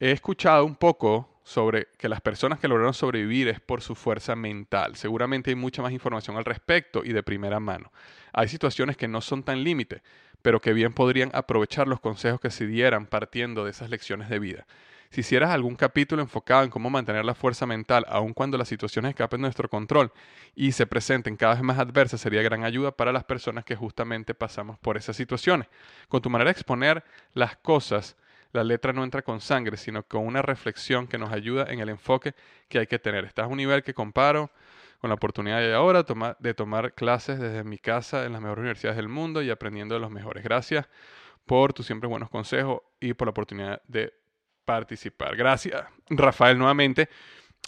He 0.00 0.10
escuchado 0.10 0.64
un 0.64 0.76
poco 0.76 1.32
sobre 1.44 1.88
que 1.98 2.08
las 2.08 2.22
personas 2.22 2.60
que 2.60 2.68
lograron 2.68 2.94
sobrevivir 2.94 3.48
es 3.48 3.60
por 3.60 3.82
su 3.82 3.94
fuerza 3.94 4.34
mental. 4.34 4.96
Seguramente 4.96 5.50
hay 5.50 5.56
mucha 5.56 5.82
más 5.82 5.92
información 5.92 6.38
al 6.38 6.46
respecto 6.46 7.02
y 7.04 7.12
de 7.12 7.22
primera 7.22 7.60
mano. 7.60 7.92
Hay 8.32 8.48
situaciones 8.48 8.96
que 8.96 9.08
no 9.08 9.20
son 9.20 9.42
tan 9.42 9.62
límite, 9.62 10.02
pero 10.42 10.60
que 10.60 10.72
bien 10.72 10.92
podrían 10.92 11.30
aprovechar 11.32 11.88
los 11.88 12.00
consejos 12.00 12.40
que 12.40 12.50
se 12.50 12.66
dieran 12.66 13.06
partiendo 13.06 13.64
de 13.64 13.70
esas 13.70 13.90
lecciones 13.90 14.28
de 14.28 14.38
vida. 14.38 14.66
Si 15.12 15.20
hicieras 15.20 15.50
algún 15.50 15.76
capítulo 15.76 16.22
enfocado 16.22 16.64
en 16.64 16.70
cómo 16.70 16.88
mantener 16.88 17.24
la 17.26 17.34
fuerza 17.34 17.66
mental, 17.66 18.06
aun 18.08 18.32
cuando 18.32 18.56
las 18.56 18.68
situaciones 18.68 19.10
escapen 19.10 19.40
de 19.40 19.42
nuestro 19.42 19.68
control 19.68 20.10
y 20.54 20.72
se 20.72 20.86
presenten 20.86 21.36
cada 21.36 21.52
vez 21.52 21.62
más 21.62 21.78
adversas, 21.78 22.18
sería 22.18 22.40
gran 22.40 22.64
ayuda 22.64 22.92
para 22.92 23.12
las 23.12 23.24
personas 23.24 23.66
que 23.66 23.76
justamente 23.76 24.32
pasamos 24.32 24.78
por 24.78 24.96
esas 24.96 25.14
situaciones. 25.14 25.68
Con 26.08 26.22
tu 26.22 26.30
manera 26.30 26.48
de 26.48 26.52
exponer 26.52 27.04
las 27.34 27.56
cosas, 27.56 28.16
la 28.52 28.64
letra 28.64 28.94
no 28.94 29.04
entra 29.04 29.20
con 29.20 29.42
sangre, 29.42 29.76
sino 29.76 30.02
con 30.02 30.26
una 30.26 30.40
reflexión 30.40 31.06
que 31.06 31.18
nos 31.18 31.30
ayuda 31.30 31.66
en 31.68 31.80
el 31.80 31.90
enfoque 31.90 32.34
que 32.70 32.78
hay 32.78 32.86
que 32.86 32.98
tener. 32.98 33.26
Estás 33.26 33.44
a 33.44 33.48
un 33.48 33.58
nivel 33.58 33.82
que 33.82 33.92
comparo 33.92 34.50
con 35.02 35.08
la 35.08 35.16
oportunidad 35.16 35.58
de 35.58 35.74
ahora 35.74 36.04
de 36.38 36.54
tomar 36.54 36.94
clases 36.94 37.40
desde 37.40 37.64
mi 37.64 37.76
casa 37.76 38.24
en 38.24 38.34
las 38.34 38.40
mejores 38.40 38.60
universidades 38.60 38.96
del 38.96 39.08
mundo 39.08 39.42
y 39.42 39.50
aprendiendo 39.50 39.96
de 39.96 40.00
los 40.00 40.12
mejores. 40.12 40.44
Gracias 40.44 40.88
por 41.44 41.72
tus 41.72 41.86
siempre 41.86 42.08
buenos 42.08 42.30
consejos 42.30 42.82
y 43.00 43.12
por 43.12 43.26
la 43.26 43.30
oportunidad 43.30 43.82
de 43.88 44.14
participar. 44.64 45.34
Gracias, 45.34 45.82
Rafael, 46.08 46.56
nuevamente. 46.56 47.08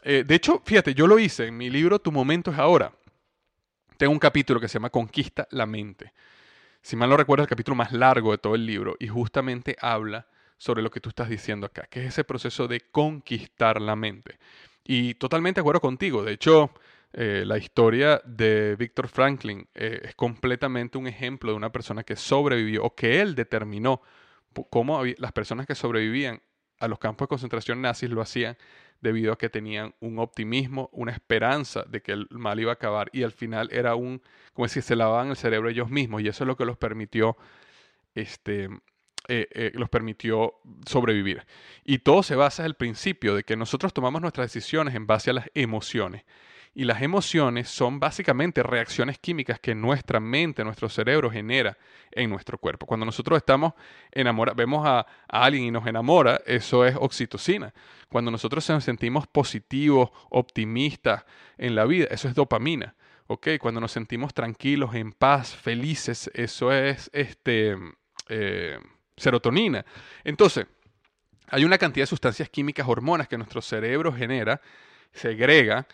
Eh, 0.04 0.22
de 0.24 0.34
hecho, 0.36 0.62
fíjate, 0.64 0.94
yo 0.94 1.08
lo 1.08 1.18
hice 1.18 1.48
en 1.48 1.56
mi 1.56 1.70
libro 1.70 1.98
Tu 1.98 2.12
momento 2.12 2.52
es 2.52 2.58
ahora. 2.58 2.92
Tengo 3.96 4.12
un 4.12 4.20
capítulo 4.20 4.60
que 4.60 4.68
se 4.68 4.74
llama 4.74 4.90
Conquista 4.90 5.48
la 5.50 5.66
mente. 5.66 6.12
Si 6.82 6.94
mal 6.94 7.10
no 7.10 7.16
recuerdo, 7.16 7.42
es 7.42 7.46
el 7.46 7.50
capítulo 7.50 7.74
más 7.74 7.90
largo 7.90 8.30
de 8.30 8.38
todo 8.38 8.54
el 8.54 8.64
libro 8.64 8.94
y 9.00 9.08
justamente 9.08 9.74
habla 9.80 10.28
sobre 10.56 10.84
lo 10.84 10.90
que 10.92 11.00
tú 11.00 11.08
estás 11.08 11.28
diciendo 11.28 11.66
acá, 11.66 11.88
que 11.90 12.02
es 12.02 12.10
ese 12.10 12.22
proceso 12.22 12.68
de 12.68 12.80
conquistar 12.92 13.80
la 13.80 13.96
mente. 13.96 14.38
Y 14.84 15.14
totalmente 15.14 15.58
de 15.58 15.62
acuerdo 15.62 15.80
contigo. 15.80 16.22
De 16.22 16.34
hecho, 16.34 16.70
eh, 17.16 17.44
la 17.46 17.58
historia 17.58 18.20
de 18.24 18.74
Víctor 18.74 19.06
Franklin 19.06 19.68
eh, 19.72 20.00
es 20.02 20.16
completamente 20.16 20.98
un 20.98 21.06
ejemplo 21.06 21.52
de 21.52 21.56
una 21.56 21.70
persona 21.70 22.02
que 22.02 22.16
sobrevivió 22.16 22.82
o 22.82 22.96
que 22.96 23.20
él 23.20 23.36
determinó 23.36 24.02
cómo 24.68 25.04
las 25.18 25.30
personas 25.30 25.68
que 25.68 25.76
sobrevivían 25.76 26.42
a 26.80 26.88
los 26.88 26.98
campos 26.98 27.26
de 27.26 27.28
concentración 27.28 27.80
nazis 27.80 28.10
lo 28.10 28.20
hacían 28.20 28.56
debido 29.00 29.32
a 29.32 29.38
que 29.38 29.48
tenían 29.48 29.94
un 30.00 30.18
optimismo, 30.18 30.90
una 30.92 31.12
esperanza 31.12 31.84
de 31.84 32.02
que 32.02 32.10
el 32.10 32.26
mal 32.30 32.58
iba 32.58 32.72
a 32.72 32.74
acabar 32.74 33.10
y 33.12 33.22
al 33.22 33.30
final 33.30 33.68
era 33.70 33.94
un, 33.94 34.20
como 34.52 34.66
si 34.66 34.82
se 34.82 34.96
lavaban 34.96 35.28
el 35.28 35.36
cerebro 35.36 35.68
ellos 35.68 35.90
mismos 35.90 36.20
y 36.20 36.26
eso 36.26 36.42
es 36.42 36.48
lo 36.48 36.56
que 36.56 36.64
los 36.64 36.78
permitió, 36.78 37.36
este, 38.16 38.68
eh, 39.28 39.70
los 39.74 39.88
permitió 39.88 40.54
sobrevivir. 40.84 41.46
Y 41.84 41.98
todo 41.98 42.24
se 42.24 42.34
basa 42.34 42.62
en 42.62 42.66
el 42.66 42.74
principio 42.74 43.36
de 43.36 43.44
que 43.44 43.56
nosotros 43.56 43.94
tomamos 43.94 44.20
nuestras 44.20 44.52
decisiones 44.52 44.96
en 44.96 45.06
base 45.06 45.30
a 45.30 45.34
las 45.34 45.50
emociones. 45.54 46.24
Y 46.74 46.84
las 46.84 47.02
emociones 47.02 47.68
son 47.68 48.00
básicamente 48.00 48.62
reacciones 48.62 49.18
químicas 49.18 49.60
que 49.60 49.74
nuestra 49.74 50.18
mente, 50.18 50.64
nuestro 50.64 50.88
cerebro 50.88 51.30
genera 51.30 51.78
en 52.10 52.30
nuestro 52.30 52.58
cuerpo. 52.58 52.84
Cuando 52.86 53.06
nosotros 53.06 53.36
estamos 53.36 53.74
enamorados, 54.10 54.56
vemos 54.56 54.84
a, 54.84 55.06
alguien 55.28 55.64
y 55.64 55.70
nos 55.70 55.86
enamora, 55.86 56.40
eso 56.46 56.84
es 56.84 56.96
oxitocina. 56.96 57.72
Cuando 58.08 58.30
nosotros 58.30 58.68
nos 58.70 58.82
sentimos 58.82 59.26
positivos, 59.28 60.10
optimistas 60.30 61.24
en 61.58 61.76
la 61.76 61.84
vida, 61.84 62.08
eso 62.10 62.28
es 62.28 62.34
dopamina. 62.34 62.94
Cuando 63.60 63.80
nos 63.80 63.92
sentimos 63.92 64.34
tranquilos, 64.34 64.94
en 64.94 65.12
paz, 65.12 65.54
felices, 65.54 66.30
eso 66.34 66.72
es 66.72 67.10
este, 67.12 67.76
eh, 68.28 68.78
serotonina. 69.16 69.84
Entonces, 70.22 70.66
hay 71.48 71.64
una 71.64 71.78
cantidad 71.78 72.02
de 72.02 72.08
sustancias 72.08 72.48
químicas, 72.48 72.86
hormonas 72.86 73.28
que 73.28 73.38
nuestro 73.38 73.62
cerebro 73.62 74.12
genera, 74.12 74.60
segrega, 75.12 75.86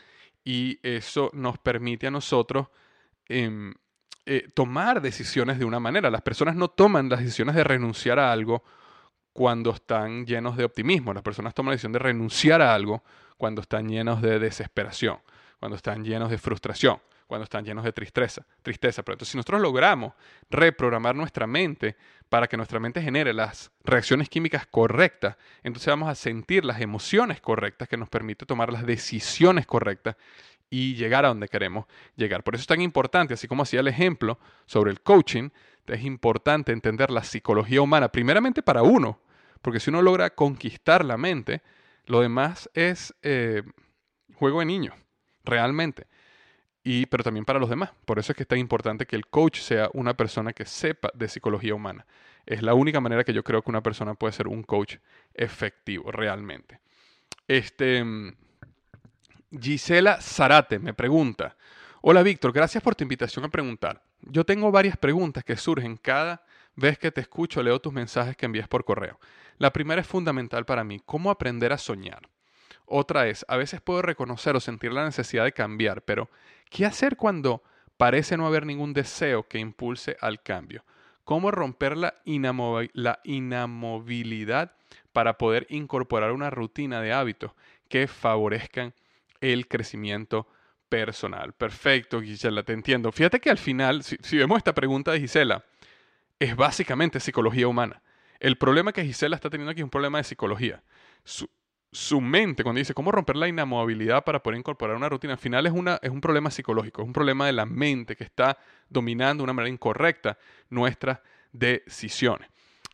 y 0.44 0.78
eso 0.82 1.30
nos 1.32 1.58
permite 1.58 2.06
a 2.06 2.10
nosotros 2.10 2.68
em, 3.28 3.74
eh, 4.26 4.48
tomar 4.54 5.00
decisiones 5.00 5.58
de 5.58 5.64
una 5.64 5.80
manera. 5.80 6.10
Las 6.10 6.22
personas 6.22 6.56
no 6.56 6.68
toman 6.68 7.08
las 7.08 7.20
decisiones 7.20 7.54
de 7.54 7.64
renunciar 7.64 8.18
a 8.18 8.32
algo 8.32 8.62
cuando 9.32 9.70
están 9.70 10.26
llenos 10.26 10.56
de 10.56 10.64
optimismo. 10.64 11.14
Las 11.14 11.22
personas 11.22 11.54
toman 11.54 11.70
la 11.70 11.74
decisión 11.74 11.92
de 11.92 11.98
renunciar 11.98 12.62
a 12.62 12.74
algo 12.74 13.02
cuando 13.36 13.62
están 13.62 13.88
llenos 13.88 14.20
de 14.20 14.38
desesperación, 14.38 15.18
cuando 15.58 15.76
están 15.76 16.04
llenos 16.04 16.30
de 16.30 16.38
frustración, 16.38 17.00
cuando 17.30 17.44
están 17.44 17.64
llenos 17.64 17.84
de 17.84 17.92
tristeza. 17.92 18.44
tristeza. 18.60 19.04
Pero 19.04 19.14
entonces, 19.14 19.30
si 19.30 19.38
nosotros 19.38 19.60
logramos 19.60 20.14
reprogramar 20.50 21.14
nuestra 21.14 21.46
mente 21.46 21.94
para 22.28 22.48
que 22.48 22.56
nuestra 22.56 22.80
mente 22.80 23.00
genere 23.00 23.32
las 23.32 23.70
reacciones 23.84 24.28
químicas 24.28 24.66
correctas, 24.66 25.36
entonces 25.62 25.86
vamos 25.86 26.08
a 26.08 26.16
sentir 26.16 26.64
las 26.64 26.80
emociones 26.80 27.40
correctas 27.40 27.88
que 27.88 27.96
nos 27.96 28.08
permite 28.08 28.46
tomar 28.46 28.72
las 28.72 28.84
decisiones 28.84 29.64
correctas 29.64 30.16
y 30.70 30.96
llegar 30.96 31.24
a 31.24 31.28
donde 31.28 31.46
queremos 31.46 31.84
llegar. 32.16 32.42
Por 32.42 32.56
eso 32.56 32.62
es 32.62 32.66
tan 32.66 32.80
importante, 32.80 33.34
así 33.34 33.46
como 33.46 33.62
hacía 33.62 33.78
el 33.78 33.86
ejemplo 33.86 34.40
sobre 34.66 34.90
el 34.90 35.00
coaching, 35.00 35.50
es 35.86 36.02
importante 36.02 36.72
entender 36.72 37.12
la 37.12 37.22
psicología 37.22 37.80
humana, 37.80 38.10
primeramente 38.10 38.60
para 38.60 38.82
uno, 38.82 39.20
porque 39.62 39.78
si 39.78 39.90
uno 39.90 40.02
logra 40.02 40.30
conquistar 40.30 41.04
la 41.04 41.16
mente, 41.16 41.62
lo 42.06 42.22
demás 42.22 42.68
es 42.74 43.14
eh, 43.22 43.62
juego 44.34 44.58
de 44.58 44.66
niño, 44.66 44.94
realmente 45.44 46.08
y, 46.82 47.06
pero 47.06 47.22
también 47.22 47.44
para 47.44 47.58
los 47.58 47.68
demás. 47.68 47.90
Por 48.04 48.18
eso 48.18 48.32
es 48.32 48.36
que 48.36 48.44
es 48.44 48.48
tan 48.48 48.58
importante 48.58 49.06
que 49.06 49.16
el 49.16 49.26
coach 49.26 49.60
sea 49.60 49.90
una 49.92 50.14
persona 50.14 50.52
que 50.52 50.64
sepa 50.64 51.10
de 51.14 51.28
psicología 51.28 51.74
humana. 51.74 52.06
Es 52.46 52.62
la 52.62 52.74
única 52.74 53.00
manera 53.00 53.24
que 53.24 53.32
yo 53.32 53.44
creo 53.44 53.62
que 53.62 53.70
una 53.70 53.82
persona 53.82 54.14
puede 54.14 54.32
ser 54.32 54.48
un 54.48 54.62
coach 54.62 54.96
efectivo 55.34 56.10
realmente. 56.10 56.80
Este, 57.46 58.02
mm, 58.02 58.32
Gisela 59.60 60.20
Zarate 60.20 60.78
me 60.78 60.94
pregunta, 60.94 61.56
hola 62.00 62.22
Víctor, 62.22 62.52
gracias 62.52 62.82
por 62.82 62.94
tu 62.94 63.04
invitación 63.04 63.44
a 63.44 63.48
preguntar. 63.48 64.02
Yo 64.22 64.44
tengo 64.44 64.70
varias 64.70 64.96
preguntas 64.96 65.44
que 65.44 65.56
surgen 65.56 65.96
cada 65.96 66.44
vez 66.76 66.98
que 66.98 67.10
te 67.10 67.20
escucho, 67.20 67.62
leo 67.62 67.80
tus 67.80 67.92
mensajes 67.92 68.36
que 68.36 68.46
envías 68.46 68.68
por 68.68 68.84
correo. 68.84 69.18
La 69.58 69.72
primera 69.72 70.00
es 70.00 70.06
fundamental 70.06 70.64
para 70.64 70.84
mí, 70.84 71.02
¿cómo 71.04 71.30
aprender 71.30 71.72
a 71.72 71.78
soñar? 71.78 72.28
Otra 72.86 73.28
es, 73.28 73.44
a 73.48 73.56
veces 73.56 73.80
puedo 73.80 74.02
reconocer 74.02 74.56
o 74.56 74.60
sentir 74.60 74.92
la 74.92 75.04
necesidad 75.04 75.44
de 75.44 75.52
cambiar, 75.52 76.02
pero 76.02 76.28
¿qué 76.70 76.86
hacer 76.86 77.16
cuando 77.16 77.62
parece 77.98 78.38
no 78.38 78.46
haber 78.46 78.64
ningún 78.64 78.94
deseo 78.94 79.46
que 79.46 79.58
impulse 79.58 80.16
al 80.20 80.42
cambio? 80.42 80.84
¿Cómo 81.24 81.50
romper 81.50 81.96
la, 81.96 82.14
inamovilidad 82.24 84.72
para 85.12 85.36
poder 85.36 85.66
incorporar 85.68 86.32
una 86.32 86.50
rutina 86.50 87.02
de 87.02 87.12
hábitos 87.12 87.52
que 87.88 88.08
favorezcan 88.08 88.94
el 89.40 89.68
crecimiento 89.68 90.48
personal? 90.88 91.52
Perfecto, 91.52 92.22
Gisela, 92.22 92.62
te 92.62 92.72
entiendo. 92.72 93.12
Fíjate 93.12 93.38
que 93.38 93.50
al 93.50 93.58
final, 93.58 94.02
si, 94.02 94.16
vemos 94.36 94.56
esta 94.58 94.74
pregunta 94.74 95.12
de 95.12 95.20
Gisela, 95.20 95.64
es 96.38 96.56
básicamente 96.56 97.20
psicología 97.20 97.68
humana. 97.68 98.02
El 98.38 98.56
problema 98.56 98.92
que 98.92 99.04
Gisela 99.04 99.36
está 99.36 99.50
teniendo 99.50 99.72
aquí 99.72 99.82
es 99.82 99.84
un 99.84 99.90
problema 99.90 100.16
de 100.18 100.24
psicología 100.24 100.82
mente, 102.20 102.62
cuando 102.62 102.78
dice 102.78 102.94
cómo 102.94 103.10
romper 103.10 103.36
la 103.36 103.48
inamovilidad 103.48 104.24
para 104.24 104.42
poder 104.42 104.58
incorporar 104.58 104.96
una 104.96 105.08
rutina, 105.08 105.32
al 105.32 105.38
final 105.38 105.66
es, 105.66 105.72
una, 105.72 105.98
es 106.02 106.10
un 106.10 106.20
problema 106.20 106.50
psicológico, 106.50 107.02
es 107.02 107.06
un 107.06 107.12
problema 107.12 107.46
de 107.46 107.52
la 107.52 107.66
mente 107.66 108.16
que 108.16 108.24
está 108.24 108.58
dominando 108.88 109.42
de 109.42 109.44
una 109.44 109.52
manera 109.52 109.72
incorrecta 109.72 110.38
nuestras 110.68 111.20
decisiones. 111.52 112.48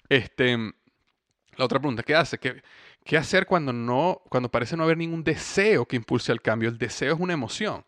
Este, 0.08 0.56
la 0.56 1.64
otra 1.64 1.78
pregunta, 1.78 2.02
¿qué 2.02 2.14
hace? 2.14 2.38
¿Qué, 2.38 2.62
¿Qué 3.04 3.16
hacer 3.16 3.46
cuando, 3.46 3.72
no, 3.72 4.22
cuando 4.28 4.50
parece 4.50 4.76
no 4.76 4.84
haber 4.84 4.96
ningún 4.96 5.22
deseo 5.22 5.86
que 5.86 5.96
impulse 5.96 6.32
el 6.32 6.40
cambio? 6.40 6.68
El 6.68 6.78
deseo 6.78 7.14
es 7.14 7.20
una 7.20 7.34
emoción. 7.34 7.84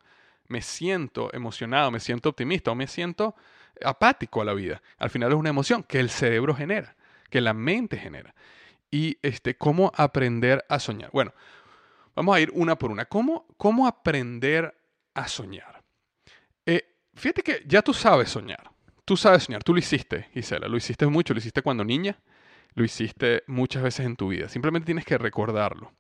Me 0.47 0.63
siento 0.63 1.33
emocionado, 1.35 1.91
me 1.91 2.01
siento 2.01 2.29
optimista 2.29 2.71
o 2.71 2.75
me 2.75 2.87
siento 2.87 3.35
apático 3.83 4.43
a 4.43 4.45
la 4.45 4.55
vida. 4.55 4.83
Al 4.99 5.11
final 5.11 5.33
es 5.33 5.39
una 5.39 5.51
emoción 5.51 5.83
que 5.83 6.01
el 6.01 6.11
cerebro 6.11 6.55
genera, 6.55 6.97
que 7.31 7.41
la 7.41 7.53
mente 7.53 7.97
genera 7.97 8.35
y 8.91 9.19
este, 9.23 9.57
cómo 9.57 9.93
aprender 9.95 10.65
a 10.69 10.79
soñar. 10.79 11.11
Bueno, 11.13 11.33
vamos 12.15 12.37
a 12.37 12.41
ir 12.41 12.51
una 12.55 12.77
por 12.77 12.91
una. 12.91 13.05
¿Cómo, 13.05 13.47
cómo 13.57 13.87
aprender 13.87 14.75
a 15.15 15.29
soñar? 15.29 15.83
Eh, 16.67 16.97
fíjate 17.15 17.43
que 17.43 17.63
ya 17.67 17.83
tú 17.83 17.93
sabes 17.95 18.31
soñar. 18.31 18.71
tú 19.05 19.17
sabes 19.17 19.45
soñar, 19.45 19.65
tú 19.65 19.73
lo 19.73 19.79
hiciste, 19.79 20.29
Gisela, 20.35 20.69
lo 20.69 20.77
hiciste 20.77 21.07
mucho, 21.07 21.33
lo 21.33 21.39
hiciste 21.39 21.63
cuando 21.63 21.83
niña, 21.83 22.19
lo 22.75 22.85
hiciste 22.85 23.43
muchas 23.47 23.83
veces 23.83 24.05
en 24.05 24.17
tu 24.17 24.29
vida, 24.29 24.51
simplemente 24.51 24.85
tienes 24.85 25.07
que 25.07 25.17
recordarlo. 25.17 25.93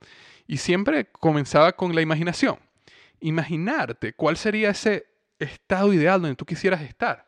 Y 0.46 0.58
siempre 0.58 1.06
comenzaba 1.10 1.72
con 1.72 1.94
la 1.94 2.02
imaginación. 2.02 2.58
Imaginarte 3.20 4.12
cuál 4.12 4.36
sería 4.36 4.70
ese 4.70 5.06
estado 5.38 5.92
ideal 5.94 6.20
donde 6.20 6.36
tú 6.36 6.44
quisieras 6.44 6.82
estar. 6.82 7.26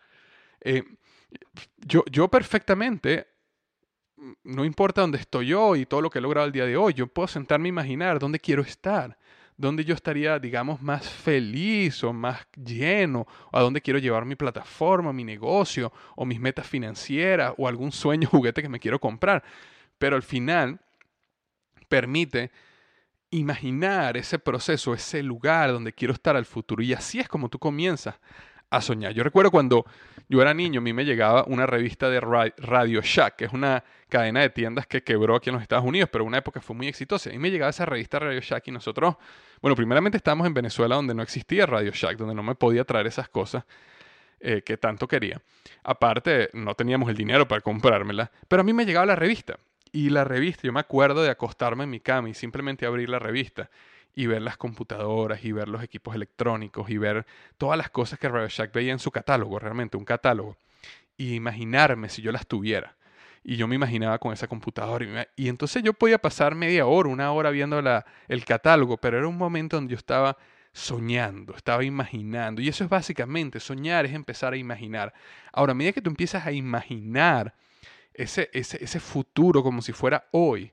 Eh, 0.60 0.84
yo, 1.78 2.04
yo 2.10 2.28
perfectamente, 2.28 3.26
no 4.44 4.64
importa 4.64 5.00
dónde 5.00 5.18
estoy 5.18 5.48
yo 5.48 5.76
y 5.76 5.86
todo 5.86 6.00
lo 6.00 6.10
que 6.10 6.18
he 6.18 6.22
logrado 6.22 6.46
el 6.46 6.52
día 6.52 6.66
de 6.66 6.76
hoy, 6.76 6.94
yo 6.94 7.06
puedo 7.06 7.28
sentarme 7.28 7.68
a 7.68 7.70
imaginar 7.70 8.18
dónde 8.18 8.38
quiero 8.38 8.62
estar 8.62 9.16
dónde 9.60 9.84
yo 9.84 9.94
estaría, 9.94 10.38
digamos, 10.38 10.80
más 10.80 11.06
feliz 11.06 12.02
o 12.02 12.14
más 12.14 12.46
lleno, 12.56 13.26
o 13.52 13.58
a 13.58 13.60
dónde 13.60 13.82
quiero 13.82 13.98
llevar 13.98 14.24
mi 14.24 14.34
plataforma, 14.34 15.12
mi 15.12 15.22
negocio, 15.22 15.92
o 16.16 16.24
mis 16.24 16.40
metas 16.40 16.66
financieras, 16.66 17.52
o 17.58 17.68
algún 17.68 17.92
sueño 17.92 18.26
juguete 18.30 18.62
que 18.62 18.70
me 18.70 18.80
quiero 18.80 18.98
comprar. 18.98 19.44
Pero 19.98 20.16
al 20.16 20.22
final 20.22 20.80
permite 21.88 22.50
imaginar 23.30 24.16
ese 24.16 24.38
proceso, 24.38 24.94
ese 24.94 25.22
lugar 25.22 25.72
donde 25.72 25.92
quiero 25.92 26.14
estar 26.14 26.36
al 26.36 26.46
futuro. 26.46 26.82
Y 26.82 26.94
así 26.94 27.20
es 27.20 27.28
como 27.28 27.50
tú 27.50 27.58
comienzas 27.58 28.18
a 28.70 28.80
soñar. 28.80 29.12
Yo 29.12 29.22
recuerdo 29.22 29.50
cuando 29.50 29.84
yo 30.30 30.40
era 30.40 30.54
niño, 30.54 30.78
a 30.78 30.82
mí 30.82 30.92
me 30.92 31.04
llegaba 31.04 31.42
una 31.48 31.66
revista 31.66 32.08
de 32.08 32.20
Radio 32.20 33.00
Shack, 33.02 33.34
que 33.34 33.46
es 33.46 33.52
una 33.52 33.82
cadena 34.08 34.40
de 34.40 34.50
tiendas 34.50 34.86
que 34.86 35.02
quebró 35.02 35.34
aquí 35.34 35.50
en 35.50 35.54
los 35.54 35.62
Estados 35.62 35.84
Unidos, 35.84 36.08
pero 36.12 36.22
en 36.22 36.28
una 36.28 36.38
época 36.38 36.60
fue 36.60 36.76
muy 36.76 36.86
exitosa. 36.86 37.34
Y 37.34 37.38
me 37.38 37.50
llegaba 37.50 37.70
esa 37.70 37.84
revista 37.84 38.20
Radio 38.20 38.38
Shack 38.38 38.68
y 38.68 38.70
nosotros, 38.70 39.16
bueno, 39.60 39.74
primeramente 39.74 40.18
estábamos 40.18 40.46
en 40.46 40.54
Venezuela 40.54 40.94
donde 40.94 41.16
no 41.16 41.24
existía 41.24 41.66
Radio 41.66 41.90
Shack, 41.92 42.16
donde 42.16 42.36
no 42.36 42.44
me 42.44 42.54
podía 42.54 42.84
traer 42.84 43.08
esas 43.08 43.28
cosas 43.28 43.64
eh, 44.38 44.62
que 44.64 44.76
tanto 44.76 45.08
quería. 45.08 45.42
Aparte, 45.82 46.48
no 46.52 46.76
teníamos 46.76 47.10
el 47.10 47.16
dinero 47.16 47.48
para 47.48 47.60
comprármela, 47.60 48.30
pero 48.46 48.60
a 48.60 48.64
mí 48.64 48.72
me 48.72 48.86
llegaba 48.86 49.06
la 49.06 49.16
revista. 49.16 49.58
Y 49.90 50.10
la 50.10 50.22
revista, 50.22 50.62
yo 50.62 50.72
me 50.72 50.78
acuerdo 50.78 51.24
de 51.24 51.30
acostarme 51.30 51.82
en 51.82 51.90
mi 51.90 51.98
cama 51.98 52.28
y 52.28 52.34
simplemente 52.34 52.86
abrir 52.86 53.08
la 53.08 53.18
revista 53.18 53.68
y 54.14 54.26
ver 54.26 54.42
las 54.42 54.56
computadoras 54.56 55.44
y 55.44 55.52
ver 55.52 55.68
los 55.68 55.82
equipos 55.82 56.14
electrónicos 56.14 56.90
y 56.90 56.98
ver 56.98 57.26
todas 57.58 57.78
las 57.78 57.90
cosas 57.90 58.18
que 58.18 58.28
Radio 58.28 58.48
Shack 58.48 58.72
veía 58.72 58.92
en 58.92 58.98
su 58.98 59.10
catálogo, 59.10 59.58
realmente 59.58 59.96
un 59.96 60.04
catálogo, 60.04 60.56
y 61.16 61.34
imaginarme 61.34 62.08
si 62.08 62.22
yo 62.22 62.32
las 62.32 62.46
tuviera. 62.46 62.96
Y 63.42 63.56
yo 63.56 63.66
me 63.66 63.74
imaginaba 63.74 64.18
con 64.18 64.32
esa 64.32 64.48
computadora. 64.48 65.26
Y, 65.34 65.48
entonces 65.48 65.82
yo 65.82 65.94
podía 65.94 66.18
pasar 66.18 66.54
media 66.54 66.86
hora, 66.86 67.08
una 67.08 67.32
hora 67.32 67.50
viendo 67.50 67.82
el 68.28 68.44
catálogo, 68.44 68.98
pero 68.98 69.16
era 69.16 69.26
un 69.26 69.38
momento 69.38 69.76
donde 69.76 69.92
yo 69.92 69.96
estaba 69.96 70.36
soñando, 70.72 71.54
estaba 71.56 71.84
imaginando. 71.84 72.60
Y 72.60 72.68
eso 72.68 72.84
es 72.84 72.90
básicamente, 72.90 73.58
soñar 73.58 74.04
es 74.04 74.12
empezar 74.12 74.52
a 74.52 74.56
imaginar. 74.56 75.14
Ahora, 75.52 75.72
a 75.72 75.74
medida 75.74 75.92
que 75.92 76.02
tú 76.02 76.10
empiezas 76.10 76.46
a 76.46 76.52
imaginar 76.52 77.54
ese, 78.12 78.50
ese, 78.52 78.82
ese 78.84 79.00
futuro 79.00 79.62
como 79.62 79.80
si 79.80 79.92
fuera 79.92 80.28
hoy, 80.32 80.72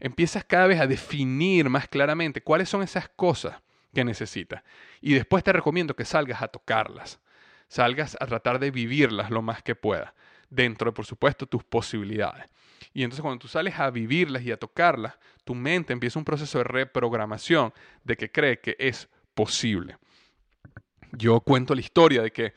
empiezas 0.00 0.44
cada 0.44 0.66
vez 0.66 0.80
a 0.80 0.86
definir 0.86 1.68
más 1.68 1.88
claramente 1.88 2.42
cuáles 2.42 2.68
son 2.68 2.82
esas 2.82 3.08
cosas 3.08 3.56
que 3.94 4.04
necesitas. 4.04 4.62
Y 5.00 5.14
después 5.14 5.42
te 5.42 5.52
recomiendo 5.52 5.96
que 5.96 6.04
salgas 6.04 6.42
a 6.42 6.48
tocarlas, 6.48 7.20
salgas 7.68 8.16
a 8.20 8.26
tratar 8.26 8.58
de 8.58 8.70
vivirlas 8.70 9.30
lo 9.30 9.42
más 9.42 9.62
que 9.62 9.74
puedas, 9.74 10.12
dentro 10.50 10.90
de, 10.90 10.94
por 10.94 11.06
supuesto, 11.06 11.46
tus 11.46 11.64
posibilidades. 11.64 12.46
Y 12.92 13.02
entonces 13.02 13.22
cuando 13.22 13.38
tú 13.38 13.48
sales 13.48 13.78
a 13.78 13.90
vivirlas 13.90 14.42
y 14.42 14.52
a 14.52 14.56
tocarlas, 14.56 15.14
tu 15.44 15.54
mente 15.54 15.92
empieza 15.92 16.18
un 16.18 16.24
proceso 16.24 16.58
de 16.58 16.64
reprogramación 16.64 17.72
de 18.04 18.16
que 18.16 18.30
cree 18.30 18.58
que 18.60 18.76
es 18.78 19.08
posible. 19.34 19.96
Yo 21.12 21.40
cuento 21.40 21.74
la 21.74 21.80
historia 21.80 22.22
de 22.22 22.32
que 22.32 22.54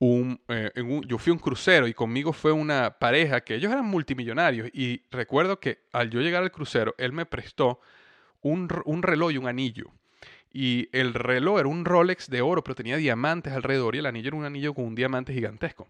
eh, 0.00 0.70
yo 1.06 1.18
fui 1.18 1.30
a 1.30 1.34
un 1.34 1.38
crucero 1.38 1.88
y 1.88 1.94
conmigo 1.94 2.32
fue 2.32 2.52
una 2.52 2.98
pareja 2.98 3.40
que 3.40 3.54
ellos 3.54 3.72
eran 3.72 3.86
multimillonarios 3.86 4.68
y 4.74 5.02
recuerdo 5.10 5.58
que 5.58 5.78
al 5.92 6.10
yo 6.10 6.20
llegar 6.20 6.42
al 6.42 6.52
crucero, 6.52 6.94
él 6.98 7.12
me 7.12 7.24
prestó 7.24 7.80
un, 8.42 8.68
un 8.84 9.02
reloj 9.02 9.32
y 9.32 9.38
un 9.38 9.48
anillo. 9.48 9.90
Y 10.52 10.88
el 10.92 11.12
reloj 11.12 11.58
era 11.58 11.68
un 11.68 11.84
Rolex 11.84 12.30
de 12.30 12.40
oro, 12.40 12.64
pero 12.64 12.74
tenía 12.74 12.96
diamantes 12.96 13.52
alrededor 13.52 13.94
y 13.94 13.98
el 13.98 14.06
anillo 14.06 14.28
era 14.28 14.36
un 14.36 14.44
anillo 14.44 14.72
con 14.72 14.86
un 14.86 14.94
diamante 14.94 15.32
gigantesco. 15.32 15.88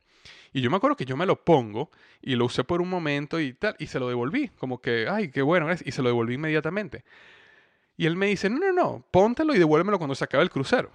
Y 0.53 0.61
yo 0.61 0.71
me 0.71 0.77
acuerdo 0.77 0.97
que 0.97 1.05
yo 1.05 1.17
me 1.17 1.27
lo 1.27 1.45
pongo 1.45 1.91
y 2.23 2.35
lo 2.35 2.47
usé 2.47 2.65
por 2.65 2.81
un 2.81 2.89
momento 2.89 3.39
y 3.39 3.53
tal, 3.53 3.77
y 3.79 3.87
se 3.87 4.01
lo 4.01 4.09
devolví, 4.09 4.49
como 4.59 4.81
que, 4.81 5.07
ay, 5.09 5.31
qué 5.31 5.43
bueno 5.43 5.71
es, 5.71 5.87
y 5.87 5.93
se 5.93 6.03
lo 6.03 6.09
devolví 6.09 6.35
inmediatamente. 6.35 7.05
Y 7.97 8.07
él 8.07 8.17
me 8.17 8.27
dice, 8.27 8.51
no, 8.51 8.59
no, 8.59 8.73
no, 8.73 9.05
póntelo 9.11 9.55
y 9.55 9.59
devuélvemelo 9.59 9.99
cuando 9.99 10.15
se 10.15 10.25
acabe 10.25 10.45
el 10.45 10.51
crucero. 10.51 10.91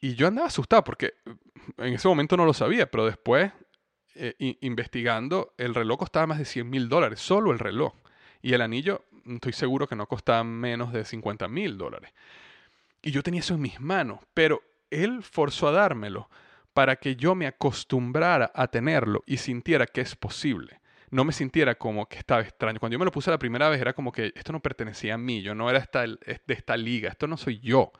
Y 0.00 0.14
yo 0.14 0.28
andaba 0.28 0.48
asustado 0.48 0.84
porque 0.84 1.14
en 1.76 1.94
ese 1.94 2.08
momento 2.08 2.36
no 2.36 2.44
lo 2.44 2.54
sabía, 2.54 2.90
pero 2.90 3.04
después, 3.04 3.52
eh, 4.14 4.56
investigando, 4.60 5.54
el 5.58 5.74
reloj 5.74 5.98
costaba 5.98 6.26
más 6.26 6.38
de 6.38 6.44
100 6.44 6.68
mil 6.68 6.88
dólares, 6.88 7.20
solo 7.20 7.52
el 7.52 7.58
reloj. 7.58 7.94
Y 8.40 8.54
el 8.54 8.60
anillo, 8.60 9.04
estoy 9.26 9.52
seguro 9.52 9.88
que 9.88 9.96
no 9.96 10.06
costaba 10.06 10.44
menos 10.44 10.92
de 10.92 11.04
50 11.04 11.48
mil 11.48 11.76
dólares. 11.76 12.12
Y 13.02 13.10
yo 13.10 13.22
tenía 13.22 13.40
eso 13.40 13.54
en 13.54 13.62
mis 13.62 13.80
manos, 13.80 14.20
pero 14.34 14.62
él 14.90 15.22
forzó 15.22 15.68
a 15.68 15.72
dármelo 15.72 16.28
para 16.72 16.96
que 16.96 17.16
yo 17.16 17.34
me 17.34 17.46
acostumbrara 17.46 18.52
a 18.54 18.68
tenerlo 18.68 19.22
y 19.26 19.38
sintiera 19.38 19.86
que 19.86 20.00
es 20.00 20.14
posible. 20.14 20.80
No 21.10 21.24
me 21.24 21.32
sintiera 21.32 21.74
como 21.76 22.06
que 22.06 22.18
estaba 22.18 22.42
extraño. 22.42 22.78
Cuando 22.78 22.94
yo 22.94 22.98
me 22.98 23.04
lo 23.04 23.10
puse 23.10 23.30
la 23.30 23.38
primera 23.38 23.68
vez 23.68 23.80
era 23.80 23.94
como 23.94 24.12
que 24.12 24.32
esto 24.34 24.52
no 24.52 24.60
pertenecía 24.60 25.14
a 25.14 25.18
mí, 25.18 25.42
yo 25.42 25.54
no 25.54 25.70
era 25.70 25.80
de 25.80 26.38
esta 26.46 26.76
liga, 26.76 27.08
esto 27.10 27.26
no 27.26 27.36
soy 27.36 27.58
yo. 27.60 27.92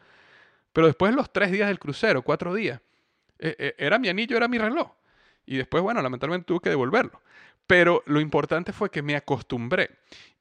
Pero 0.79 0.87
después 0.87 1.11
de 1.11 1.17
los 1.17 1.33
tres 1.33 1.51
días 1.51 1.67
del 1.67 1.81
crucero, 1.81 2.23
cuatro 2.23 2.55
días, 2.55 2.81
eh, 3.41 3.57
eh, 3.59 3.75
era 3.79 3.99
mi 3.99 4.09
anillo, 4.11 4.37
era 4.37 4.47
mi 4.47 4.59
reloj. 4.59 4.89
Y 5.45 5.57
después, 5.57 5.83
bueno, 5.83 6.01
lamentablemente 6.01 6.47
tuve 6.47 6.61
que 6.61 6.71
devolverlo. 6.71 7.21
Pero 7.67 8.05
lo 8.07 8.21
importante 8.21 8.73
fue 8.73 8.89
que 8.89 9.03
me 9.03 9.17
acostumbré. 9.17 9.91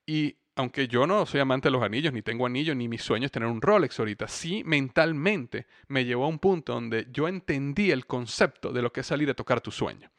Y 0.05 0.35
aunque 0.53 0.87
yo 0.87 1.07
no 1.07 1.25
soy 1.25 1.39
amante 1.39 1.69
de 1.69 1.71
los 1.71 1.81
anillos, 1.81 2.13
ni 2.13 2.21
tengo 2.21 2.45
anillo, 2.45 2.75
ni 2.75 2.87
mi 2.87 2.99
sueño 2.99 3.25
es 3.25 3.31
tener 3.31 3.49
un 3.49 3.63
Rolex 3.63 3.97
ahorita, 3.97 4.27
sí 4.27 4.61
mentalmente 4.63 5.65
me 5.87 6.05
llevó 6.05 6.25
a 6.25 6.27
un 6.27 6.37
punto 6.37 6.71
donde 6.71 7.07
yo 7.11 7.27
entendí 7.27 7.89
el 7.89 8.05
concepto 8.05 8.71
de 8.71 8.83
lo 8.83 8.93
que 8.93 8.99
es 8.99 9.07
salir 9.07 9.31
a 9.31 9.33
tocar 9.33 9.59
tu 9.59 9.71
sueño. 9.71 10.11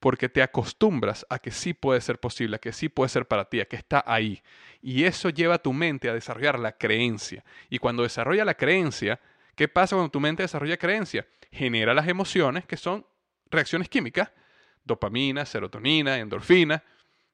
Porque 0.00 0.30
te 0.30 0.40
acostumbras 0.40 1.26
a 1.28 1.40
que 1.40 1.50
sí 1.50 1.74
puede 1.74 2.00
ser 2.00 2.18
posible, 2.18 2.56
a 2.56 2.58
que 2.58 2.72
sí 2.72 2.88
puede 2.88 3.10
ser 3.10 3.26
para 3.26 3.44
ti, 3.44 3.60
a 3.60 3.66
que 3.66 3.76
está 3.76 4.02
ahí. 4.06 4.40
Y 4.80 5.04
eso 5.04 5.28
lleva 5.28 5.56
a 5.56 5.62
tu 5.62 5.74
mente 5.74 6.08
a 6.08 6.14
desarrollar 6.14 6.58
la 6.58 6.72
creencia. 6.72 7.44
Y 7.68 7.76
cuando 7.76 8.02
desarrolla 8.02 8.46
la 8.46 8.54
creencia, 8.54 9.20
¿qué 9.58 9.68
pasa 9.68 9.96
cuando 9.96 10.10
tu 10.10 10.20
mente 10.20 10.42
desarrolla 10.42 10.78
creencia? 10.78 11.26
genera 11.50 11.94
las 11.94 12.08
emociones 12.08 12.64
que 12.66 12.76
son 12.76 13.06
reacciones 13.50 13.88
químicas, 13.88 14.30
dopamina, 14.84 15.44
serotonina, 15.44 16.18
endorfina, 16.18 16.82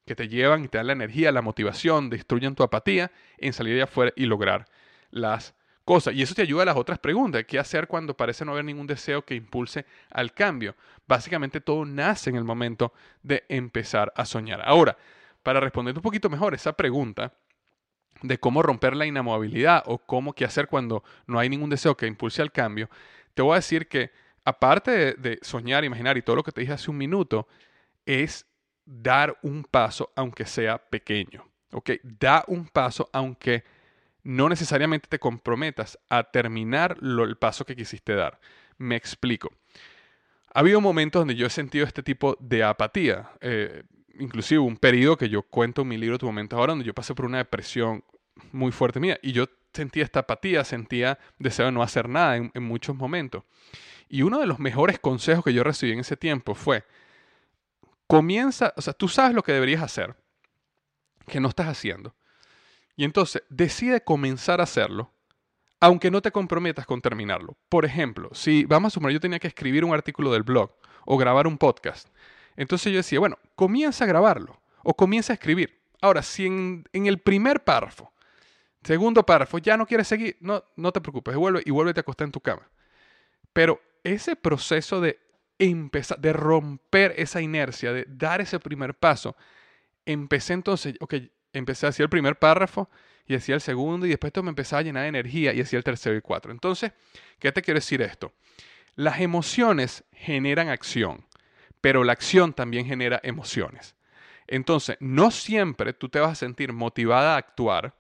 que 0.07 0.15
te 0.15 0.29
llevan 0.29 0.65
y 0.65 0.69
te 0.69 0.79
dan 0.79 0.89
la 0.89 0.93
energía, 0.93 1.33
la 1.33 1.43
motivación, 1.43 2.11
destruyen 2.11 2.55
tu 2.55 2.63
apatía 2.63 3.11
en 3.39 3.53
salir 3.53 3.75
de 3.75 3.83
afuera 3.83 4.13
y 4.17 4.27
lograr 4.27 4.67
las 5.11 5.55
cosas. 5.85 6.15
Y 6.15 6.23
eso 6.23 6.35
te 6.35 6.43
ayuda 6.43 6.63
a 6.63 6.67
las 6.67 6.77
otras 6.77 6.99
preguntas. 6.99 7.45
¿Qué 7.47 7.59
hacer 7.59 7.87
cuando 7.87 8.17
parece 8.17 8.45
no 8.45 8.53
haber 8.53 8.65
ningún 8.65 8.87
deseo 8.87 9.25
que 9.25 9.35
impulse 9.35 9.87
al 10.11 10.33
cambio? 10.33 10.77
Básicamente 11.07 11.61
todo 11.61 11.85
nace 11.85 12.31
en 12.31 12.37
el 12.37 12.45
momento 12.45 12.93
de 13.23 13.45
empezar 13.49 14.13
a 14.17 14.25
soñar. 14.27 14.63
Ahora, 14.65 14.97
para 15.43 15.61
responder 15.61 15.95
un 15.95 16.03
poquito 16.03 16.29
mejor 16.29 16.55
esa 16.55 16.75
pregunta 16.75 17.35
de 18.25 18.39
cómo 18.39 18.63
romper 18.63 18.97
la 18.97 19.05
inamovilidad 19.05 19.83
o 19.87 19.99
cómo 19.99 20.33
qué 20.33 20.47
hacer 20.47 20.67
cuando 20.67 21.05
no 21.27 21.39
hay 21.39 21.51
ningún 21.51 21.69
deseo 21.69 21.95
que 21.95 22.07
impulse 22.07 22.41
al 22.41 22.53
cambio, 22.53 22.89
te 23.35 23.43
voy 23.43 23.53
a 23.53 23.57
decir 23.57 23.87
que 23.87 24.13
aparte 24.45 25.15
de, 25.15 25.39
soñar, 25.43 25.85
imaginar 25.85 26.17
y 26.17 26.23
todo 26.23 26.37
lo 26.37 26.43
que 26.43 26.51
te 26.51 26.63
dije 26.63 26.73
hace 26.73 26.91
un 26.91 26.97
minuto, 26.97 27.47
es 28.07 28.47
dar 28.87 29.39
un 29.43 29.65
paso 29.65 30.11
aunque 30.17 30.47
sea 30.47 30.79
pequeño. 30.79 31.47
¿Ok? 31.73 31.91
Da 32.03 32.45
un 32.47 32.67
paso 32.67 33.11
aunque 33.13 33.65
no 34.23 34.49
necesariamente 34.49 35.07
te 35.09 35.19
comprometas 35.19 35.99
a 36.09 36.25
terminar 36.25 36.97
el 37.03 37.37
paso 37.37 37.67
que 37.67 37.77
quisiste 37.77 38.15
dar. 38.15 38.41
Me 38.79 38.97
explico. 38.97 39.51
Ha 40.55 40.61
habido 40.61 40.81
momentos 40.81 41.21
donde 41.21 41.35
yo 41.35 41.47
he 41.47 41.51
sentido 41.51 41.85
este 41.85 42.03
tipo 42.03 42.39
de 42.41 42.65
apatía. 42.65 43.33
Eh, 43.41 43.83
inclusive 44.19 44.61
un 44.61 44.79
periodo 44.79 45.19
que 45.19 45.29
yo 45.29 45.43
cuento 45.43 45.83
en 45.83 45.89
mi 45.89 45.99
libro 45.99 46.17
Tu 46.17 46.27
momento 46.27 46.57
ahora, 46.57 46.73
donde 46.73 46.87
yo 46.87 46.95
pasé 46.95 47.15
por 47.15 47.27
una 47.27 47.39
depresión 47.39 48.03
muy 48.53 48.73
fuerte 48.73 49.01
mía 49.01 49.19
y 49.23 49.33
yo 49.33 49.47
sentía 49.75 50.05
esta 50.05 50.21
apatía, 50.21 50.65
sentía 50.65 51.19
deseo 51.39 51.67
de 51.67 51.73
no 51.73 51.83
hacer 51.83 52.09
nada 52.09 52.37
en, 52.37 52.63
muchos 52.63 52.97
momentos. 52.97 53.45
Y 54.09 54.23
uno 54.23 54.39
de 54.39 54.47
los 54.47 54.59
mejores 54.59 54.99
consejos 54.99 55.45
que 55.45 55.53
yo 55.53 55.65
recibí 55.65 55.93
en 55.93 56.01
ese 56.01 56.17
tiempo 56.17 56.55
fue, 56.55 56.85
comienza, 58.07 58.73
o 58.77 58.83
sea, 58.83 58.93
tú 58.93 59.09
sabes 59.09 59.35
lo 59.35 59.43
que 59.43 59.53
deberías 59.53 59.83
hacer, 59.83 60.15
que 61.27 61.41
no 61.41 61.49
estás 61.49 61.67
haciendo. 61.67 62.15
Y 62.97 63.05
entonces 63.05 63.43
decide 63.49 64.05
comenzar 64.05 64.61
a 64.61 64.65
hacerlo, 64.65 65.11
aunque 65.81 66.11
no 66.11 66.23
te 66.23 66.31
comprometas 66.31 66.87
con 66.87 67.01
terminarlo. 67.01 67.57
Por 67.69 67.85
ejemplo, 67.85 68.31
si 68.33 68.65
vamos 68.65 68.93
a 68.93 68.95
suponer 68.95 69.15
yo 69.15 69.21
tenía 69.21 69.41
que 69.41 69.49
escribir 69.49 69.85
un 69.85 69.93
artículo 69.93 70.33
del 70.33 70.45
blog 70.45 70.73
o 71.05 71.17
grabar 71.17 71.47
un 71.47 71.59
podcast, 71.59 72.09
entonces 72.57 72.93
yo 72.93 72.99
decía, 72.99 73.19
bueno, 73.19 73.39
comienza 73.57 74.05
a 74.05 74.07
grabarlo 74.07 74.61
o 74.85 74.95
comienza 74.95 75.33
a 75.33 75.35
escribir. 75.35 75.81
Ahora, 76.01 76.23
si 76.23 76.47
en 76.47 76.85
el 76.93 77.19
primer 77.19 77.65
párrafo 77.65 78.14
Segundo 78.85 79.25
párrafo, 79.25 79.59
ya 79.59 79.77
no 79.77 79.87
quieres 79.87 80.07
seguir, 80.07 80.37
no, 80.41 80.63
no 80.77 80.93
te 80.93 81.01
preocupes, 81.01 81.35
vuelve 81.35 81.63
y 81.65 81.71
vuélvete 81.71 82.01
a 82.01 82.03
acostar 82.03 82.27
en 82.27 82.33
tu 82.33 82.41
cama. 82.41 82.69
Pero 83.53 83.81
ese 84.03 84.37
proceso 84.37 85.01
de 85.01 85.19
empezar, 85.59 86.19
de 86.19 86.33
romper 86.33 87.15
esa 87.17 87.41
inercia, 87.41 87.93
de 87.93 88.05
dar 88.07 88.41
ese 88.41 88.61
primer 88.61 88.95
paso, 88.95 89.37
empecé 90.05 90.53
entonces, 90.53 90.95
ok, 91.01 91.15
empecé 91.53 91.87
a 91.87 91.89
hacer 91.91 92.05
el 92.05 92.11
primer 92.11 92.39
párrafo 92.39 92.91
y 93.27 93.35
hacía 93.35 93.55
el 93.55 93.61
segundo 93.61 94.07
y 94.07 94.11
después 94.11 94.29
esto 94.29 94.43
me 94.43 94.51
empezaba 94.51 94.81
a 94.81 94.83
llenar 94.83 95.05
de 95.05 95.09
energía 95.09 95.55
y 95.55 95.61
hacía 95.61 95.79
el 95.79 95.85
tercero 95.85 96.17
y 96.17 96.21
cuatro. 96.21 96.53
Entonces, 96.53 96.93
¿qué 97.39 97.53
te 97.53 97.63
quiero 97.63 97.79
decir 97.79 98.03
esto? 98.03 98.33
Las 98.97 99.21
emociones 99.21 100.05
generan 100.13 100.69
acción, 100.69 101.27
pero 101.81 102.05
la 102.05 102.13
acción 102.13 102.53
también 102.53 102.87
genera 102.87 103.21
emociones. 103.23 103.95
Entonces, 104.47 104.97
no 105.01 105.31
siempre 105.31 105.95
tú 105.95 106.09
te 106.09 106.21
vas 106.21 106.33
a 106.33 106.35
sentir 106.35 106.73
motivada 106.73 107.35
a 107.35 107.39
actuar. 107.39 107.95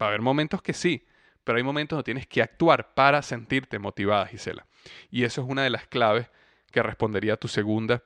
Va 0.00 0.06
a 0.06 0.08
haber 0.08 0.20
momentos 0.20 0.62
que 0.62 0.72
sí, 0.72 1.06
pero 1.44 1.58
hay 1.58 1.64
momentos 1.64 1.96
donde 1.96 2.04
tienes 2.04 2.26
que 2.26 2.42
actuar 2.42 2.94
para 2.94 3.22
sentirte 3.22 3.78
motivada, 3.78 4.26
Gisela. 4.26 4.66
Y 5.10 5.24
eso 5.24 5.42
es 5.42 5.48
una 5.48 5.62
de 5.62 5.70
las 5.70 5.86
claves 5.86 6.28
que 6.70 6.82
respondería 6.82 7.34
a 7.34 7.36
tu 7.36 7.48
segunda 7.48 8.02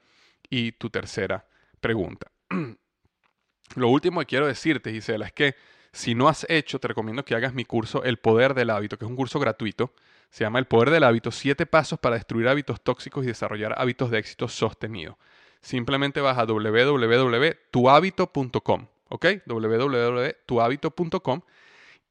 y 0.48 0.72
tu 0.72 0.90
tercera 0.90 1.46
pregunta. 1.80 2.30
Lo 3.74 3.88
último 3.88 4.20
que 4.20 4.26
quiero 4.26 4.46
decirte, 4.46 4.92
Gisela, 4.92 5.26
es 5.26 5.32
que 5.32 5.54
si 5.92 6.14
no 6.14 6.28
has 6.28 6.46
hecho, 6.48 6.78
te 6.78 6.88
recomiendo 6.88 7.22
que 7.24 7.34
hagas 7.34 7.52
mi 7.52 7.66
curso 7.66 8.02
El 8.02 8.16
Poder 8.18 8.54
del 8.54 8.70
Hábito, 8.70 8.96
que 8.96 9.04
es 9.04 9.10
un 9.10 9.16
curso 9.16 9.38
gratuito. 9.38 9.92
Se 10.30 10.44
llama 10.44 10.58
El 10.58 10.64
Poder 10.64 10.88
del 10.90 11.04
Hábito, 11.04 11.30
siete 11.30 11.66
pasos 11.66 11.98
para 11.98 12.16
destruir 12.16 12.48
hábitos 12.48 12.80
tóxicos 12.80 13.24
y 13.24 13.26
desarrollar 13.26 13.74
hábitos 13.76 14.10
de 14.10 14.16
éxito 14.18 14.48
sostenido. 14.48 15.18
Simplemente 15.60 16.22
vas 16.22 16.38
a 16.38 16.46
www.tuhabito.com, 16.46 18.86
¿ok? 19.08 19.26
www.tuhabito.com 19.46 21.40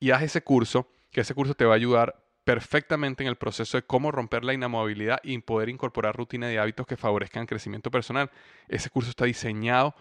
y 0.01 0.11
haz 0.11 0.23
ese 0.23 0.41
curso, 0.41 0.89
que 1.11 1.21
ese 1.21 1.33
curso 1.33 1.53
te 1.53 1.63
va 1.63 1.73
a 1.73 1.75
ayudar 1.77 2.25
perfectamente 2.43 3.23
en 3.23 3.29
el 3.29 3.37
proceso 3.37 3.77
de 3.77 3.83
cómo 3.83 4.11
romper 4.11 4.43
la 4.43 4.53
inamovilidad 4.53 5.19
y 5.23 5.37
poder 5.37 5.69
incorporar 5.69 6.17
rutina 6.17 6.47
de 6.47 6.59
hábitos 6.59 6.87
que 6.87 6.97
favorezcan 6.97 7.45
crecimiento 7.45 7.91
personal. 7.91 8.31
Ese 8.67 8.89
curso 8.89 9.11
está 9.11 9.25
diseñado 9.25 9.95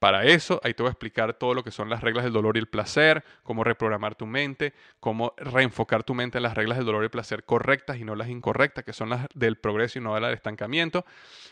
para 0.00 0.24
eso, 0.24 0.60
ahí 0.64 0.74
te 0.74 0.82
voy 0.82 0.90
a 0.90 0.92
explicar 0.92 1.34
todo 1.34 1.54
lo 1.54 1.62
que 1.62 1.70
son 1.70 1.88
las 1.88 2.02
reglas 2.02 2.24
del 2.24 2.32
dolor 2.32 2.56
y 2.56 2.58
el 2.58 2.66
placer, 2.66 3.24
cómo 3.44 3.62
reprogramar 3.62 4.16
tu 4.16 4.26
mente, 4.26 4.74
cómo 4.98 5.32
reenfocar 5.36 6.02
tu 6.02 6.14
mente 6.14 6.38
en 6.38 6.42
las 6.42 6.54
reglas 6.54 6.76
del 6.76 6.86
dolor 6.86 7.04
y 7.04 7.06
el 7.06 7.10
placer 7.10 7.44
correctas 7.44 7.96
y 7.98 8.04
no 8.04 8.16
las 8.16 8.28
incorrectas, 8.28 8.84
que 8.84 8.92
son 8.92 9.08
las 9.08 9.28
del 9.34 9.56
progreso 9.56 10.00
y 10.00 10.02
no 10.02 10.14
del 10.16 10.24
estancamiento. 10.34 11.06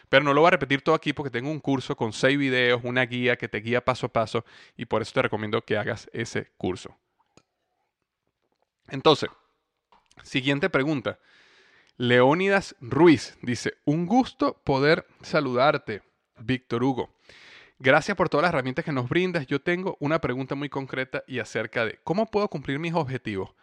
Pero 0.09 0.25
no 0.25 0.35
lo 0.35 0.41
voy 0.41 0.49
a 0.49 0.51
repetir 0.51 0.83
todo 0.83 0.97
aquí 0.97 1.13
porque 1.13 1.31
tengo 1.31 1.51
un 1.51 1.61
curso 1.61 1.97
con 1.97 2.13
seis 2.13 2.37
videos, 2.37 2.81
una 2.83 3.07
guía 3.07 3.37
que 3.37 3.49
te 3.49 3.61
guía 3.61 3.85
paso 3.85 4.07
a 4.07 4.13
paso 4.13 4.45
y 4.77 4.87
por 4.87 5.03
eso 5.03 5.13
te 5.15 5.23
recomiendo 5.23 5.63
que 5.63 5.79
hagas 5.79 6.11
ese 6.13 6.51
curso. 6.59 6.99
Entonces, 8.93 9.31
siguiente 10.23 10.69
pregunta. 10.69 11.19
Leónidas 11.97 12.77
Ruiz 12.79 13.39
dice, 13.41 13.73
un 13.87 14.05
gusto 14.05 14.61
poder 14.65 15.07
saludarte, 15.23 16.03
Víctor 16.39 16.85
Hugo. 16.85 17.09
Gracias 17.79 18.15
por 18.19 18.29
todas 18.29 18.43
las 18.43 18.51
herramientas 18.51 18.85
que 18.85 18.93
nos 18.93 19.09
brindas. 19.09 19.47
Yo 19.47 19.63
tengo 19.63 19.97
una 19.99 20.21
pregunta 20.21 20.55
muy 20.55 20.69
concreta 20.69 21.25
y 21.27 21.39
acerca 21.39 21.87
de 21.87 22.01
cómo 22.05 22.27
puedo 22.27 22.49
cumplir 22.49 22.79
mis 22.79 22.93
objetivos. 22.93 23.55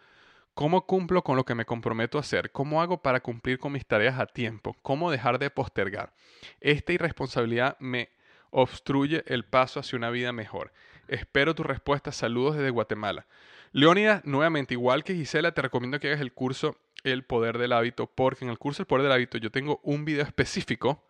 ¿Cómo 0.54 0.84
cumplo 0.84 1.22
con 1.22 1.36
lo 1.36 1.44
que 1.44 1.54
me 1.54 1.64
comprometo 1.64 2.18
a 2.18 2.22
hacer? 2.22 2.50
¿Cómo 2.50 2.82
hago 2.82 3.00
para 3.00 3.20
cumplir 3.20 3.60
con 3.60 3.70
mis 3.70 3.86
tareas 3.86 4.18
a 4.18 4.26
tiempo? 4.26 4.76
¿Cómo 4.82 5.12
dejar 5.12 5.38
de 5.38 5.48
postergar? 5.50 6.12
Esta 6.60 6.92
irresponsabilidad 6.92 7.76
me 7.78 8.10
obstruye 8.50 9.22
el 9.28 9.44
paso 9.44 9.78
hacia 9.78 9.96
una 9.96 10.10
vida 10.10 10.32
mejor. 10.32 10.72
Espero 11.06 11.54
tu 11.54 11.62
respuesta. 11.62 12.10
Saludos 12.10 12.56
desde 12.56 12.70
Guatemala. 12.70 13.26
Leónidas, 13.72 14.24
nuevamente, 14.24 14.74
igual 14.74 15.04
que 15.04 15.14
Gisela, 15.14 15.52
te 15.52 15.62
recomiendo 15.62 16.00
que 16.00 16.08
hagas 16.08 16.20
el 16.20 16.32
curso 16.32 16.76
El 17.04 17.24
Poder 17.24 17.56
del 17.56 17.72
Hábito, 17.72 18.08
porque 18.08 18.44
en 18.44 18.50
el 18.50 18.58
curso 18.58 18.82
El 18.82 18.86
Poder 18.86 19.04
del 19.04 19.12
Hábito 19.12 19.38
yo 19.38 19.52
tengo 19.52 19.80
un 19.84 20.04
video 20.04 20.24
específico 20.24 21.06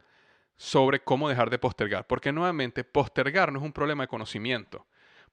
sobre 0.57 1.01
cómo 1.01 1.31
dejar 1.31 1.49
de 1.49 1.59
postergar. 1.59 2.07
Porque 2.07 2.33
nuevamente, 2.33 2.85
postergar 2.85 3.51
no 3.51 3.61
es 3.61 3.65
un 3.65 3.73
problema 3.73 4.05
de 4.05 4.09
conocimiento. 4.09 4.87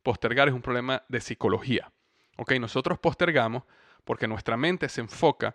Postergar 0.03 0.47
es 0.47 0.53
un 0.53 0.61
problema 0.61 1.03
de 1.09 1.19
psicología. 1.19 1.91
¿Ok? 2.37 2.53
Nosotros 2.61 2.97
postergamos 2.97 3.63
porque 4.05 4.27
nuestra 4.29 4.55
mente 4.55 4.87
se 4.87 5.01
enfoca 5.01 5.53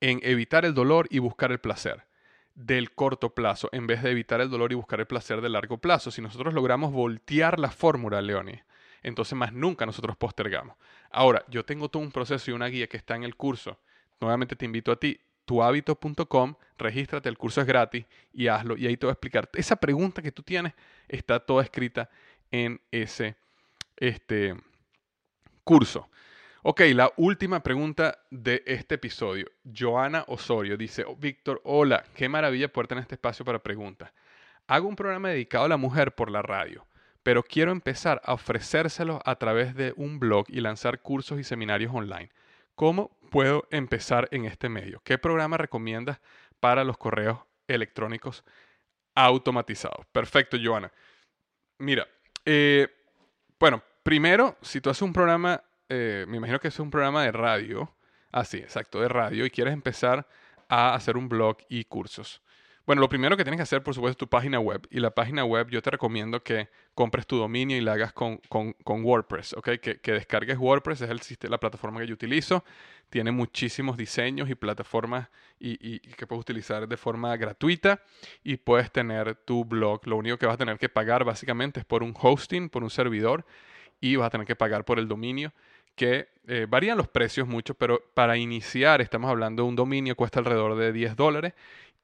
en 0.00 0.20
evitar 0.22 0.64
el 0.64 0.72
dolor 0.72 1.06
y 1.10 1.18
buscar 1.18 1.52
el 1.52 1.60
placer 1.60 2.06
del 2.54 2.92
corto 2.92 3.34
plazo, 3.34 3.68
en 3.72 3.86
vez 3.86 4.02
de 4.02 4.10
evitar 4.10 4.40
el 4.40 4.48
dolor 4.48 4.72
y 4.72 4.76
buscar 4.76 5.00
el 5.00 5.06
placer 5.06 5.42
del 5.42 5.52
largo 5.52 5.76
plazo. 5.76 6.10
Si 6.10 6.22
nosotros 6.22 6.54
logramos 6.54 6.90
voltear 6.92 7.58
la 7.58 7.70
fórmula, 7.70 8.22
Leonie, 8.22 8.62
entonces 9.02 9.36
más 9.36 9.52
nunca 9.52 9.86
nosotros 9.86 10.16
postergamos. 10.16 10.76
Ahora, 11.10 11.44
yo 11.48 11.64
tengo 11.64 11.88
todo 11.88 12.02
un 12.02 12.12
proceso 12.12 12.50
y 12.50 12.54
una 12.54 12.66
guía 12.66 12.86
que 12.86 12.96
está 12.96 13.16
en 13.16 13.24
el 13.24 13.36
curso. 13.36 13.78
Nuevamente 14.20 14.56
te 14.56 14.64
invito 14.64 14.92
a 14.92 14.96
ti, 14.96 15.18
tuhabito.com, 15.44 16.54
regístrate, 16.78 17.28
el 17.28 17.38
curso 17.38 17.60
es 17.60 17.66
gratis 17.66 18.04
y 18.32 18.48
hazlo. 18.48 18.76
Y 18.76 18.86
ahí 18.86 18.96
te 18.96 19.06
voy 19.06 19.10
a 19.10 19.14
explicar. 19.14 19.48
Esa 19.54 19.76
pregunta 19.76 20.22
que 20.22 20.32
tú 20.32 20.42
tienes 20.42 20.74
está 21.08 21.40
toda 21.40 21.62
escrita 21.62 22.08
en 22.50 22.80
ese 22.90 23.36
este, 23.96 24.54
curso. 25.64 26.08
Ok, 26.62 26.82
la 26.94 27.10
última 27.16 27.62
pregunta 27.62 28.18
de 28.30 28.62
este 28.66 28.96
episodio. 28.96 29.50
Joana 29.64 30.24
Osorio 30.26 30.76
dice, 30.76 31.04
oh, 31.06 31.16
Víctor, 31.16 31.60
hola, 31.64 32.04
qué 32.14 32.28
maravilla 32.28 32.70
poder 32.70 32.88
tener 32.88 33.02
este 33.02 33.14
espacio 33.14 33.44
para 33.44 33.62
preguntas. 33.62 34.12
Hago 34.66 34.86
un 34.86 34.94
programa 34.94 35.30
dedicado 35.30 35.64
a 35.64 35.68
la 35.68 35.78
mujer 35.78 36.14
por 36.14 36.30
la 36.30 36.42
radio, 36.42 36.86
pero 37.22 37.42
quiero 37.42 37.72
empezar 37.72 38.20
a 38.24 38.32
ofrecérselo 38.34 39.20
a 39.24 39.36
través 39.36 39.74
de 39.74 39.92
un 39.96 40.18
blog 40.18 40.46
y 40.48 40.60
lanzar 40.60 41.00
cursos 41.00 41.38
y 41.38 41.44
seminarios 41.44 41.92
online. 41.94 42.30
¿Cómo 42.74 43.16
puedo 43.30 43.66
empezar 43.70 44.28
en 44.30 44.46
este 44.46 44.68
medio? 44.68 45.00
¿Qué 45.04 45.18
programa 45.18 45.58
recomiendas 45.58 46.20
para 46.60 46.84
los 46.84 46.96
correos 46.96 47.38
electrónicos 47.68 48.44
automatizados? 49.14 50.06
Perfecto, 50.12 50.56
Joana. 50.62 50.90
Mira, 51.78 52.08
eh, 52.44 52.88
bueno, 53.58 53.82
primero, 54.02 54.56
si 54.62 54.80
tú 54.80 54.90
haces 54.90 55.02
un 55.02 55.12
programa, 55.12 55.62
eh, 55.88 56.24
me 56.26 56.38
imagino 56.38 56.58
que 56.58 56.68
es 56.68 56.78
un 56.80 56.90
programa 56.90 57.24
de 57.24 57.32
radio, 57.32 57.94
así, 58.32 58.58
ah, 58.58 58.64
exacto, 58.64 59.00
de 59.00 59.08
radio, 59.08 59.44
y 59.44 59.50
quieres 59.50 59.74
empezar 59.74 60.26
a 60.68 60.94
hacer 60.94 61.16
un 61.16 61.28
blog 61.28 61.58
y 61.68 61.84
cursos. 61.84 62.42
Bueno, 62.86 63.00
lo 63.00 63.08
primero 63.08 63.36
que 63.36 63.44
tienes 63.44 63.58
que 63.58 63.62
hacer, 63.62 63.82
por 63.82 63.94
supuesto, 63.94 64.12
es 64.12 64.16
tu 64.16 64.28
página 64.28 64.58
web. 64.58 64.86
Y 64.90 65.00
la 65.00 65.10
página 65.10 65.44
web 65.44 65.68
yo 65.70 65.82
te 65.82 65.90
recomiendo 65.90 66.42
que 66.42 66.68
compres 66.94 67.26
tu 67.26 67.36
dominio 67.36 67.76
y 67.76 67.80
la 67.80 67.92
hagas 67.92 68.12
con, 68.12 68.40
WordPress, 68.84 69.52
¿ok? 69.52 69.68
Que, 69.80 70.12
descargues 70.12 70.58
WordPress, 70.58 71.02
es 71.02 71.10
el, 71.10 71.50
la 71.50 71.58
plataforma 71.58 72.00
que 72.00 72.06
yo 72.06 72.14
utilizo. 72.14 72.64
Tiene 73.10 73.30
muchísimos 73.32 73.96
diseños 73.96 74.48
y 74.50 74.54
plataformas 74.54 75.28
y, 75.58 76.00
que 76.00 76.26
puedes 76.26 76.40
utilizar 76.40 76.88
de 76.88 76.96
forma 76.96 77.36
gratuita 77.36 78.02
y 78.42 78.56
puedes 78.56 78.90
tener 78.90 79.34
tu 79.34 79.64
blog. 79.64 80.06
Lo 80.06 80.16
único 80.16 80.38
que 80.38 80.46
vas 80.46 80.54
a 80.54 80.58
tener 80.58 80.78
que 80.78 80.88
pagar 80.88 81.24
básicamente 81.24 81.80
es 81.80 81.86
por 81.86 82.02
un 82.02 82.14
hosting, 82.18 82.70
por 82.70 82.82
un 82.82 82.90
servidor 82.90 83.44
y 84.00 84.16
vas 84.16 84.28
a 84.28 84.30
tener 84.30 84.46
que 84.46 84.56
pagar 84.56 84.84
por 84.84 84.98
el 84.98 85.06
dominio 85.06 85.52
que 85.94 86.28
eh, 86.46 86.66
varían 86.68 86.96
los 86.96 87.08
precios 87.08 87.46
mucho, 87.46 87.74
pero 87.74 88.02
para 88.14 88.36
iniciar 88.36 89.00
estamos 89.00 89.30
hablando 89.30 89.64
de 89.64 89.68
un 89.68 89.76
dominio 89.76 90.16
cuesta 90.16 90.38
alrededor 90.38 90.76
de 90.76 90.92
10 90.92 91.14
dólares 91.14 91.52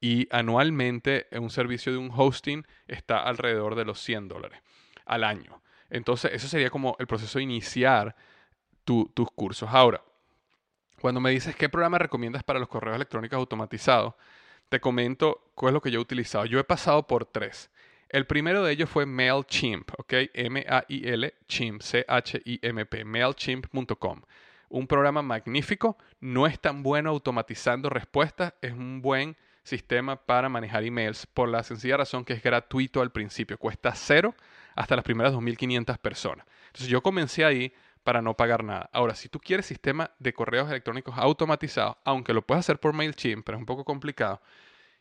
y 0.01 0.29
anualmente 0.31 1.27
un 1.33 1.51
servicio 1.51 1.93
de 1.93 1.99
un 1.99 2.11
hosting 2.15 2.67
está 2.87 3.23
alrededor 3.23 3.75
de 3.75 3.85
los 3.85 4.01
100 4.01 4.29
dólares 4.29 4.61
al 5.05 5.25
año. 5.25 5.63
Entonces, 5.91 6.33
eso 6.33 6.49
sería 6.49 6.71
como 6.71 6.97
el 6.99 7.07
proceso 7.07 7.39
de 7.39 7.45
iniciar 7.45 8.17
tus 8.85 9.31
cursos. 9.35 9.69
Ahora, 9.73 10.03
cuando 11.01 11.21
me 11.21 11.31
dices 11.31 11.57
qué 11.57 11.69
programa 11.69 11.99
recomiendas 11.99 12.43
para 12.43 12.59
los 12.59 12.69
correos 12.69 12.97
electrónicos 12.97 13.37
automatizados, 13.37 14.15
te 14.69 14.81
comento 14.81 15.51
cuál 15.55 15.71
es 15.71 15.75
lo 15.75 15.81
que 15.81 15.91
yo 15.91 15.99
he 15.99 16.03
utilizado. 16.03 16.45
Yo 16.47 16.59
he 16.59 16.65
pasado 16.65 17.07
por 17.07 17.27
tres. 17.27 17.71
El 18.09 18.27
primero 18.27 18.63
de 18.63 18.73
ellos 18.73 18.89
fue 18.89 19.07
MailChimp, 19.07 19.91
¿ok? 19.99 20.13
M-A-I-L, 20.33 21.35
Chimp, 21.49 21.83
C-H-I-M-P, 21.83 23.05
MailChimp.com. 23.05 24.23
Un 24.69 24.87
programa 24.87 25.23
magnífico, 25.23 25.99
no 26.21 26.47
es 26.47 26.61
tan 26.61 26.83
bueno 26.83 27.11
automatizando 27.11 27.89
respuestas, 27.89 28.55
es 28.61 28.73
un 28.73 29.03
buen 29.03 29.37
sistema 29.67 30.17
para 30.17 30.49
manejar 30.49 30.85
emails 30.85 31.27
por 31.27 31.49
la 31.49 31.63
sencilla 31.63 31.97
razón 31.97 32.25
que 32.25 32.35
es 32.35 32.43
gratuito 32.43 33.03
al 33.03 33.11
principio, 33.11 33.59
cuesta 33.59 33.93
cero 33.95 34.35
hasta 34.77 34.95
las 34.95 35.05
primeras 35.05 35.33
2.500 35.35 35.99
personas. 35.99 36.47
Entonces 36.67 36.89
yo 36.89 37.03
comencé 37.03 37.45
ahí 37.45 37.73
para 38.05 38.23
no 38.23 38.35
pagar 38.35 38.63
nada. 38.63 38.89
Ahora, 38.93 39.17
si 39.17 39.29
tú 39.29 39.41
quieres 39.41 39.67
sistema 39.67 40.13
de 40.21 40.33
correos 40.33 40.71
electrónicos 40.71 41.17
automatizados, 41.19 41.97
aunque 42.05 42.33
lo 42.33 42.43
puedes 42.43 42.61
hacer 42.61 42.79
por 42.79 42.93
MailChimp, 42.93 43.45
pero 43.45 43.59
es 43.59 43.63
un 43.63 43.67
poco 43.67 43.85
complicado, 43.85 44.41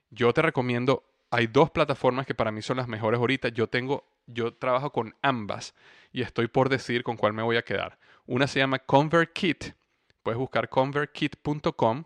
yo 0.09 0.33
te 0.33 0.41
recomiendo, 0.41 1.03
hay 1.29 1.45
dos 1.45 1.69
plataformas 1.69 2.25
que 2.25 2.33
para 2.33 2.51
mí 2.51 2.63
son 2.63 2.77
las 2.77 2.87
mejores 2.87 3.19
ahorita. 3.19 3.49
Yo 3.49 3.67
tengo, 3.67 4.07
yo 4.25 4.55
trabajo 4.55 4.91
con 4.91 5.13
ambas 5.21 5.75
y 6.11 6.23
estoy 6.23 6.47
por 6.47 6.69
decir 6.69 7.03
con 7.03 7.17
cuál 7.17 7.33
me 7.33 7.43
voy 7.43 7.57
a 7.57 7.61
quedar. 7.61 7.99
Una 8.25 8.47
se 8.47 8.59
llama 8.59 8.79
ConvertKit. 8.79 9.75
Puedes 10.23 10.39
buscar 10.39 10.69
convertkit.com 10.69 12.05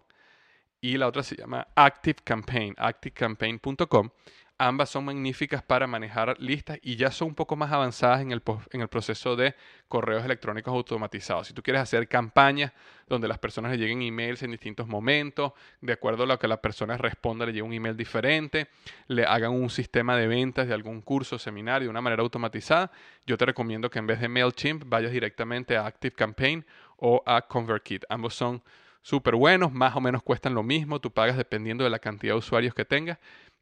y 0.81 0.97
la 0.97 1.07
otra 1.07 1.23
se 1.23 1.35
llama 1.35 1.67
Active 1.75 2.19
Campaign, 2.23 2.75
activecampaign.com. 2.77 4.09
ambas 4.57 4.89
son 4.89 5.05
magníficas 5.05 5.63
para 5.63 5.87
manejar 5.87 6.35
listas 6.39 6.79
y 6.81 6.97
ya 6.97 7.11
son 7.11 7.29
un 7.29 7.35
poco 7.35 7.55
más 7.55 7.71
avanzadas 7.71 8.21
en 8.21 8.31
el, 8.31 8.41
en 8.71 8.81
el 8.81 8.89
proceso 8.89 9.37
de 9.37 9.55
correos 9.87 10.23
electrónicos 10.25 10.73
automatizados. 10.73 11.47
Si 11.47 11.53
tú 11.53 11.63
quieres 11.63 11.81
hacer 11.81 12.07
campañas 12.09 12.73
donde 13.07 13.27
las 13.27 13.39
personas 13.39 13.71
le 13.71 13.77
lleguen 13.77 14.01
emails 14.01 14.43
en 14.43 14.51
distintos 14.51 14.87
momentos, 14.87 15.53
de 15.79 15.93
acuerdo 15.93 16.23
a 16.23 16.25
lo 16.25 16.37
que 16.37 16.47
la 16.47 16.61
persona 16.61 16.97
responda, 16.97 17.45
le 17.45 17.53
llegue 17.53 17.63
un 17.63 17.73
email 17.73 17.95
diferente, 17.95 18.67
le 19.07 19.25
hagan 19.25 19.51
un 19.51 19.69
sistema 19.69 20.17
de 20.17 20.27
ventas 20.27 20.67
de 20.67 20.73
algún 20.73 21.01
curso, 21.01 21.39
seminario 21.39 21.87
de 21.87 21.91
una 21.91 22.01
manera 22.01 22.21
automatizada, 22.21 22.91
yo 23.25 23.37
te 23.37 23.45
recomiendo 23.45 23.89
que 23.89 23.99
en 23.99 24.07
vez 24.07 24.19
de 24.19 24.27
MailChimp 24.27 24.83
vayas 24.87 25.11
directamente 25.11 25.77
a 25.77 25.85
ActiveCampaign 25.85 26.65
o 26.97 27.23
a 27.25 27.41
ConvertKit. 27.41 28.03
Ambos 28.09 28.35
son 28.35 28.61
súper 29.01 29.35
buenos, 29.35 29.71
más 29.71 29.95
o 29.95 30.01
menos 30.01 30.23
cuestan 30.23 30.53
lo 30.53 30.63
mismo, 30.63 30.99
tú 30.99 31.11
pagas 31.11 31.37
dependiendo 31.37 31.83
de 31.83 31.89
la 31.89 31.99
cantidad 31.99 32.33
de 32.33 32.39
usuarios 32.39 32.73
que 32.73 32.85
tengas 32.85 33.17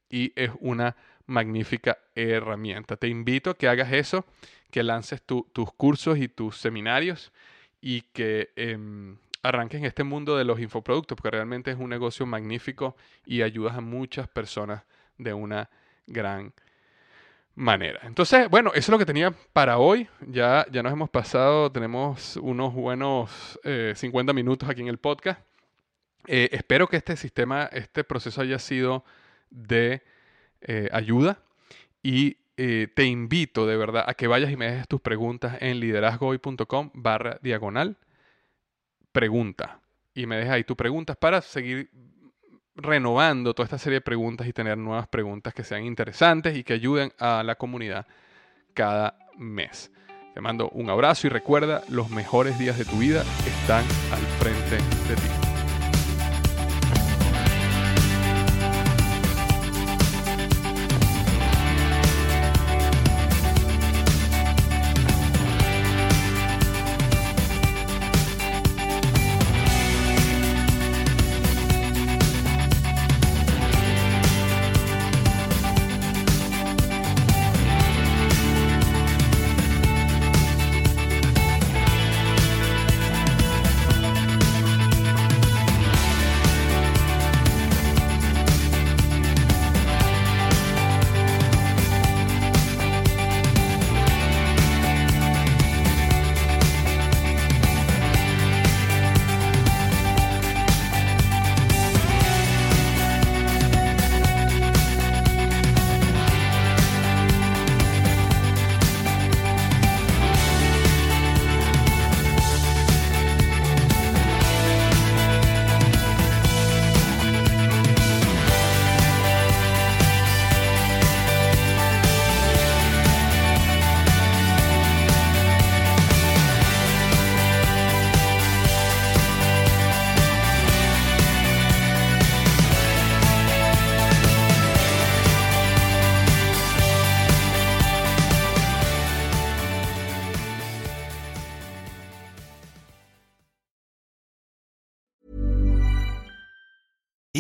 y 0.09 0.33
es 0.35 0.51
una 0.59 0.95
magnífica 1.25 1.97
herramienta. 2.15 2.95
Te 2.95 3.07
invito 3.07 3.51
a 3.51 3.57
que 3.57 3.67
hagas 3.67 3.91
eso, 3.91 4.25
que 4.71 4.83
lances 4.83 5.21
tus 5.21 5.73
cursos 5.73 6.17
y 6.17 6.27
tus 6.27 6.57
seminarios 6.57 7.31
y 7.81 8.01
que 8.01 8.51
em, 8.55 9.17
arranques 9.43 9.79
en 9.79 9.85
este 9.85 10.03
mundo 10.03 10.37
de 10.37 10.45
los 10.45 10.59
infoproductos, 10.59 11.15
porque 11.15 11.31
realmente 11.31 11.71
es 11.71 11.77
un 11.77 11.89
negocio 11.89 12.25
magnífico 12.25 12.95
y 13.25 13.41
ayudas 13.41 13.77
a 13.77 13.81
muchas 13.81 14.27
personas 14.27 14.83
de 15.17 15.33
una 15.33 15.69
gran 16.05 16.43
manera. 16.43 16.66
Entonces, 18.03 18.47
bueno, 18.49 18.69
eso 18.69 18.79
es 18.79 18.89
lo 18.89 18.99
que 18.99 19.05
tenía 19.05 19.33
para 19.51 19.79
hoy. 19.79 20.07
Ya, 20.27 20.67
ya 20.71 20.83
nos 20.83 20.93
hemos 20.93 21.09
pasado, 21.09 21.71
tenemos 21.71 22.37
unos 22.37 22.71
buenos 22.71 23.59
50 23.95 24.31
eh, 24.31 24.33
minutos 24.35 24.69
aquí 24.69 24.81
en 24.81 24.89
el 24.89 24.99
podcast. 24.99 25.41
Eh, 26.27 26.49
espero 26.51 26.87
que 26.87 26.97
este 26.97 27.15
sistema, 27.17 27.65
este 27.71 28.03
proceso 28.03 28.41
haya 28.41 28.59
sido 28.59 29.03
de 29.49 30.03
eh, 30.61 30.87
ayuda 30.91 31.39
y 32.03 32.37
te 32.55 33.05
invito 33.05 33.67
de 33.67 33.77
verdad 33.77 34.03
a 34.07 34.13
que 34.15 34.27
vayas 34.27 34.51
y 34.51 34.55
me 34.55 34.71
dejes 34.71 34.87
tus 34.87 35.01
preguntas 35.01 35.57
en 35.59 35.79
liderazgohoy.com 35.79 36.89
barra 36.95 37.37
diagonal 37.43 37.97
pregunta 39.11 39.79
y 40.15 40.25
me 40.25 40.37
dejas 40.37 40.53
ahí 40.53 40.63
tus 40.63 40.75
preguntas 40.75 41.17
para 41.17 41.41
seguir 41.41 41.91
renovando 42.77 43.53
toda 43.53 43.65
esta 43.65 43.77
serie 43.77 43.97
de 43.97 44.01
preguntas 44.01 44.47
y 44.47 44.53
tener 44.53 44.77
nuevas 44.77 45.07
preguntas 45.07 45.53
que 45.53 45.63
sean 45.63 45.83
interesantes 45.83 46.55
y 46.55 46.63
que 46.63 46.73
ayuden 46.73 47.11
a 47.19 47.43
la 47.43 47.55
comunidad 47.55 48.05
cada 48.73 49.17
mes. 49.37 49.91
Te 50.33 50.41
mando 50.41 50.69
un 50.69 50.89
abrazo 50.89 51.25
y 51.25 51.31
recuerda, 51.31 51.81
los 51.89 52.11
mejores 52.11 52.59
días 52.59 52.77
de 52.77 52.85
tu 52.85 52.97
vida 52.97 53.23
están 53.45 53.83
al 54.11 54.21
frente 54.39 54.75
de 54.75 55.15
ti. 55.15 55.46